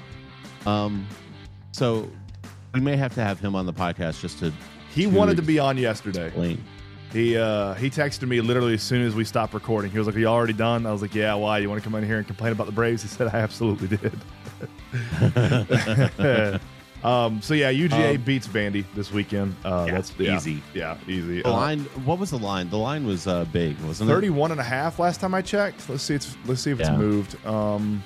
Um, 0.65 1.07
so 1.71 2.09
we 2.73 2.79
may 2.81 2.95
have 2.95 3.13
to 3.15 3.23
have 3.23 3.39
him 3.39 3.55
on 3.55 3.65
the 3.65 3.73
podcast 3.73 4.21
just 4.21 4.39
to 4.39 4.53
He 4.93 5.07
wanted 5.07 5.37
to 5.37 5.43
be 5.43 5.59
on 5.59 5.77
yesterday. 5.77 6.27
explain. 6.27 6.63
He 7.11 7.37
uh, 7.37 7.73
he 7.75 7.89
texted 7.89 8.27
me 8.27 8.41
literally 8.41 8.73
as 8.73 8.83
soon 8.83 9.01
as 9.01 9.15
we 9.15 9.23
stopped 9.23 9.53
recording. 9.53 9.89
He 9.91 9.97
was 9.97 10.05
like, 10.07 10.15
"Are 10.17 10.19
you 10.19 10.27
already 10.27 10.53
done?" 10.53 10.85
I 10.85 10.91
was 10.91 11.01
like, 11.01 11.15
"Yeah." 11.15 11.33
Why? 11.35 11.59
You 11.59 11.69
want 11.69 11.81
to 11.81 11.83
come 11.89 11.95
in 11.95 12.05
here 12.05 12.17
and 12.17 12.27
complain 12.27 12.51
about 12.51 12.65
the 12.65 12.73
Braves? 12.73 13.03
He 13.03 13.07
said, 13.07 13.33
"I 13.33 13.39
absolutely 13.39 13.97
did." 13.97 14.19
um, 17.05 17.41
so 17.41 17.53
yeah, 17.53 17.71
UGA 17.71 18.15
Um, 18.15 18.21
beats 18.23 18.47
Vandy 18.47 18.83
this 18.95 19.11
weekend. 19.11 19.55
Uh, 19.63 19.85
yeah, 19.87 19.93
that's 19.95 20.13
yeah, 20.17 20.35
easy. 20.35 20.61
Yeah, 20.73 20.97
easy. 21.07 21.41
The 21.41 21.49
Uh, 21.49 21.53
line, 21.53 21.79
what 22.03 22.17
was 22.19 22.31
the 22.31 22.39
line? 22.39 22.69
The 22.69 22.77
line 22.77 23.05
was 23.05 23.27
uh, 23.27 23.45
big, 23.45 23.79
wasn't 23.81 24.09
it? 24.09 24.13
31 24.13 24.51
and 24.51 24.59
a 24.59 24.63
half 24.63 24.97
last 24.99 25.19
time 25.21 25.33
I 25.33 25.41
checked. 25.41 25.87
Let's 25.89 26.03
see 26.03 26.15
it's 26.15 26.35
let's 26.45 26.61
see 26.61 26.71
if 26.71 26.79
it's 26.79 26.89
moved. 26.89 27.35
Um 27.45 28.03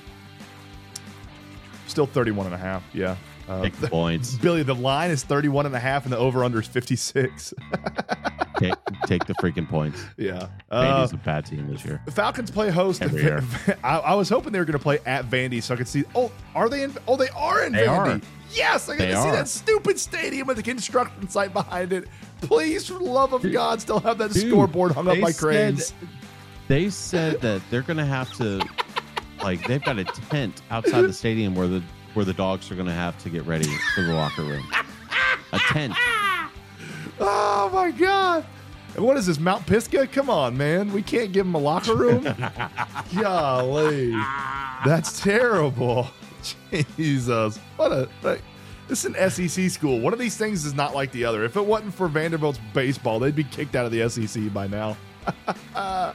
still 1.86 2.06
31 2.06 2.46
and 2.46 2.54
a 2.54 2.58
half. 2.58 2.82
Yeah. 2.92 3.16
Uh, 3.50 3.62
Take 3.62 3.76
the 3.80 3.88
points. 3.88 4.34
Billy, 4.42 4.62
the 4.62 4.74
line 4.74 5.10
is 5.10 5.24
31 5.24 5.66
and 5.66 5.74
a 5.74 5.80
half 5.80 6.04
and 6.04 6.12
the 6.12 6.16
over 6.18 6.44
under 6.44 6.60
is 6.60 6.68
56. 6.68 7.52
take, 8.58 8.74
take 9.06 9.24
the 9.26 9.34
freaking 9.42 9.68
points. 9.68 10.04
yeah. 10.16 10.46
Uh, 10.70 10.84
Vandy's 11.04 11.12
a 11.12 11.16
bad 11.16 11.46
team 11.46 11.68
this 11.68 11.84
year. 11.84 12.00
the 12.04 12.12
Falcons 12.12 12.50
play 12.50 12.70
host. 12.70 13.02
Every 13.02 13.22
year. 13.22 13.42
I, 13.84 13.98
I 13.98 14.14
was 14.14 14.28
hoping 14.28 14.52
they 14.52 14.60
were 14.60 14.64
going 14.64 14.78
to 14.78 14.82
play 14.82 15.00
at 15.04 15.28
Vandy 15.28 15.60
so 15.62 15.74
I 15.74 15.76
could 15.78 15.88
see. 15.88 16.04
Oh, 16.14 16.30
are 16.54 16.68
they 16.68 16.84
in? 16.84 16.94
Oh, 17.08 17.16
they 17.16 17.28
are 17.30 17.64
in 17.64 17.72
They 17.72 17.86
Vandy. 17.86 18.22
are. 18.22 18.26
Yes, 18.52 18.88
I 18.88 18.96
get 18.96 18.98
They 18.98 19.06
to 19.14 19.22
see 19.22 19.28
are. 19.28 19.32
that 19.32 19.48
stupid 19.48 19.98
stadium 19.98 20.46
with 20.46 20.56
the 20.56 20.62
construction 20.62 21.28
site 21.28 21.52
behind 21.52 21.92
it. 21.92 22.06
Please, 22.42 22.86
for 22.86 22.94
the 22.94 23.04
love 23.04 23.32
of 23.32 23.50
God, 23.50 23.80
still 23.80 23.98
have 24.00 24.18
that 24.18 24.32
Dude, 24.32 24.48
scoreboard 24.48 24.92
hung 24.92 25.08
up 25.08 25.14
they 25.14 25.20
by 25.20 25.30
said- 25.32 25.40
cranes. 25.40 25.92
They 26.68 26.88
said 26.88 27.40
that 27.40 27.62
they're 27.68 27.82
going 27.82 27.96
to 27.96 28.04
have 28.04 28.32
to, 28.34 28.64
like, 29.42 29.66
they've 29.66 29.82
got 29.82 29.98
a 29.98 30.04
tent 30.04 30.62
outside 30.70 31.02
the 31.02 31.12
stadium 31.12 31.56
where 31.56 31.66
the 31.66 31.82
where 32.14 32.24
the 32.24 32.32
dogs 32.32 32.70
are 32.70 32.74
going 32.74 32.86
to 32.86 32.92
have 32.92 33.18
to 33.22 33.30
get 33.30 33.44
ready 33.46 33.68
for 33.94 34.02
the 34.02 34.12
locker 34.12 34.42
room. 34.42 34.66
A 35.52 35.58
tent. 35.58 35.94
Oh 37.22 37.70
my 37.70 37.90
god! 37.90 38.46
What 38.96 39.18
is 39.18 39.26
this, 39.26 39.38
Mount 39.38 39.66
Pisgah? 39.66 40.06
Come 40.06 40.30
on, 40.30 40.56
man. 40.56 40.90
We 40.90 41.02
can't 41.02 41.32
give 41.32 41.44
him 41.44 41.54
a 41.54 41.58
locker 41.58 41.94
room. 41.94 42.26
Golly, 43.20 44.12
that's 44.86 45.20
terrible. 45.20 46.08
Jesus, 46.96 47.58
what 47.76 47.92
a 47.92 48.08
like, 48.22 48.42
this 48.88 49.04
is 49.04 49.14
an 49.14 49.30
SEC 49.30 49.70
school. 49.70 50.00
One 50.00 50.12
of 50.12 50.18
these 50.18 50.36
things 50.36 50.64
is 50.64 50.74
not 50.74 50.94
like 50.94 51.12
the 51.12 51.24
other. 51.24 51.44
If 51.44 51.56
it 51.56 51.64
wasn't 51.64 51.94
for 51.94 52.08
Vanderbilt's 52.08 52.58
baseball, 52.72 53.18
they'd 53.18 53.36
be 53.36 53.44
kicked 53.44 53.76
out 53.76 53.84
of 53.84 53.92
the 53.92 54.08
SEC 54.08 54.52
by 54.52 54.66
now. 54.66 54.96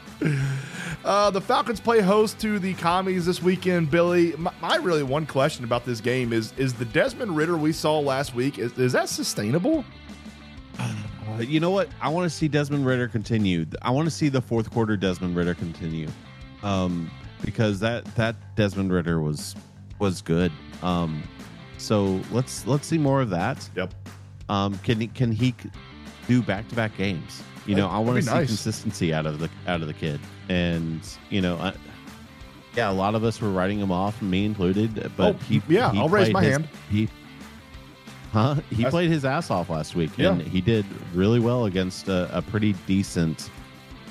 Uh, 1.06 1.30
the 1.30 1.40
Falcons 1.40 1.80
play 1.80 2.02
host 2.02 2.40
to 2.40 2.58
the 2.58 2.74
Commies 2.74 3.28
this 3.28 3.40
weekend. 3.40 3.92
Billy, 3.92 4.34
my, 4.38 4.52
my 4.60 4.76
really 4.78 5.04
one 5.04 5.28
question 5.28 5.64
about 5.64 5.86
this 5.86 6.02
game 6.02 6.34
is: 6.34 6.52
is 6.58 6.74
the 6.74 6.86
Desmond 6.86 7.38
Ridder 7.38 7.58
we 7.58 7.72
saw 7.72 8.00
last 8.00 8.34
week 8.34 8.58
is, 8.58 8.76
is 8.80 8.94
that 8.94 9.08
sustainable? 9.08 9.86
Uh, 10.80 11.42
you 11.42 11.60
know 11.60 11.70
what? 11.70 11.90
I 12.02 12.10
want 12.10 12.30
to 12.30 12.36
see 12.36 12.48
Desmond 12.48 12.88
Ridder 12.88 13.08
continue. 13.08 13.68
I 13.84 13.92
want 13.92 14.08
to 14.08 14.12
see 14.12 14.30
the 14.30 14.42
fourth 14.42 14.72
quarter 14.72 14.98
Desmond 14.98 15.36
Ridder 15.36 15.54
continue, 15.54 16.08
um, 16.64 17.12
because 17.44 17.80
that 17.82 18.04
that 18.16 18.36
Desmond 18.56 18.92
Ridder 18.92 19.22
was 19.22 19.56
was 20.00 20.24
good. 20.24 20.52
Um, 20.82 21.22
so 21.78 22.20
let's 22.32 22.66
let's 22.66 22.88
see 22.88 22.98
more 22.98 23.22
of 23.22 23.30
that. 23.30 23.70
Yep. 23.76 23.94
Um, 24.50 24.76
can 24.80 25.00
he 25.00 25.08
can 25.08 25.32
he 25.32 25.54
do 26.28 26.42
back 26.42 26.68
to 26.70 26.76
back 26.76 26.98
games? 26.98 27.44
You 27.68 27.76
know, 27.76 27.90
I 27.90 28.00
want 28.00 28.18
to 28.18 28.24
see 28.24 28.34
nice. 28.34 28.48
consistency 28.48 29.14
out 29.14 29.28
of 29.28 29.40
the 29.40 29.50
out 29.68 29.82
of 29.82 29.88
the 29.88 29.94
kid, 29.94 30.20
and 30.50 31.02
you 31.30 31.42
know, 31.42 31.58
I, 31.58 31.74
yeah, 32.76 32.92
a 32.92 32.94
lot 32.94 33.16
of 33.16 33.24
us 33.24 33.40
were 33.42 33.52
writing 33.52 33.80
him 33.80 33.92
off, 33.92 34.22
me 34.22 34.46
included. 34.46 35.12
But 35.16 35.36
Oh, 35.36 35.38
he, 35.48 35.62
yeah, 35.70 35.92
he 35.92 36.00
I'll 36.00 36.10
raise 36.10 36.26
played 36.26 36.34
my 36.34 36.44
his- 36.44 36.52
hand. 36.52 36.68
He, 36.90 37.10
huh? 38.34 38.56
He 38.70 38.76
That's- 38.78 38.92
played 38.92 39.10
his 39.10 39.26
ass 39.26 39.50
off 39.50 39.70
last 39.70 39.96
week, 39.96 40.12
Yeah. 40.18 40.32
and 40.34 40.42
he 40.42 40.62
did 40.62 40.86
really 41.14 41.40
well 41.40 41.66
against 41.66 42.08
a, 42.10 42.30
a 42.38 42.42
pretty 42.42 42.74
decent 42.86 43.50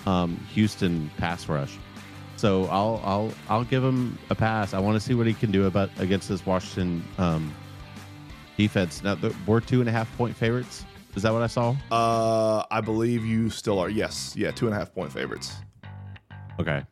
um, 0.06 0.36
Houston 0.52 1.10
pass 1.18 1.48
rush. 1.48 1.76
So 2.36 2.64
I'll 2.66 3.00
I'll 3.04 3.32
I'll 3.48 3.64
give 3.64 3.82
him 3.84 4.18
a 4.28 4.34
pass. 4.34 4.74
I 4.74 4.78
want 4.80 4.96
to 4.96 5.00
see 5.00 5.14
what 5.14 5.26
he 5.26 5.34
can 5.34 5.50
do 5.52 5.66
about 5.66 5.88
against 5.98 6.28
this 6.28 6.44
Washington 6.44 7.04
um, 7.16 7.54
defense. 8.56 9.02
Now 9.02 9.14
the, 9.14 9.34
we're 9.46 9.60
two 9.60 9.80
and 9.80 9.88
a 9.88 9.92
half 9.92 10.14
point 10.16 10.36
favorites. 10.36 10.84
Is 11.14 11.22
that 11.22 11.32
what 11.32 11.42
I 11.42 11.46
saw? 11.46 11.76
Uh, 11.92 12.64
I 12.72 12.80
believe 12.80 13.24
you 13.24 13.48
still 13.50 13.78
are. 13.78 13.88
Yes, 13.88 14.34
yeah, 14.36 14.50
two 14.50 14.66
and 14.66 14.74
a 14.74 14.78
half 14.78 14.92
point 14.92 15.12
favorites. 15.12 15.54
Okay. 16.60 16.82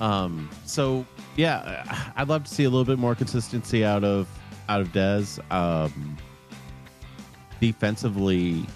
Um. 0.00 0.50
So 0.64 1.06
yeah, 1.36 2.12
I'd 2.16 2.28
love 2.28 2.44
to 2.44 2.54
see 2.54 2.64
a 2.64 2.70
little 2.70 2.84
bit 2.84 2.98
more 2.98 3.14
consistency 3.14 3.84
out 3.84 4.04
of 4.04 4.28
out 4.68 4.80
of 4.80 4.88
Dez. 4.88 5.38
Um. 5.52 6.16
Defensively, 7.60 8.66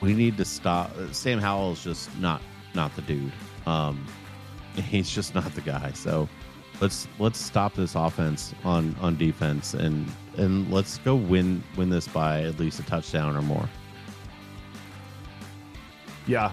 we 0.00 0.14
need 0.14 0.36
to 0.38 0.44
stop. 0.44 0.90
Sam 1.12 1.38
Howell 1.38 1.72
is 1.72 1.84
just 1.84 2.16
not 2.18 2.40
not 2.74 2.94
the 2.96 3.02
dude. 3.02 3.32
Um, 3.66 4.06
he's 4.74 5.10
just 5.10 5.34
not 5.34 5.54
the 5.54 5.60
guy. 5.60 5.92
So 5.92 6.28
let's 6.80 7.06
let's 7.18 7.38
stop 7.38 7.74
this 7.74 7.94
offense 7.94 8.54
on 8.64 8.96
on 9.00 9.16
defense 9.16 9.74
and 9.74 10.10
and 10.36 10.70
let's 10.72 10.98
go 10.98 11.14
win 11.14 11.62
win 11.76 11.90
this 11.90 12.08
by 12.08 12.42
at 12.42 12.58
least 12.58 12.80
a 12.80 12.82
touchdown 12.84 13.36
or 13.36 13.42
more. 13.42 13.68
Yeah, 16.26 16.52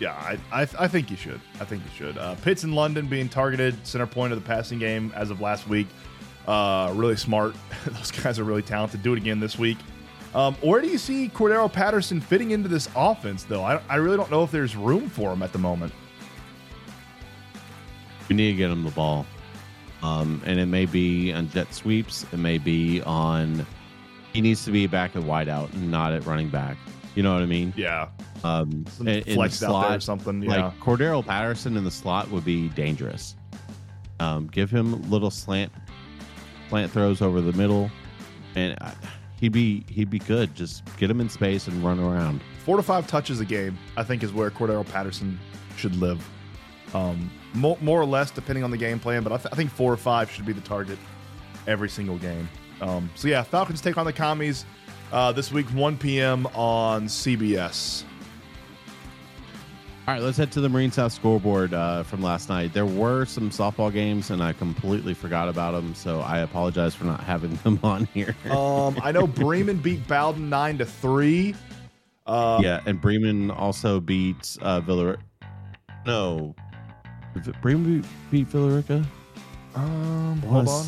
yeah, 0.00 0.14
I, 0.14 0.62
I, 0.62 0.62
I 0.78 0.88
think 0.88 1.10
you 1.10 1.16
should. 1.16 1.40
I 1.60 1.64
think 1.64 1.84
you 1.84 1.90
should. 1.94 2.18
Uh, 2.18 2.34
Pitts 2.36 2.64
in 2.64 2.72
London 2.72 3.06
being 3.06 3.28
targeted 3.28 3.86
center 3.86 4.06
point 4.06 4.32
of 4.32 4.42
the 4.42 4.46
passing 4.46 4.78
game 4.78 5.12
as 5.14 5.30
of 5.30 5.40
last 5.40 5.68
week. 5.68 5.86
Uh, 6.48 6.92
really 6.96 7.16
smart. 7.16 7.54
Those 7.86 8.10
guys 8.10 8.38
are 8.38 8.44
really 8.44 8.62
talented. 8.62 9.02
Do 9.02 9.12
it 9.12 9.18
again 9.18 9.38
this 9.38 9.58
week. 9.58 9.76
Um, 10.34 10.54
where 10.56 10.80
do 10.80 10.88
you 10.88 10.96
see 10.96 11.28
Cordarrelle 11.28 11.72
Patterson 11.72 12.20
fitting 12.20 12.52
into 12.52 12.68
this 12.68 12.88
offense, 12.96 13.44
though? 13.44 13.62
I, 13.62 13.80
I 13.88 13.96
really 13.96 14.16
don't 14.16 14.30
know 14.30 14.42
if 14.42 14.50
there's 14.50 14.74
room 14.74 15.08
for 15.08 15.32
him 15.32 15.42
at 15.42 15.52
the 15.52 15.58
moment. 15.58 15.92
We 18.28 18.36
need 18.36 18.52
to 18.52 18.56
get 18.56 18.70
him 18.70 18.84
the 18.84 18.90
ball. 18.92 19.26
Um, 20.02 20.40
and 20.46 20.58
it 20.58 20.66
may 20.66 20.86
be 20.86 21.32
on 21.32 21.50
jet 21.50 21.74
sweeps. 21.74 22.24
It 22.32 22.38
may 22.38 22.56
be 22.56 23.02
on. 23.02 23.66
He 24.32 24.40
needs 24.40 24.64
to 24.64 24.70
be 24.70 24.86
back 24.86 25.14
at 25.14 25.22
wideout, 25.22 25.74
not 25.74 26.14
at 26.14 26.24
running 26.24 26.48
back. 26.48 26.76
You 27.14 27.22
know 27.22 27.32
what 27.34 27.42
I 27.42 27.46
mean? 27.46 27.72
Yeah, 27.76 28.08
Um, 28.44 28.84
in, 29.00 29.08
in 29.08 29.24
the 29.24 29.34
flexed 29.34 29.62
out 29.64 29.88
there 29.88 29.96
or 29.96 30.00
something. 30.00 30.42
Yeah, 30.42 30.66
like 30.66 30.78
Cordarrelle 30.80 31.26
Patterson 31.26 31.76
in 31.76 31.84
the 31.84 31.90
slot 31.90 32.30
would 32.30 32.44
be 32.44 32.68
dangerous. 32.68 33.34
Um, 34.20 34.46
give 34.48 34.70
him 34.70 35.08
little 35.10 35.30
slant, 35.30 35.72
slant 36.68 36.92
throws 36.92 37.20
over 37.22 37.40
the 37.40 37.52
middle, 37.54 37.90
and 38.54 38.76
uh, 38.80 38.92
he'd 39.40 39.52
be 39.52 39.84
he'd 39.88 40.10
be 40.10 40.18
good. 40.20 40.54
Just 40.54 40.82
get 40.98 41.10
him 41.10 41.20
in 41.20 41.28
space 41.28 41.66
and 41.66 41.82
run 41.84 41.98
around. 41.98 42.40
four 42.64 42.76
to 42.76 42.82
five 42.82 43.06
touches 43.06 43.40
a 43.40 43.44
game, 43.44 43.76
I 43.96 44.02
think, 44.04 44.22
is 44.22 44.32
where 44.32 44.50
Cordarrelle 44.50 44.88
Patterson 44.90 45.38
should 45.76 45.96
live. 45.96 46.24
Um, 46.94 47.30
more, 47.54 47.78
more 47.80 48.00
or 48.00 48.04
less, 48.04 48.30
depending 48.30 48.62
on 48.64 48.70
the 48.70 48.76
game 48.76 48.98
plan, 49.00 49.22
but 49.22 49.32
I, 49.32 49.36
th- 49.36 49.48
I 49.52 49.56
think 49.56 49.70
four 49.70 49.92
or 49.92 49.96
five 49.96 50.30
should 50.30 50.44
be 50.46 50.52
the 50.52 50.60
target 50.60 50.98
every 51.66 51.88
single 51.88 52.18
game. 52.18 52.48
Um, 52.80 53.10
so 53.14 53.28
yeah, 53.28 53.42
Falcons 53.42 53.80
take 53.80 53.96
on 53.98 54.06
the 54.06 54.12
Commies 54.12 54.64
uh, 55.12 55.32
this 55.32 55.52
week, 55.52 55.66
1 55.68 55.96
p.m. 55.98 56.46
on 56.54 57.06
CBS. 57.06 58.04
All 60.08 60.14
right, 60.14 60.22
let's 60.22 60.36
head 60.38 60.50
to 60.52 60.60
the 60.60 60.68
Marine 60.68 60.90
South 60.90 61.12
scoreboard 61.12 61.72
uh, 61.72 62.02
from 62.02 62.20
last 62.20 62.48
night. 62.48 62.72
There 62.72 62.86
were 62.86 63.26
some 63.26 63.50
softball 63.50 63.92
games, 63.92 64.30
and 64.30 64.42
I 64.42 64.52
completely 64.52 65.14
forgot 65.14 65.48
about 65.48 65.72
them, 65.72 65.94
so 65.94 66.20
I 66.20 66.40
apologize 66.40 66.94
for 66.94 67.04
not 67.04 67.20
having 67.20 67.54
them 67.64 67.78
on 67.82 68.06
here. 68.06 68.34
Um, 68.50 68.98
I 69.04 69.12
know 69.12 69.26
Bremen 69.28 69.76
beat 69.76 70.06
Bowdon 70.08 70.48
nine 70.48 70.78
to 70.78 70.84
three. 70.84 71.54
Uh, 72.26 72.60
yeah, 72.62 72.80
and 72.86 73.00
Bremen 73.00 73.50
also 73.52 74.00
beat 74.00 74.56
uh, 74.62 74.80
Villar. 74.80 75.18
No, 76.06 76.56
Bremen 77.62 78.00
beat, 78.00 78.10
beat 78.30 78.46
Villa 78.48 78.76
Rica. 78.76 79.04
Um, 79.74 80.42
hold 80.42 80.68
on, 80.68 80.86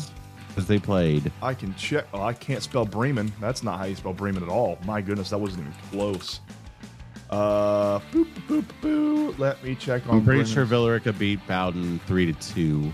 because 0.53 0.67
they 0.67 0.77
played. 0.79 1.31
I 1.41 1.53
can 1.53 1.73
check. 1.75 2.05
Oh, 2.13 2.21
I 2.21 2.33
can't 2.33 2.61
spell 2.61 2.85
Bremen. 2.85 3.31
That's 3.41 3.63
not 3.63 3.79
how 3.79 3.85
you 3.85 3.95
spell 3.95 4.13
Bremen 4.13 4.43
at 4.43 4.49
all. 4.49 4.77
My 4.85 5.01
goodness, 5.01 5.29
that 5.31 5.37
wasn't 5.39 5.61
even 5.61 5.73
close. 5.91 6.39
Uh, 7.29 7.99
boop, 8.11 8.27
boop, 8.47 8.65
boop. 8.81 9.39
Let 9.39 9.63
me 9.63 9.73
check 9.75 10.03
on. 10.07 10.17
I'm 10.17 10.23
pretty 10.23 10.37
Bremen's- 10.39 10.51
sure 10.51 10.65
Villa 10.65 10.91
Rica 10.91 11.11
beat 11.13 11.45
Bowdon 11.47 11.99
three 12.05 12.31
to 12.31 12.39
two 12.39 12.93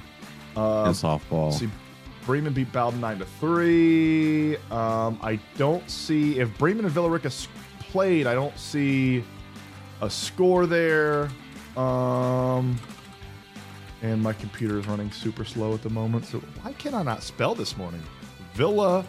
Uh, 0.56 0.86
in 0.88 0.94
softball. 0.94 1.52
see, 1.52 1.70
Bremen 2.26 2.54
beat 2.54 2.72
Bowdon 2.72 3.02
nine 3.02 3.20
to 3.20 3.26
three. 3.26 4.56
Um, 4.72 5.20
I 5.22 5.40
don't 5.58 5.90
see 5.90 6.40
if 6.40 6.56
Bremen 6.58 6.86
and 6.86 6.94
Villa 6.94 7.10
Rica 7.10 7.30
played. 7.80 8.28
I 8.28 8.34
don't 8.34 8.58
see 8.58 9.24
a 10.02 10.10
score 10.10 10.66
there. 10.66 11.30
Um, 11.76 12.80
and 14.02 14.22
my 14.22 14.34
computer 14.34 14.80
is 14.80 14.88
running 14.88 15.12
super 15.12 15.44
slow 15.46 15.74
at 15.74 15.82
the 15.82 15.90
moment. 15.90 16.26
So 16.26 16.40
why 16.62 16.74
can 16.74 16.94
I 16.94 17.04
not 17.04 17.24
spell 17.24 17.56
this 17.56 17.76
morning? 17.78 18.02
Villa 18.54 19.06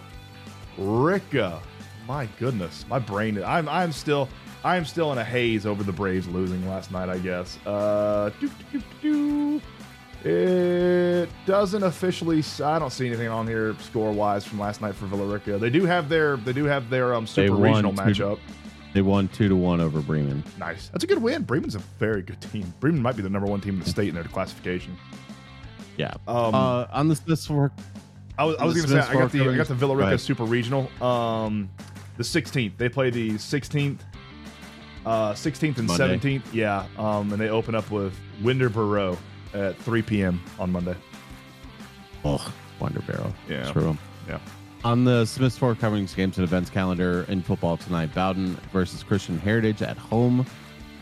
Rica. 0.79 1.61
My 2.07 2.27
goodness, 2.39 2.85
my 2.89 2.99
brain. 2.99 3.43
I'm 3.43 3.69
I'm 3.69 3.93
still 3.93 4.29
I'm 4.65 4.85
still 4.85 5.13
in 5.13 5.19
a 5.19 5.25
haze 5.25 5.65
over 5.67 5.83
the 5.83 5.93
Braves 5.93 6.27
losing 6.29 6.67
last 6.69 6.91
night. 6.91 7.09
I 7.09 7.19
guess. 7.19 7.59
Uh, 7.67 8.31
doo, 8.41 8.51
doo, 8.73 8.79
doo, 9.03 9.61
doo. 10.23 10.29
It 10.29 11.31
doesn't 11.47 11.83
officially. 11.83 12.43
I 12.63 12.79
don't 12.79 12.91
see 12.91 13.07
anything 13.07 13.29
on 13.29 13.47
here 13.47 13.75
score 13.81 14.13
wise 14.13 14.45
from 14.45 14.59
last 14.59 14.83
night 14.83 14.95
for 14.95 15.07
Villa 15.07 15.25
Rica. 15.25 15.57
They 15.57 15.71
do 15.71 15.87
have 15.87 16.09
their 16.09 16.37
they 16.37 16.53
do 16.53 16.65
have 16.65 16.91
their 16.91 17.15
um 17.15 17.27
super 17.27 17.55
regional 17.55 17.93
two- 17.93 18.03
matchup. 18.03 18.39
They 18.93 19.03
won 19.03 19.29
two 19.29 19.49
to 19.49 19.55
one 19.57 19.81
over 19.81 20.01
Bremen. 20.01 20.43
Nice. 20.59 20.89
That's 20.89 21.05
a 21.05 21.07
good 21.07 21.23
win. 21.23 21.43
Bremen's 21.45 21.75
a 21.77 21.79
very 21.99 22.23
good 22.23 22.41
team. 22.41 22.73
Bremen 22.81 23.01
might 23.01 23.17
be 23.17 23.23
the 23.23 23.31
number 23.31 23.49
one 23.49 23.61
team 23.61 23.75
in 23.75 23.81
the 23.81 23.89
state 23.91 24.09
in 24.09 24.15
their 24.15 24.25
classification. 24.25 24.97
Yeah. 25.97 26.15
Um, 26.27 26.55
uh, 26.55 26.87
on 26.93 27.09
this 27.09 27.21
this 27.21 27.47
Fork, 27.47 27.73
I 28.39 28.45
was, 28.45 28.57
I 28.57 28.65
was 28.65 28.75
the 28.75 28.81
going 28.89 28.97
to 29.01 29.03
say 29.05 29.11
I 29.11 29.13
got 29.15 29.31
Smiths 29.31 29.45
the 29.47 29.53
I 29.53 29.57
got 29.57 29.67
the 29.69 29.75
Go 29.75 29.79
Villa 29.81 29.97
Rica 29.97 30.07
ahead. 30.09 30.21
Super 30.21 30.45
Regional. 30.45 30.91
Um, 31.03 31.71
the 32.17 32.23
16th. 32.25 32.77
They 32.77 32.89
play 32.89 33.11
the 33.11 33.33
16th, 33.33 33.99
uh, 35.07 35.33
16th 35.35 35.79
and 35.79 35.87
Monday. 35.87 36.19
17th. 36.19 36.43
Yeah. 36.53 36.87
Um, 36.99 37.33
and 37.33 37.41
they 37.41 37.49
open 37.49 37.75
up 37.75 37.91
with 37.91 38.15
Winterboro 38.43 39.17
at 39.55 39.77
3 39.79 40.03
p.m. 40.03 40.43
on 40.59 40.73
Monday. 40.73 40.97
oh, 42.25 42.53
Wonder 42.81 43.01
Barrel. 43.03 43.33
Yeah. 43.49 43.67
Screw 43.69 43.91
'em. 43.91 43.99
Yeah. 44.29 44.39
On 44.83 45.05
the 45.05 45.27
Smiths 45.27 45.59
Floor 45.59 45.75
Coverings 45.75 46.15
games 46.15 46.39
and 46.39 46.45
events 46.45 46.71
calendar 46.71 47.27
in 47.29 47.43
football 47.43 47.77
tonight, 47.77 48.15
Bowdon 48.15 48.55
versus 48.73 49.03
Christian 49.03 49.39
Heritage 49.39 49.83
at 49.83 49.99
home. 49.99 50.47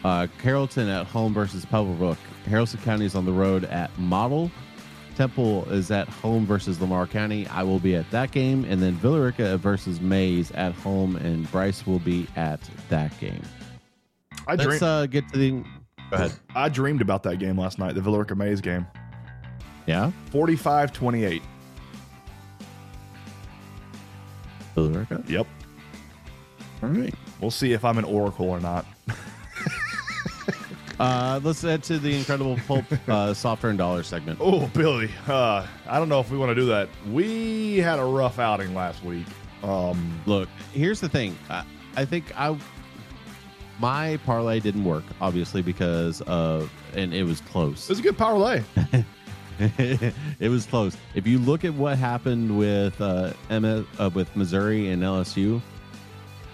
Uh, 0.03 0.27
Carrollton 0.43 0.89
at 0.89 1.07
home 1.07 1.33
versus 1.33 1.65
Pebblebrook. 1.65 2.17
Haralson 2.47 2.83
County 2.83 3.05
is 3.05 3.15
on 3.15 3.25
the 3.25 3.33
road 3.33 3.65
at 3.65 3.97
Model. 3.97 4.51
Temple 5.17 5.69
is 5.71 5.93
at 5.93 6.09
home 6.09 6.45
versus 6.45 6.81
Lamar 6.81 7.07
County. 7.07 7.47
I 7.49 7.63
will 7.63 7.79
be 7.79 7.95
at 7.95 8.11
that 8.11 8.33
game. 8.33 8.65
And 8.65 8.83
then 8.83 8.95
Villa 8.95 9.21
Rica 9.21 9.57
versus 9.59 10.01
Mays 10.01 10.51
at 10.53 10.73
home, 10.73 11.17
and 11.17 11.51
Bryce 11.53 11.87
will 11.87 11.99
be 12.01 12.27
at 12.35 12.61
that 12.89 13.19
game. 13.21 13.43
I 14.47 14.53
Let's 14.53 14.65
dreamed, 14.65 14.83
uh, 14.83 15.07
get 15.07 15.29
to 15.33 15.39
the. 15.39 15.51
Go 15.51 15.67
ahead. 16.13 16.33
I 16.55 16.69
dreamed 16.69 17.01
about 17.01 17.23
that 17.25 17.39
game 17.39 17.59
last 17.59 17.79
night, 17.79 17.95
the 17.95 18.01
Villa 18.01 18.19
Rica 18.19 18.35
Mays 18.35 18.61
game. 18.61 18.87
Yeah? 19.87 20.11
45 24.79 25.09
28. 25.09 25.19
Villa 25.19 25.19
Rica? 25.19 25.33
Yep. 25.33 25.47
All 26.83 26.89
right. 26.89 27.15
We'll 27.41 27.51
see 27.51 27.73
if 27.73 27.85
I'm 27.85 27.99
an 27.99 28.05
Oracle 28.05 28.49
or 28.49 28.61
not. 28.61 28.87
Uh, 30.99 31.39
let's 31.45 31.63
head 31.63 31.83
to 31.85 31.97
the 31.99 32.17
Incredible 32.17 32.59
Pulp 32.67 32.85
uh, 33.09 33.33
Soft 33.33 33.65
Earned 33.65 33.79
Dollar 33.79 34.03
segment. 34.03 34.39
Oh, 34.43 34.67
Billy. 34.75 35.09
Uh, 35.29 35.65
I 35.87 35.99
don't 35.99 36.09
know 36.09 36.19
if 36.19 36.31
we 36.31 36.37
want 36.37 36.51
to 36.51 36.55
do 36.57 36.67
that. 36.67 36.89
We 37.13 37.79
had 37.79 38.01
a 38.01 38.05
rough 38.05 38.39
outing 38.41 38.75
last 38.75 39.05
week. 39.05 39.27
Um, 39.63 40.21
Look, 40.27 40.49
here's 40.73 41.01
the 41.01 41.09
thing. 41.09 41.39
I, 41.49 41.65
I 41.97 42.05
think 42.05 42.25
I 42.37 42.59
my 43.79 44.17
parlay 44.27 44.59
didn't 44.59 44.85
work, 44.85 45.05
obviously 45.21 45.63
because 45.63 46.21
of 46.23 46.69
and 46.95 47.15
it 47.15 47.23
was 47.23 47.41
close. 47.43 47.89
it 47.89 47.91
was 47.91 48.01
a 48.01 48.03
good 48.03 48.19
parlay. 48.19 48.63
it 50.41 50.49
was 50.49 50.67
close. 50.67 50.97
If 51.15 51.27
you 51.27 51.39
look 51.39 51.65
at 51.65 51.75
what 51.75 51.99
happened 51.99 52.57
with 52.59 53.01
uh, 53.01 53.33
M- 53.51 53.87
uh 53.99 54.11
with 54.15 54.35
Missouri 54.37 54.91
and 54.91 55.03
LSU, 55.03 55.61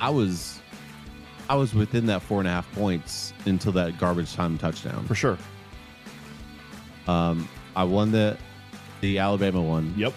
I 0.00 0.10
was 0.10 0.60
I 1.48 1.54
was 1.56 1.74
within 1.74 2.06
that 2.06 2.22
four 2.22 2.38
and 2.38 2.48
a 2.48 2.50
half 2.50 2.70
points 2.72 3.32
until 3.46 3.72
that 3.72 3.98
garbage 3.98 4.34
time 4.34 4.56
touchdown. 4.58 5.04
For 5.06 5.14
sure. 5.14 5.38
Um, 7.06 7.48
I 7.76 7.84
won 7.84 8.12
the 8.12 8.36
the 9.00 9.18
Alabama 9.18 9.60
one. 9.62 9.92
Yep. 9.96 10.14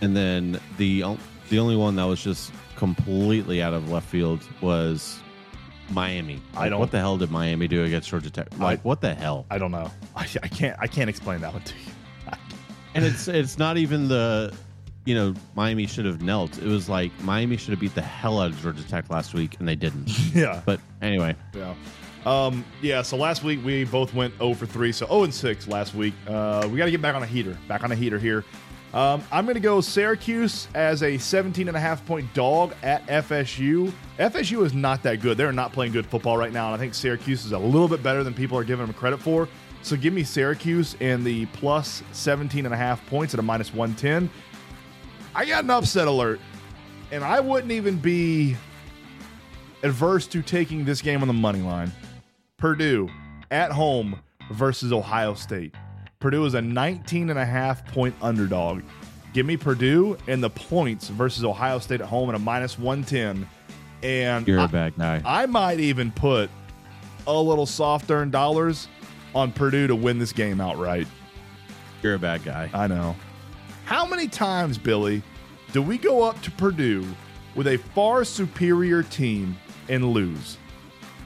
And 0.00 0.16
then 0.16 0.60
the 0.76 1.04
the 1.48 1.58
only 1.58 1.76
one 1.76 1.96
that 1.96 2.04
was 2.04 2.22
just 2.22 2.52
completely 2.76 3.62
out 3.62 3.74
of 3.74 3.90
left 3.90 4.08
field 4.08 4.40
was 4.60 5.18
Miami. 5.90 6.40
I 6.56 6.68
don't- 6.68 6.80
What 6.80 6.90
the 6.90 6.98
hell 6.98 7.16
did 7.16 7.30
Miami 7.30 7.66
do 7.68 7.82
against 7.84 8.08
Georgia 8.10 8.30
Tech? 8.30 8.48
Like, 8.58 8.84
what 8.84 9.00
the 9.00 9.14
hell? 9.14 9.46
I 9.50 9.58
don't 9.58 9.70
know. 9.70 9.90
I, 10.16 10.26
I 10.42 10.48
can't. 10.48 10.76
I 10.80 10.86
can't 10.86 11.08
explain 11.08 11.40
that 11.40 11.52
one 11.52 11.62
to 11.62 11.74
you. 11.74 11.92
And 12.94 13.04
it's 13.04 13.28
it's 13.28 13.58
not 13.58 13.76
even 13.76 14.08
the, 14.08 14.52
you 15.04 15.14
know, 15.14 15.34
Miami 15.54 15.86
should 15.86 16.04
have 16.04 16.22
knelt. 16.22 16.58
It 16.58 16.64
was 16.66 16.88
like 16.88 17.12
Miami 17.22 17.56
should 17.56 17.70
have 17.70 17.80
beat 17.80 17.94
the 17.94 18.02
hell 18.02 18.40
out 18.40 18.50
of 18.50 18.60
Georgia 18.60 18.86
Tech 18.88 19.10
last 19.10 19.34
week, 19.34 19.56
and 19.58 19.68
they 19.68 19.76
didn't. 19.76 20.10
Yeah. 20.34 20.62
But 20.64 20.80
anyway, 21.02 21.34
Yeah. 21.54 21.74
Um, 22.26 22.64
yeah, 22.82 23.00
so 23.02 23.16
last 23.16 23.42
week 23.44 23.64
we 23.64 23.84
both 23.84 24.12
went 24.12 24.36
0 24.38 24.52
for 24.54 24.66
3, 24.66 24.92
so 24.92 25.06
0 25.06 25.24
and 25.24 25.34
6 25.34 25.68
last 25.68 25.94
week. 25.94 26.12
Uh, 26.26 26.68
we 26.70 26.76
got 26.76 26.84
to 26.86 26.90
get 26.90 27.00
back 27.00 27.14
on 27.14 27.22
a 27.22 27.26
heater. 27.26 27.56
Back 27.68 27.84
on 27.84 27.92
a 27.92 27.94
heater 27.94 28.18
here. 28.18 28.44
Um, 28.92 29.22
I'm 29.30 29.44
going 29.44 29.54
to 29.54 29.60
go 29.60 29.80
Syracuse 29.80 30.66
as 30.74 31.02
a 31.02 31.16
17 31.18 31.68
and 31.68 31.76
a 31.76 31.80
half 31.80 32.04
point 32.06 32.32
dog 32.34 32.74
at 32.82 33.06
FSU. 33.06 33.92
FSU 34.18 34.64
is 34.64 34.74
not 34.74 35.02
that 35.04 35.20
good. 35.20 35.36
They're 35.36 35.52
not 35.52 35.72
playing 35.72 35.92
good 35.92 36.06
football 36.06 36.36
right 36.36 36.52
now, 36.52 36.66
and 36.66 36.74
I 36.74 36.78
think 36.78 36.94
Syracuse 36.94 37.44
is 37.44 37.52
a 37.52 37.58
little 37.58 37.88
bit 37.88 38.02
better 38.02 38.24
than 38.24 38.34
people 38.34 38.58
are 38.58 38.64
giving 38.64 38.86
them 38.86 38.94
credit 38.94 39.20
for. 39.20 39.48
So 39.82 39.96
give 39.96 40.12
me 40.12 40.24
Syracuse 40.24 40.96
and 41.00 41.24
the 41.24 41.46
plus 41.46 42.02
17 42.12 42.64
and 42.64 42.74
a 42.74 42.76
half 42.76 43.04
points 43.06 43.34
at 43.34 43.40
a 43.40 43.42
minus 43.42 43.72
110. 43.72 44.30
I 45.34 45.44
got 45.44 45.64
an 45.64 45.70
upset 45.70 46.08
alert, 46.08 46.40
and 47.10 47.22
I 47.22 47.40
wouldn't 47.40 47.72
even 47.72 47.96
be 47.96 48.56
adverse 49.82 50.26
to 50.28 50.42
taking 50.42 50.84
this 50.84 51.00
game 51.00 51.22
on 51.22 51.28
the 51.28 51.34
money 51.34 51.60
line. 51.60 51.92
Purdue 52.56 53.08
at 53.50 53.70
home 53.70 54.20
versus 54.52 54.92
Ohio 54.92 55.34
State. 55.34 55.74
Purdue 56.20 56.44
is 56.44 56.54
a 56.54 56.60
19 56.60 57.30
and 57.30 57.38
a 57.38 57.46
half 57.46 57.86
point 57.92 58.14
underdog. 58.20 58.82
Give 59.32 59.46
me 59.46 59.56
Purdue 59.56 60.16
and 60.26 60.42
the 60.42 60.50
points 60.50 61.08
versus 61.08 61.44
Ohio 61.44 61.78
State 61.78 62.00
at 62.00 62.08
home 62.08 62.28
at 62.28 62.34
a 62.34 62.38
minus 62.38 62.78
110. 62.78 63.48
And 64.02 64.46
you're 64.48 64.60
I, 64.60 64.64
a 64.64 64.68
bad 64.68 64.96
guy. 64.96 65.22
I 65.24 65.46
might 65.46 65.80
even 65.80 66.10
put 66.10 66.50
a 67.26 67.40
little 67.40 67.66
soft 67.66 68.10
earned 68.10 68.32
dollars 68.32 68.88
on 69.34 69.52
Purdue 69.52 69.86
to 69.86 69.94
win 69.96 70.18
this 70.18 70.32
game 70.32 70.60
outright. 70.60 71.06
You're 72.02 72.14
a 72.14 72.18
bad 72.18 72.44
guy. 72.44 72.70
I 72.72 72.86
know. 72.86 73.16
How 73.84 74.06
many 74.06 74.28
times, 74.28 74.78
Billy, 74.78 75.22
do 75.72 75.82
we 75.82 75.98
go 75.98 76.22
up 76.22 76.40
to 76.42 76.50
Purdue 76.52 77.06
with 77.54 77.66
a 77.66 77.76
far 77.78 78.24
superior 78.24 79.02
team 79.02 79.56
and 79.88 80.04
lose? 80.12 80.58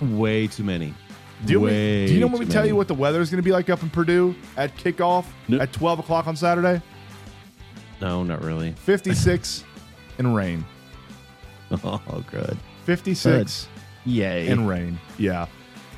Way 0.00 0.46
too 0.46 0.64
many. 0.64 0.94
Do 1.44 1.52
you, 1.54 1.60
Way 1.60 2.06
do 2.06 2.14
you 2.14 2.20
know 2.20 2.28
when 2.28 2.38
we 2.38 2.46
tell 2.46 2.62
many. 2.62 2.68
you 2.68 2.76
what 2.76 2.86
the 2.88 2.94
weather 2.94 3.20
is 3.20 3.28
going 3.30 3.42
to 3.42 3.44
be 3.44 3.50
like 3.52 3.68
up 3.68 3.82
in 3.82 3.90
Purdue 3.90 4.34
at 4.56 4.76
kickoff 4.76 5.26
No. 5.48 5.58
at 5.58 5.72
12 5.72 5.98
o'clock 5.98 6.26
on 6.28 6.36
Saturday? 6.36 6.80
No, 8.00 8.22
not 8.22 8.42
really. 8.42 8.72
56 8.72 9.64
and 10.18 10.34
rain. 10.36 10.64
Oh, 11.84 12.24
good. 12.30 12.56
56 12.84 13.68
Yay. 14.04 14.48
and 14.48 14.68
rain. 14.68 14.98
Yeah. 15.18 15.46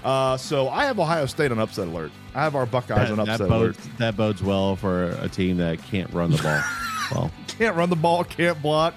Uh, 0.05 0.37
so 0.37 0.69
I 0.69 0.85
have 0.85 0.99
Ohio 1.01 1.25
State 1.27 1.51
on 1.51 1.59
upset 1.59 1.89
alert. 1.89 2.13
I 2.35 2.43
have 2.43 2.55
our 2.55 2.67
Buckeyes 2.67 3.11
on 3.11 3.17
that, 3.17 3.25
that 3.27 3.41
upset 3.41 3.49
alert. 3.51 3.77
that 3.99 4.17
bodes 4.17 4.43
well 4.43 4.77
for 4.77 5.11
a 5.23 5.29
team 5.29 5.57
that 5.57 5.83
can't 5.85 6.13
run 6.13 6.31
the 6.31 6.43
ball. 6.43 6.61
well, 7.13 7.31
Can't 7.49 7.75
run 7.77 7.89
the 7.89 7.97
ball, 7.97 8.23
can't 8.25 8.61
block. 8.61 8.95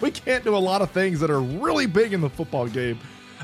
We 0.00 0.10
can't 0.10 0.42
do 0.44 0.56
a 0.56 0.58
lot 0.58 0.82
of 0.82 0.90
things 0.90 1.20
that 1.20 1.30
are 1.30 1.40
really 1.40 1.86
big 1.86 2.12
in 2.12 2.20
the 2.20 2.28
football 2.30 2.66
game. 2.66 2.98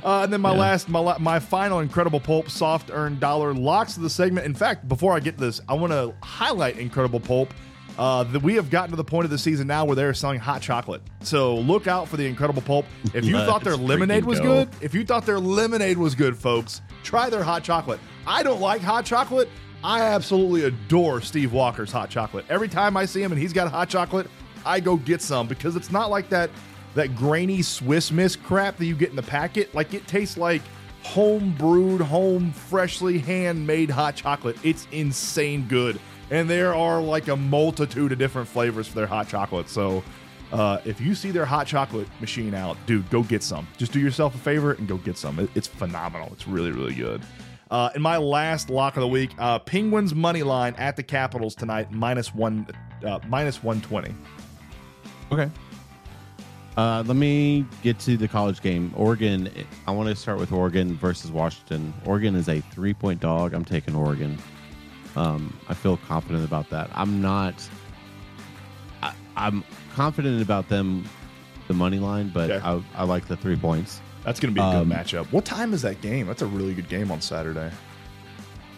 Uh, 0.04 0.22
and 0.24 0.32
then 0.32 0.40
my 0.40 0.52
Yeah. 0.52 0.58
last, 0.60 0.88
my 0.88 1.16
my 1.18 1.38
final 1.38 1.78
incredible 1.78 2.18
pulp 2.18 2.50
soft 2.50 2.90
earned 2.92 3.20
dollar 3.20 3.54
locks 3.54 3.96
of 3.96 4.02
the 4.02 4.10
segment. 4.10 4.44
In 4.46 4.54
fact, 4.54 4.88
before 4.88 5.14
I 5.14 5.20
get 5.20 5.38
to 5.38 5.44
this, 5.44 5.60
I 5.68 5.74
want 5.74 5.92
to 5.92 6.12
highlight 6.26 6.78
incredible 6.78 7.20
pulp. 7.20 7.54
Uh, 7.98 8.24
that 8.24 8.42
we 8.42 8.54
have 8.54 8.70
gotten 8.70 8.90
to 8.90 8.96
the 8.96 9.04
point 9.04 9.24
of 9.24 9.30
the 9.30 9.36
season 9.36 9.66
now 9.66 9.84
where 9.84 9.94
they're 9.94 10.14
selling 10.14 10.40
hot 10.40 10.62
chocolate. 10.62 11.02
So 11.20 11.56
look 11.56 11.86
out 11.86 12.08
for 12.08 12.16
the 12.16 12.26
incredible 12.26 12.62
pulp. 12.62 12.86
If 13.12 13.24
you 13.24 13.36
thought 13.46 13.62
their 13.62 13.76
lemonade 13.76 14.24
was 14.24 14.40
go. 14.40 14.64
good, 14.64 14.70
if 14.80 14.94
you 14.94 15.04
thought 15.04 15.26
their 15.26 15.38
lemonade 15.38 15.98
was 15.98 16.14
good, 16.14 16.36
folks, 16.36 16.80
try 17.02 17.28
their 17.28 17.42
hot 17.42 17.62
chocolate. 17.62 18.00
I 18.26 18.42
don't 18.42 18.60
like 18.60 18.80
hot 18.80 19.04
chocolate. 19.04 19.48
I 19.84 20.00
absolutely 20.02 20.64
adore 20.64 21.20
Steve 21.20 21.52
Walker's 21.52 21.92
hot 21.92 22.08
chocolate. 22.08 22.44
Every 22.48 22.68
time 22.68 22.96
I 22.96 23.04
see 23.04 23.22
him 23.22 23.32
and 23.32 23.40
he's 23.40 23.52
got 23.52 23.70
hot 23.70 23.88
chocolate, 23.88 24.28
I 24.64 24.80
go 24.80 24.96
get 24.96 25.20
some 25.20 25.48
because 25.48 25.76
it's 25.76 25.90
not 25.90 26.10
like 26.10 26.28
that 26.30 26.50
that 26.94 27.16
grainy 27.16 27.62
Swiss 27.62 28.10
Miss 28.12 28.36
crap 28.36 28.76
that 28.76 28.86
you 28.86 28.94
get 28.94 29.10
in 29.10 29.16
the 29.16 29.22
packet. 29.22 29.74
Like 29.74 29.94
it 29.94 30.06
tastes 30.06 30.36
like 30.36 30.62
home 31.02 31.54
brewed, 31.58 32.00
home 32.00 32.52
freshly 32.52 33.18
handmade 33.18 33.90
hot 33.90 34.14
chocolate. 34.14 34.56
It's 34.62 34.86
insane 34.92 35.66
good. 35.68 35.98
And 36.32 36.48
there 36.50 36.74
are 36.74 37.00
like 37.00 37.28
a 37.28 37.36
multitude 37.36 38.10
of 38.10 38.18
different 38.18 38.48
flavors 38.48 38.88
for 38.88 38.94
their 38.96 39.06
hot 39.06 39.28
chocolate. 39.28 39.68
So 39.68 40.02
uh, 40.50 40.80
if 40.84 41.00
you 41.00 41.14
see 41.14 41.30
their 41.30 41.44
hot 41.44 41.66
chocolate 41.66 42.08
machine 42.20 42.54
out, 42.54 42.76
dude, 42.86 43.08
go 43.10 43.22
get 43.22 43.42
some. 43.42 43.68
Just 43.76 43.92
do 43.92 44.00
yourself 44.00 44.34
a 44.34 44.38
favor 44.38 44.72
and 44.72 44.88
go 44.88 44.96
get 44.96 45.16
some. 45.18 45.38
It- 45.38 45.50
it's 45.54 45.68
phenomenal. 45.68 46.30
It's 46.32 46.48
really, 46.48 46.72
really 46.72 46.94
good. 46.94 47.20
Uh, 47.70 47.90
my 47.98 48.16
last 48.18 48.68
lock 48.70 48.96
of 48.96 49.02
the 49.02 49.08
week, 49.08 49.30
uh, 49.38 49.58
Penguins 49.60 50.14
money 50.14 50.42
line 50.42 50.74
at 50.76 50.96
the 50.96 51.02
Capitals 51.02 51.54
tonight, 51.54 51.90
minus 51.90 52.34
one, 52.34 52.66
uh, 53.06 53.18
minus 53.28 53.62
one 53.62 53.80
twenty. 53.80 54.14
okay. 55.30 55.50
Uh, 56.76 57.02
let 57.06 57.16
me 57.16 57.66
get 57.82 57.98
to 57.98 58.16
the 58.16 58.26
college 58.26 58.62
game. 58.62 58.90
Oregon. 58.96 59.50
I 59.86 59.90
want 59.90 60.08
to 60.08 60.16
start 60.16 60.38
with 60.38 60.52
Oregon 60.52 60.96
versus 60.96 61.30
Washington. 61.30 61.92
Oregon 62.06 62.34
is 62.34 62.48
a 62.48 62.60
three-point 62.60 63.20
dog. 63.20 63.52
I'm 63.52 63.64
taking 63.64 63.94
Oregon. 63.94 64.38
Um, 65.16 65.56
I 65.68 65.74
feel 65.74 65.96
confident 65.98 66.44
about 66.44 66.70
that. 66.70 66.90
I'm 66.94 67.20
not. 67.20 67.54
I, 69.02 69.12
I'm 69.36 69.62
confident 69.94 70.40
about 70.42 70.68
them, 70.68 71.04
the 71.68 71.74
money 71.74 71.98
line, 71.98 72.30
but 72.32 72.50
Okay. 72.50 72.64
I, 72.64 72.82
I 72.94 73.04
like 73.04 73.26
the 73.28 73.36
three 73.36 73.56
points. 73.56 74.00
That's 74.24 74.38
going 74.40 74.54
to 74.54 74.58
be 74.58 74.60
a 74.60 74.64
Um, 74.64 74.88
good 74.88 74.96
matchup. 74.96 75.26
What 75.32 75.44
time 75.44 75.74
is 75.74 75.82
that 75.82 76.00
game? 76.00 76.26
That's 76.28 76.42
a 76.42 76.46
really 76.46 76.74
good 76.74 76.88
game 76.88 77.10
on 77.10 77.20
Saturday. 77.20 77.70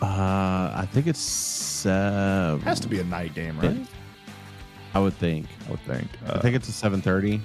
Uh, 0.02 0.72
I 0.74 0.88
think 0.90 1.06
it's. 1.06 1.86
Uh, 1.86 2.58
It 2.60 2.64
has 2.64 2.80
to 2.80 2.88
be 2.88 2.98
a 3.00 3.04
night 3.04 3.34
game, 3.34 3.58
right? 3.60 3.76
I 4.94 4.98
would 5.00 5.14
think. 5.14 5.46
I 5.66 5.70
would 5.70 5.80
think. 5.80 6.08
I 6.26 6.30
Uh, 6.30 6.40
think 6.40 6.56
it's 6.56 6.68
a 6.68 6.72
seven 6.72 7.00
thirty. 7.00 7.40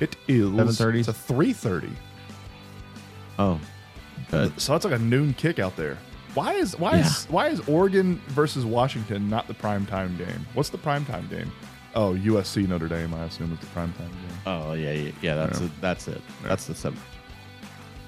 it 0.00 0.16
is 0.28 0.50
7:30? 0.50 0.98
It's 1.00 1.08
a 1.08 1.12
three 1.12 1.52
thirty. 1.52 1.90
Oh, 3.38 3.60
good. 4.30 4.58
So 4.60 4.72
that's 4.72 4.84
like 4.84 4.94
a 4.94 4.98
noon 4.98 5.34
kick 5.34 5.58
out 5.58 5.76
there. 5.76 5.98
Why 6.36 6.52
is 6.52 6.78
why 6.78 6.98
is 6.98 7.24
why 7.30 7.48
is 7.48 7.60
Oregon 7.66 8.20
versus 8.28 8.66
Washington 8.66 9.30
not 9.30 9.48
the 9.48 9.54
prime 9.54 9.86
time 9.86 10.18
game? 10.18 10.46
What's 10.52 10.68
the 10.68 10.76
prime 10.76 11.06
time 11.06 11.26
game? 11.28 11.50
Oh, 11.94 12.12
USC 12.12 12.68
Notre 12.68 12.88
Dame. 12.88 13.14
I 13.14 13.24
assume 13.24 13.54
is 13.54 13.58
the 13.58 13.66
prime 13.66 13.90
time 13.94 14.10
game. 14.10 14.38
Oh 14.44 14.74
yeah, 14.74 14.92
yeah, 14.92 15.10
yeah 15.22 15.34
that's 15.34 15.60
Yeah. 15.60 15.66
it. 15.66 15.72
That's 15.80 16.08
it. 16.08 16.20
That's 16.42 16.66
the 16.66 16.74
seven. 16.74 16.98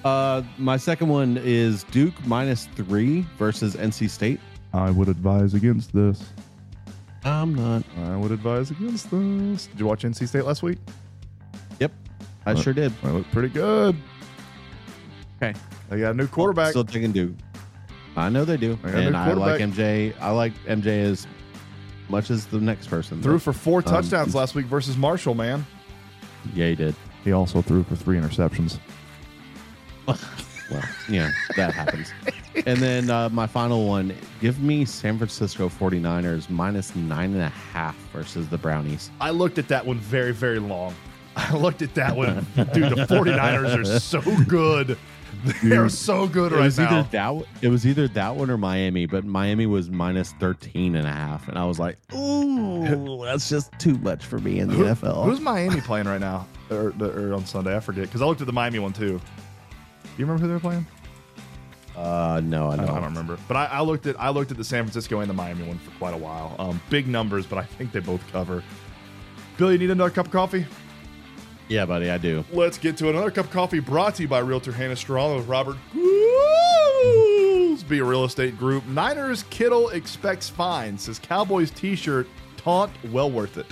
Uh, 0.05 0.43
my 0.59 0.77
second 0.77 1.09
one 1.09 1.37
is 1.43 1.83
Duke 1.85 2.13
minus 2.27 2.67
three 2.75 3.25
versus 3.39 3.75
NC 3.75 4.07
State. 4.11 4.39
I 4.75 4.91
would 4.91 5.09
advise 5.09 5.55
against 5.55 5.91
this. 5.91 6.23
I'm 7.25 7.55
not. 7.55 7.83
I 8.05 8.15
would 8.15 8.31
advise 8.31 8.69
against 8.69 9.09
this. 9.09 9.65
Did 9.65 9.79
you 9.79 9.87
watch 9.87 10.03
NC 10.03 10.27
State 10.27 10.45
last 10.45 10.61
week? 10.61 10.77
Yep, 11.79 11.91
I 12.45 12.51
Uh, 12.51 12.55
sure 12.55 12.73
did. 12.73 12.93
They 13.01 13.09
look 13.09 13.29
pretty 13.31 13.49
good. 13.49 13.95
Okay, 15.41 15.57
I 15.89 15.97
got 15.97 16.11
a 16.11 16.13
new 16.13 16.27
quarterback. 16.27 16.69
Still 16.69 16.85
taking 16.85 17.11
Duke. 17.11 17.33
I 18.19 18.29
know 18.29 18.45
they 18.45 18.57
do, 18.57 18.77
They 18.83 18.91
got 18.91 19.01
and 19.01 19.11
new 19.11 19.17
I 19.17 19.33
like. 19.33 19.61
MJ. 19.61 20.13
I 20.19 20.31
like 20.31 20.53
MJ 20.65 21.03
as 21.03 21.27
much 22.09 22.29
as 22.29 22.45
the 22.47 22.59
next 22.59 22.87
person. 22.87 23.21
Threw 23.21 23.33
but- 23.33 23.41
for 23.43 23.53
four 23.53 23.79
um, 23.79 23.83
touchdowns 23.83 24.27
he's- 24.27 24.35
last 24.35 24.55
week 24.55 24.65
versus 24.65 24.97
Marshall, 24.97 25.35
man. 25.35 25.65
Yeah, 26.53 26.69
he 26.69 26.75
did. 26.75 26.95
He 27.23 27.31
also 27.33 27.61
threw 27.61 27.83
for 27.83 27.95
three 27.95 28.17
interceptions. 28.17 28.79
Well, 30.07 30.83
yeah, 31.09 31.31
that 31.55 31.73
happens. 31.73 32.11
And 32.65 32.77
then 32.77 33.09
uh, 33.09 33.29
my 33.29 33.47
final 33.47 33.87
one 33.87 34.15
give 34.39 34.59
me 34.61 34.85
San 34.85 35.17
Francisco 35.17 35.67
49ers 35.67 36.49
minus 36.49 36.95
nine 36.95 37.33
and 37.33 37.41
a 37.41 37.49
half 37.49 37.95
versus 38.13 38.47
the 38.49 38.57
Brownies. 38.57 39.09
I 39.19 39.31
looked 39.31 39.57
at 39.57 39.67
that 39.69 39.85
one 39.85 39.97
very, 39.97 40.31
very 40.31 40.59
long. 40.59 40.93
I 41.35 41.55
looked 41.55 41.81
at 41.81 41.95
that 41.95 42.15
one. 42.15 42.45
Dude, 42.55 42.91
the 42.91 43.05
49ers 43.07 43.77
are 43.95 43.99
so 43.99 44.21
good. 44.45 44.97
They're 45.63 45.89
so 45.89 46.27
good 46.27 46.51
it 46.51 46.55
right 46.55 46.65
was 46.65 46.77
now. 46.77 46.99
either 46.99 47.07
that 47.11 47.45
it 47.61 47.67
was 47.69 47.85
either 47.87 48.07
that 48.09 48.35
one 48.35 48.49
or 48.49 48.57
Miami, 48.57 49.05
but 49.05 49.23
Miami 49.25 49.65
was 49.65 49.89
minus 49.89 50.33
13 50.33 50.95
and 50.95 51.07
a 51.07 51.11
half. 51.11 51.47
And 51.47 51.57
I 51.57 51.65
was 51.65 51.79
like, 51.79 51.97
ooh, 52.13 53.21
that's 53.25 53.49
just 53.49 53.71
too 53.79 53.97
much 53.99 54.25
for 54.25 54.39
me 54.39 54.59
in 54.59 54.67
the 54.67 54.75
Who- 54.75 54.83
NFL. 54.85 55.25
Who's 55.25 55.39
Miami 55.39 55.81
playing 55.81 56.07
right 56.07 56.21
now? 56.21 56.47
Or, 56.71 56.93
or 57.01 57.33
on 57.33 57.47
Sunday? 57.47 57.75
I 57.75 57.79
forget. 57.79 58.03
Because 58.03 58.21
I 58.21 58.25
looked 58.25 58.41
at 58.41 58.45
the 58.47 58.53
Miami 58.53 58.77
one 58.77 58.93
too. 58.93 59.17
Do 59.17 60.09
you 60.17 60.25
remember 60.25 60.41
who 60.43 60.47
they're 60.47 60.59
playing? 60.59 60.85
uh, 61.97 62.39
no, 62.43 62.67
I 62.69 62.73
I 62.73 62.75
don't. 62.75 62.85
don't, 62.85 62.95
I 62.95 62.99
don't 62.99 63.09
remember. 63.09 63.39
But 63.47 63.57
I, 63.57 63.65
I 63.65 63.81
looked 63.81 64.05
at 64.05 64.19
I 64.19 64.29
looked 64.29 64.51
at 64.51 64.57
the 64.57 64.63
San 64.63 64.83
Francisco 64.83 65.19
and 65.19 65.27
the 65.27 65.33
Miami 65.33 65.67
one 65.67 65.79
for 65.79 65.89
quite 65.97 66.13
a 66.13 66.17
while. 66.17 66.55
Um, 66.59 66.79
big 66.91 67.07
numbers, 67.07 67.47
but 67.47 67.57
I 67.57 67.63
think 67.63 67.91
they 67.91 68.01
both 68.01 68.21
cover. 68.31 68.63
Billy, 69.57 69.73
you 69.73 69.79
need 69.79 69.89
another 69.89 70.11
cup 70.11 70.27
of 70.27 70.31
coffee? 70.31 70.65
Yeah, 71.69 71.85
buddy, 71.85 72.09
I 72.09 72.17
do. 72.17 72.43
Let's 72.51 72.77
get 72.79 72.97
to 72.97 73.09
another 73.09 73.29
cup 73.31 73.45
of 73.45 73.51
coffee 73.51 73.79
brought 73.79 74.15
to 74.15 74.23
you 74.23 74.27
by 74.27 74.39
Realtor 74.39 74.71
Hannah 74.71 74.95
Strawn 74.95 75.35
with 75.37 75.47
Robert 75.47 75.77
Goolsby 75.93 76.05
Real 78.05 78.25
Estate 78.25 78.57
Group. 78.57 78.85
Niners 78.87 79.43
Kittle 79.51 79.89
expects 79.89 80.49
fine, 80.49 80.97
says 80.97 81.19
Cowboys 81.19 81.69
t 81.71 81.95
shirt. 81.95 82.27
Taunt, 82.57 82.91
well 83.11 83.29
worth 83.31 83.57
it. 83.57 83.67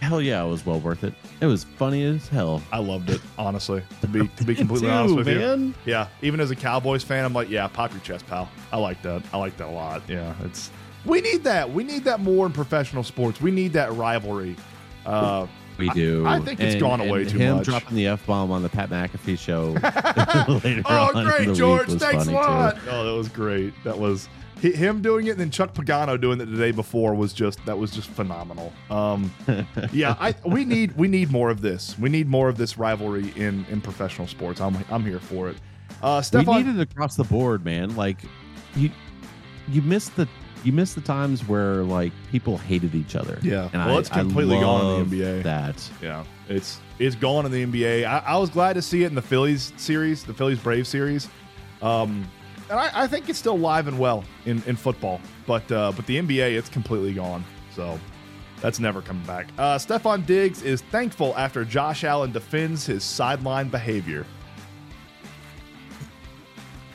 Hell 0.00 0.22
yeah, 0.22 0.42
it 0.44 0.48
was 0.48 0.64
well 0.64 0.80
worth 0.80 1.04
it. 1.04 1.12
It 1.40 1.46
was 1.46 1.64
funny 1.64 2.04
as 2.04 2.26
hell. 2.28 2.62
I 2.72 2.78
loved 2.78 3.10
it, 3.10 3.20
honestly. 3.36 3.82
To 4.00 4.06
be 4.08 4.26
to 4.28 4.44
be 4.44 4.54
completely 4.54 4.88
too, 4.88 4.94
honest 4.94 5.16
with 5.16 5.26
man. 5.26 5.68
you. 5.68 5.74
Yeah. 5.84 6.08
Even 6.22 6.40
as 6.40 6.50
a 6.50 6.56
Cowboys 6.56 7.02
fan, 7.02 7.24
I'm 7.24 7.32
like, 7.32 7.50
yeah, 7.50 7.66
pop 7.68 7.90
your 7.92 8.00
chest, 8.00 8.26
pal. 8.28 8.48
I 8.72 8.78
like 8.78 9.02
that. 9.02 9.22
I 9.32 9.38
like 9.38 9.56
that 9.58 9.68
a 9.68 9.70
lot. 9.70 10.02
Yeah. 10.08 10.34
It's 10.44 10.70
we 11.04 11.20
need 11.20 11.42
that. 11.44 11.70
We 11.72 11.82
need 11.84 12.04
that 12.04 12.20
more 12.20 12.46
in 12.46 12.52
professional 12.52 13.02
sports. 13.02 13.40
We 13.40 13.50
need 13.50 13.72
that 13.74 13.92
rivalry. 13.92 14.56
Uh 15.04 15.46
We 15.88 15.90
do. 15.90 16.26
I 16.26 16.38
think 16.40 16.60
it's 16.60 16.80
gone 16.80 17.00
away 17.00 17.24
too 17.24 17.38
him 17.38 17.56
much. 17.56 17.64
dropping 17.66 17.96
the 17.96 18.06
f 18.08 18.24
bomb 18.26 18.50
on 18.50 18.62
the 18.62 18.68
Pat 18.68 18.90
McAfee 18.90 19.38
show. 19.38 19.70
later 20.64 20.82
Oh, 20.86 21.10
on 21.14 21.24
great, 21.26 21.54
George! 21.56 21.88
Thanks 21.88 22.26
a 22.26 22.30
lot. 22.32 22.76
too. 22.76 22.82
Oh, 22.90 23.04
that 23.04 23.16
was 23.16 23.28
great. 23.28 23.72
That 23.84 23.98
was 23.98 24.28
him 24.60 25.02
doing 25.02 25.26
it, 25.26 25.30
and 25.32 25.40
then 25.40 25.50
Chuck 25.50 25.74
Pagano 25.74 26.20
doing 26.20 26.40
it 26.40 26.46
the 26.46 26.56
day 26.56 26.70
before 26.70 27.14
was 27.14 27.32
just 27.32 27.64
that 27.66 27.76
was 27.76 27.90
just 27.90 28.08
phenomenal. 28.08 28.72
Um, 28.90 29.32
yeah, 29.92 30.14
I 30.20 30.34
we 30.44 30.64
need 30.64 30.92
we 30.96 31.08
need 31.08 31.30
more 31.32 31.50
of 31.50 31.60
this. 31.62 31.98
We 31.98 32.08
need 32.08 32.28
more 32.28 32.48
of 32.48 32.56
this 32.56 32.78
rivalry 32.78 33.32
in 33.36 33.66
in 33.70 33.80
professional 33.80 34.28
sports. 34.28 34.60
I'm 34.60 34.76
I'm 34.90 35.04
here 35.04 35.18
for 35.18 35.48
it. 35.48 35.56
Uh, 36.00 36.18
We 36.20 36.24
Stefan, 36.24 36.66
need 36.66 36.80
it 36.80 36.82
across 36.92 37.16
the 37.16 37.24
board, 37.24 37.64
man. 37.64 37.94
Like 37.96 38.18
you, 38.76 38.90
you 39.68 39.82
missed 39.82 40.14
the 40.16 40.26
you 40.64 40.72
missed 40.72 40.94
the 40.94 41.00
times 41.00 41.46
where 41.48 41.82
like 41.82 42.12
people 42.30 42.56
hated 42.58 42.94
each 42.94 43.16
other. 43.16 43.38
Yeah. 43.42 43.68
and 43.72 43.84
Well, 43.84 43.96
I- 43.96 43.98
it's 44.00 44.08
completely 44.08 44.58
gone 44.60 45.00
in 45.02 45.08
the 45.10 45.16
NBA. 45.22 45.42
That 45.42 45.90
yeah, 46.00 46.24
it's 46.48 46.80
it's 46.98 47.16
gone 47.16 47.46
in 47.46 47.52
the 47.52 47.64
NBA. 47.66 48.04
I, 48.06 48.18
I 48.18 48.36
was 48.38 48.50
glad 48.50 48.74
to 48.74 48.82
see 48.82 49.02
it 49.04 49.06
in 49.06 49.14
the 49.14 49.22
Phillies 49.22 49.72
series, 49.76 50.24
the 50.24 50.34
Phillies 50.34 50.58
Brave 50.60 50.86
series. 50.86 51.28
Um, 51.80 52.28
and 52.70 52.78
I, 52.78 52.90
I 53.02 53.06
think 53.06 53.28
it's 53.28 53.38
still 53.38 53.58
live 53.58 53.88
and 53.88 53.98
well 53.98 54.24
in, 54.46 54.62
in 54.66 54.76
football, 54.76 55.20
but 55.46 55.70
uh, 55.72 55.92
but 55.94 56.06
the 56.06 56.16
NBA 56.18 56.56
it's 56.56 56.68
completely 56.68 57.12
gone. 57.12 57.44
So 57.74 57.98
that's 58.60 58.78
never 58.78 59.02
coming 59.02 59.24
back. 59.24 59.48
Uh, 59.58 59.76
Stefon 59.76 60.24
Diggs 60.24 60.62
is 60.62 60.80
thankful 60.82 61.34
after 61.36 61.64
Josh 61.64 62.04
Allen 62.04 62.30
defends 62.30 62.86
his 62.86 63.02
sideline 63.02 63.68
behavior. 63.68 64.24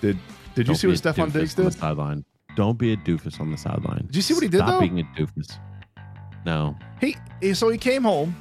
Did 0.02 0.18
did 0.56 0.60
you 0.68 0.74
Don't 0.74 0.76
see 0.76 0.88
what 0.88 0.96
Stefon 0.98 1.32
Diggs 1.34 1.54
did? 1.54 1.74
sideline? 1.74 2.24
Don't 2.58 2.80
be 2.80 2.92
a 2.92 2.98
doofus 2.98 3.40
on 3.40 3.52
the 3.52 3.58
sideline. 3.58 4.08
Did 4.08 4.16
you 4.16 4.22
see 4.24 4.34
what 4.34 4.42
he 4.42 4.50
did, 4.50 4.58
Stop 4.58 4.70
though? 4.72 4.80
being 4.80 5.00
a 5.00 5.04
doofus. 5.16 5.60
No. 6.44 6.76
He, 7.00 7.16
so 7.54 7.70
he 7.70 7.78
came 7.78 8.02
home, 8.04 8.36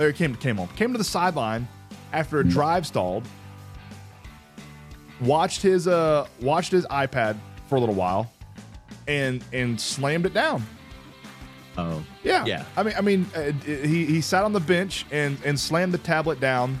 or 0.00 0.08
he 0.08 0.12
came 0.12 0.34
came 0.34 0.56
home, 0.56 0.66
came 0.74 0.90
to 0.90 0.98
the 0.98 1.04
sideline 1.04 1.68
after 2.12 2.40
a 2.40 2.44
drive 2.44 2.84
stalled. 2.84 3.22
Watched 5.20 5.62
his 5.62 5.86
uh 5.86 6.26
watched 6.40 6.72
his 6.72 6.84
iPad 6.86 7.36
for 7.68 7.76
a 7.76 7.80
little 7.80 7.94
while, 7.94 8.32
and 9.06 9.44
and 9.52 9.80
slammed 9.80 10.26
it 10.26 10.34
down. 10.34 10.66
Oh, 11.78 12.02
Yeah, 12.24 12.44
Yeah. 12.46 12.64
I 12.76 12.82
mean, 12.82 12.94
I 12.98 13.00
mean, 13.02 13.26
uh, 13.36 13.52
he 13.64 14.04
he 14.04 14.20
sat 14.20 14.42
on 14.42 14.52
the 14.52 14.58
bench 14.60 15.06
and 15.12 15.38
and 15.44 15.58
slammed 15.60 15.94
the 15.94 15.98
tablet 15.98 16.40
down 16.40 16.80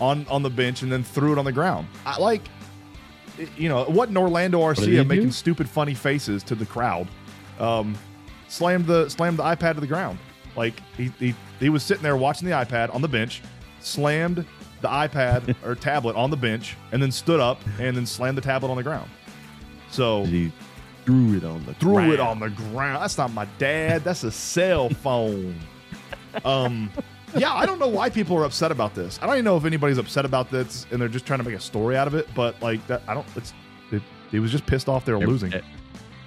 on 0.00 0.24
on 0.30 0.42
the 0.42 0.48
bench 0.50 0.80
and 0.80 0.90
then 0.90 1.02
threw 1.04 1.32
it 1.32 1.38
on 1.38 1.44
the 1.44 1.52
ground. 1.52 1.86
I 2.06 2.18
like, 2.18 2.42
you 3.56 3.68
know, 3.68 3.82
it 3.82 3.90
wasn't 3.90 4.16
Orlando 4.18 4.60
Arcia 4.60 4.84
do? 4.84 5.04
making 5.04 5.30
stupid, 5.32 5.68
funny 5.68 5.94
faces 5.94 6.42
to 6.44 6.54
the 6.54 6.66
crowd. 6.66 7.08
Um, 7.58 7.96
slammed 8.48 8.86
the 8.86 9.08
slammed 9.08 9.38
the 9.38 9.42
iPad 9.44 9.74
to 9.74 9.80
the 9.80 9.86
ground. 9.86 10.18
Like 10.56 10.74
he 10.96 11.12
he 11.18 11.34
he 11.58 11.68
was 11.68 11.82
sitting 11.82 12.02
there 12.02 12.16
watching 12.16 12.48
the 12.48 12.54
iPad 12.54 12.94
on 12.94 13.02
the 13.02 13.08
bench, 13.08 13.42
slammed 13.80 14.44
the 14.80 14.88
iPad 14.88 15.54
or 15.64 15.74
tablet 15.74 16.16
on 16.16 16.30
the 16.30 16.36
bench, 16.36 16.76
and 16.92 17.02
then 17.02 17.12
stood 17.12 17.40
up 17.40 17.60
and 17.78 17.96
then 17.96 18.06
slammed 18.06 18.36
the 18.36 18.42
tablet 18.42 18.70
on 18.70 18.76
the 18.76 18.82
ground. 18.82 19.10
So 19.90 20.24
he 20.24 20.52
threw 21.04 21.36
it 21.36 21.44
on 21.44 21.64
the 21.66 21.74
threw 21.74 21.94
ground. 21.94 22.12
it 22.12 22.20
on 22.20 22.40
the 22.40 22.50
ground. 22.50 23.02
That's 23.02 23.18
not 23.18 23.32
my 23.32 23.46
dad. 23.58 24.04
That's 24.04 24.24
a 24.24 24.30
cell 24.30 24.88
phone. 25.02 25.58
um, 26.44 26.90
yeah, 27.36 27.52
I 27.54 27.66
don't 27.66 27.78
know 27.78 27.88
why 27.88 28.10
people 28.10 28.36
are 28.38 28.44
upset 28.44 28.70
about 28.72 28.94
this. 28.94 29.18
I 29.22 29.26
don't 29.26 29.36
even 29.36 29.44
know 29.44 29.56
if 29.56 29.64
anybody's 29.64 29.98
upset 29.98 30.24
about 30.24 30.50
this 30.50 30.86
and 30.90 31.00
they're 31.00 31.08
just 31.08 31.26
trying 31.26 31.38
to 31.40 31.44
make 31.44 31.54
a 31.54 31.60
story 31.60 31.96
out 31.96 32.06
of 32.06 32.14
it. 32.14 32.28
But 32.34 32.60
like 32.62 32.86
that, 32.86 33.02
I 33.08 33.14
don't. 33.14 33.26
It's 33.36 33.52
it, 33.92 34.02
he 34.30 34.38
was 34.40 34.50
just 34.52 34.66
pissed 34.66 34.88
off 34.88 35.04
they 35.04 35.12
were 35.12 35.26
losing. 35.26 35.52
It- 35.52 35.64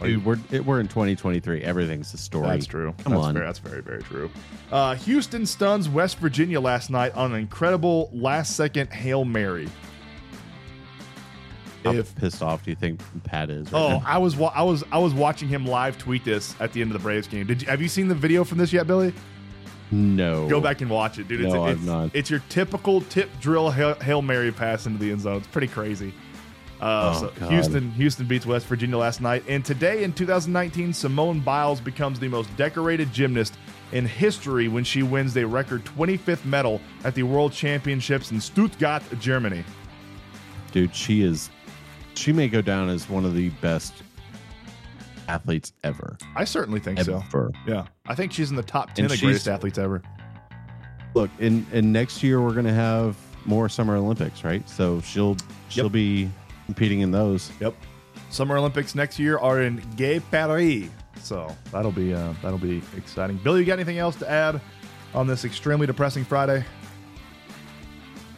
Dude, 0.02 0.26
we're 0.26 0.38
it, 0.52 0.66
we're 0.66 0.82
in 0.82 0.90
2023. 0.90 1.62
Everything's 1.62 2.14
a 2.14 2.18
story. 2.18 2.48
That's 2.48 2.66
true. 2.66 2.94
Come 3.04 3.14
that's 3.14 3.26
on. 3.26 3.34
very, 3.36 3.46
that's 3.46 3.60
very 3.60 3.82
very 3.82 4.04
true. 4.04 4.30
Uh, 4.70 4.96
Houston 4.96 5.46
stuns 5.46 5.88
West 5.88 6.18
Virginia 6.18 6.60
last 6.60 6.90
night 6.90 7.14
on 7.16 7.32
an 7.32 7.40
incredible 7.40 8.10
last 8.12 8.58
second 8.58 8.92
hail 8.92 9.24
mary. 9.24 9.70
How 11.86 11.92
If 11.94 12.14
pissed 12.16 12.42
off 12.42 12.64
do 12.66 12.72
you 12.72 12.76
think 12.76 13.02
Pat 13.24 13.50
is? 13.50 13.72
Right 13.72 13.80
Oh, 13.80 13.90
now? 14.00 14.04
I 14.06 14.18
was 14.18 14.36
wa- 14.36 14.52
I 14.56 14.64
was 14.64 14.84
I 14.92 14.98
was 14.98 15.14
watching 15.14 15.48
him 15.48 15.66
live 15.66 15.98
tweet 15.98 16.26
this 16.26 16.56
at 16.60 16.74
the 16.74 16.82
end 16.82 16.92
of 16.92 16.94
the 16.94 17.04
Braves 17.04 17.28
game. 17.28 17.46
Did 17.46 17.62
you 17.62 17.68
have 17.70 17.82
you 17.82 17.88
seen 17.88 18.10
the 18.10 18.16
video 18.16 18.44
from 18.44 18.58
this 18.58 18.74
yet, 18.74 18.88
Billy? 18.88 19.14
No. 19.94 20.48
Go 20.50 20.60
back 20.60 20.82
and 20.82 20.90
watch 20.90 21.20
it, 21.20 21.28
dude. 21.28 21.42
It's, 21.42 21.54
No, 21.54 21.64
I've 21.66 21.84
not. 21.86 22.12
it's 22.14 22.30
your 22.30 22.42
typical 22.50 23.02
tip 23.02 23.30
drill 23.40 23.70
hail, 23.72 23.96
hail 23.96 24.22
mary 24.22 24.52
pass 24.52 24.86
into 24.86 25.00
the 25.00 25.12
end 25.12 25.22
zone. 25.22 25.38
It's 25.38 25.48
pretty 25.48 25.68
crazy. 25.68 26.14
Uh, 26.82 27.14
Oh, 27.16 27.20
so 27.22 27.34
God. 27.40 27.52
Houston 27.52 27.92
Houston 27.92 28.26
beats 28.26 28.46
West 28.46 28.66
Virginia 28.66 28.98
last 28.98 29.22
night, 29.22 29.44
and 29.48 29.64
today 29.64 30.04
in 30.04 30.12
2019, 30.12 30.92
Simone 30.94 31.40
Biles 31.40 31.80
becomes 31.80 32.20
the 32.20 32.28
most 32.28 32.54
decorated 32.58 33.14
gymnast 33.14 33.58
in 33.94 34.06
history 34.06 34.68
when 34.68 34.84
she 34.84 35.02
wins 35.04 35.38
a 35.38 35.46
record 35.46 35.86
25th 35.86 36.44
medal 36.46 36.82
at 37.06 37.14
the 37.16 37.24
World 37.24 37.54
Championships 37.54 38.32
in 38.32 38.42
Stuttgart, 38.42 39.04
Germany. 39.20 39.64
dude, 40.72 40.94
she 40.96 41.22
is. 41.24 41.50
She 42.16 42.34
may 42.34 42.48
go 42.48 42.62
down 42.62 42.90
as 42.90 43.08
one 43.10 43.24
of 43.26 43.34
the 43.34 43.50
best 43.62 43.94
athletes 45.28 45.74
ever. 45.84 46.18
I 46.36 46.44
certainly 46.46 46.80
think 46.80 47.00
so. 47.00 47.18
Ever. 47.28 47.52
Yeah, 47.68 47.86
I 48.08 48.16
think 48.16 48.32
she's 48.32 48.50
in 48.50 48.56
the 48.56 48.64
top 48.64 48.94
10 48.94 49.06
And 49.06 49.14
of 49.14 49.20
greatest 49.20 49.48
athletes 49.48 49.78
ever. 49.78 50.02
Look, 51.14 51.30
in 51.40 51.66
in 51.72 51.92
next 51.92 52.24
year 52.24 52.42
we're 52.42 52.54
gonna 52.54 52.74
have 52.74 53.16
more 53.46 53.68
Summer 53.70 53.96
Olympics, 53.96 54.44
right? 54.44 54.68
So 54.70 55.02
she'll 55.02 55.38
she'll 55.70 55.86
Yep. 55.86 55.92
be 55.92 56.30
competing 56.66 57.02
in 57.02 57.12
those. 57.12 57.52
Yep. 57.60 57.76
Summer 58.30 58.58
Olympics 58.58 58.96
next 58.96 59.20
year 59.20 59.38
are 59.38 59.62
in 59.62 59.82
Gay 59.96 60.20
Paris, 60.20 60.90
so 61.22 61.56
that'll 61.72 61.92
be 61.92 62.14
uh, 62.14 62.34
that'll 62.42 62.58
be 62.58 62.82
exciting. 62.98 63.38
Billy, 63.44 63.60
you 63.60 63.66
got 63.66 63.74
anything 63.74 64.00
else 64.00 64.16
to 64.18 64.30
add 64.30 64.60
on 65.14 65.28
this 65.28 65.46
extremely 65.46 65.86
depressing 65.86 66.24
Friday? 66.24 66.66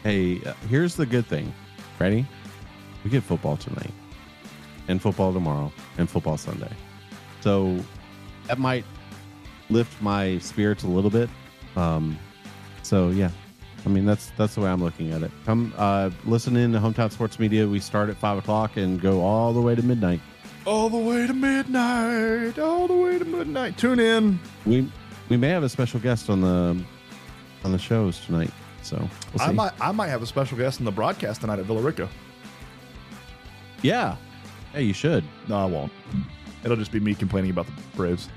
Hey, 0.04 0.42
uh, 0.46 0.54
here's 0.70 0.96
the 0.96 1.06
good 1.06 1.26
thing. 1.26 1.54
Ready? 2.00 2.26
We 3.04 3.10
get 3.10 3.24
football 3.24 3.56
tonight, 3.58 3.92
and 4.88 5.02
football 5.02 5.34
tomorrow, 5.34 5.72
and 5.98 6.10
football 6.10 6.38
Sunday. 6.38 6.72
So 7.42 7.80
that 8.48 8.60
might 8.60 8.86
lift 9.70 10.02
my 10.02 10.38
spirits 10.40 10.84
a 10.84 10.88
little 10.88 11.10
bit. 11.10 11.30
Um, 11.76 12.18
so 12.84 13.10
yeah, 13.10 13.32
I 13.86 13.90
mean 13.90 14.06
that's 14.06 14.32
that's 14.38 14.56
the 14.56 14.62
way 14.62 14.70
I'm 14.70 14.84
looking 14.84 15.12
at 15.12 15.24
it. 15.24 15.32
Come 15.46 15.74
uh, 15.78 16.10
listen 16.26 16.56
in 16.56 16.72
to 16.74 16.80
Hometown 16.80 17.12
Sports 17.12 17.40
Media. 17.40 17.68
We 17.68 17.80
start 17.80 18.10
at 18.10 18.18
five 18.18 18.38
o'clock 18.38 18.78
and 18.78 19.02
go 19.02 19.22
all 19.22 19.54
the 19.54 19.62
way 19.62 19.76
to 19.76 19.84
midnight. 19.84 20.22
All 20.66 20.90
the 20.90 20.98
way 20.98 21.28
to 21.28 21.34
midnight, 21.34 22.58
all 22.58 22.88
the 22.88 22.96
way 22.96 23.20
to 23.20 23.26
midnight. 23.26 23.78
Tune 23.78 24.00
in. 24.00 24.40
We 24.66 24.90
we 25.30 25.38
may 25.38 25.50
have 25.50 25.64
a 25.64 25.70
special 25.70 26.00
guest 26.00 26.30
on 26.30 26.42
the 26.42 26.84
on 27.64 27.72
the 27.72 27.80
shows 27.80 28.20
tonight. 28.26 28.52
So 28.82 28.98
we'll 28.98 29.40
see. 29.40 29.46
I 29.46 29.52
might 29.52 29.74
I 29.82 29.92
might 29.92 30.08
have 30.08 30.22
a 30.22 30.28
special 30.28 30.58
guest 30.58 30.80
in 30.80 30.86
the 30.86 30.92
broadcast 30.92 31.42
tonight 31.42 31.60
at 31.60 31.66
Villa 31.66 31.82
Villarica. 31.82 32.08
yeah, 33.82 34.16
yeah, 34.76 34.82
you 34.82 34.94
should. 34.94 35.24
No, 35.48 35.58
I 35.58 35.66
won't. 35.66 35.92
It'll 36.64 36.78
just 36.78 36.92
be 36.92 37.00
me 37.00 37.16
complaining 37.16 37.52
about 37.52 37.66
the 37.68 37.74
Braves. 37.96 38.30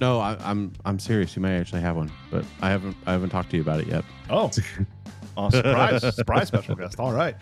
No, 0.00 0.20
I, 0.20 0.36
I'm 0.40 0.72
I'm 0.84 0.98
serious. 0.98 1.34
You 1.34 1.42
may 1.42 1.58
actually 1.58 1.80
have 1.80 1.96
one, 1.96 2.10
but 2.30 2.44
I 2.60 2.70
haven't 2.70 2.96
I 3.06 3.12
haven't 3.12 3.30
talked 3.30 3.50
to 3.50 3.56
you 3.56 3.62
about 3.62 3.80
it 3.80 3.88
yet. 3.88 4.04
Oh, 4.30 4.50
oh 5.36 5.50
surprise! 5.50 6.14
surprise 6.14 6.48
special 6.48 6.76
guest. 6.76 7.00
All 7.00 7.12
right. 7.12 7.36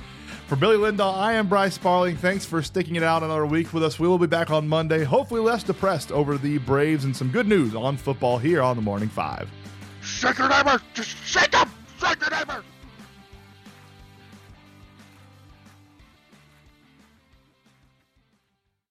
For 0.47 0.57
Billy 0.57 0.77
Lindahl, 0.77 1.15
I 1.15 1.33
am 1.35 1.49
Bryce 1.49 1.75
Sparling. 1.75 2.17
Thanks 2.17 2.45
for 2.45 2.63
sticking 2.63 2.97
it 2.97 3.03
out 3.03 3.23
another 3.23 3.47
week 3.47 3.73
with 3.73 3.83
us. 3.83 3.99
We 3.99 4.07
will 4.07 4.19
be 4.19 4.29
back 4.29 4.51
on 4.51 4.67
Monday, 4.69 5.03
hopefully 5.03 5.41
less 5.41 5.65
depressed 5.65 6.13
over 6.13 6.39
the 6.39 6.59
Braves 6.59 7.05
and 7.05 7.15
some 7.15 7.31
good 7.31 7.49
news 7.49 7.75
on 7.75 7.97
football 7.97 8.39
here 8.39 8.63
on 8.63 8.77
the 8.77 8.83
Morning 8.83 9.09
Five. 9.09 9.51
Shake 10.03 10.39
your 10.39 10.49
neighbor! 10.49 10.81
Just 10.95 11.17
shake 11.27 11.55
him! 11.55 11.69
Shake 11.99 12.21
your 12.21 12.31
neighbor! 12.31 12.63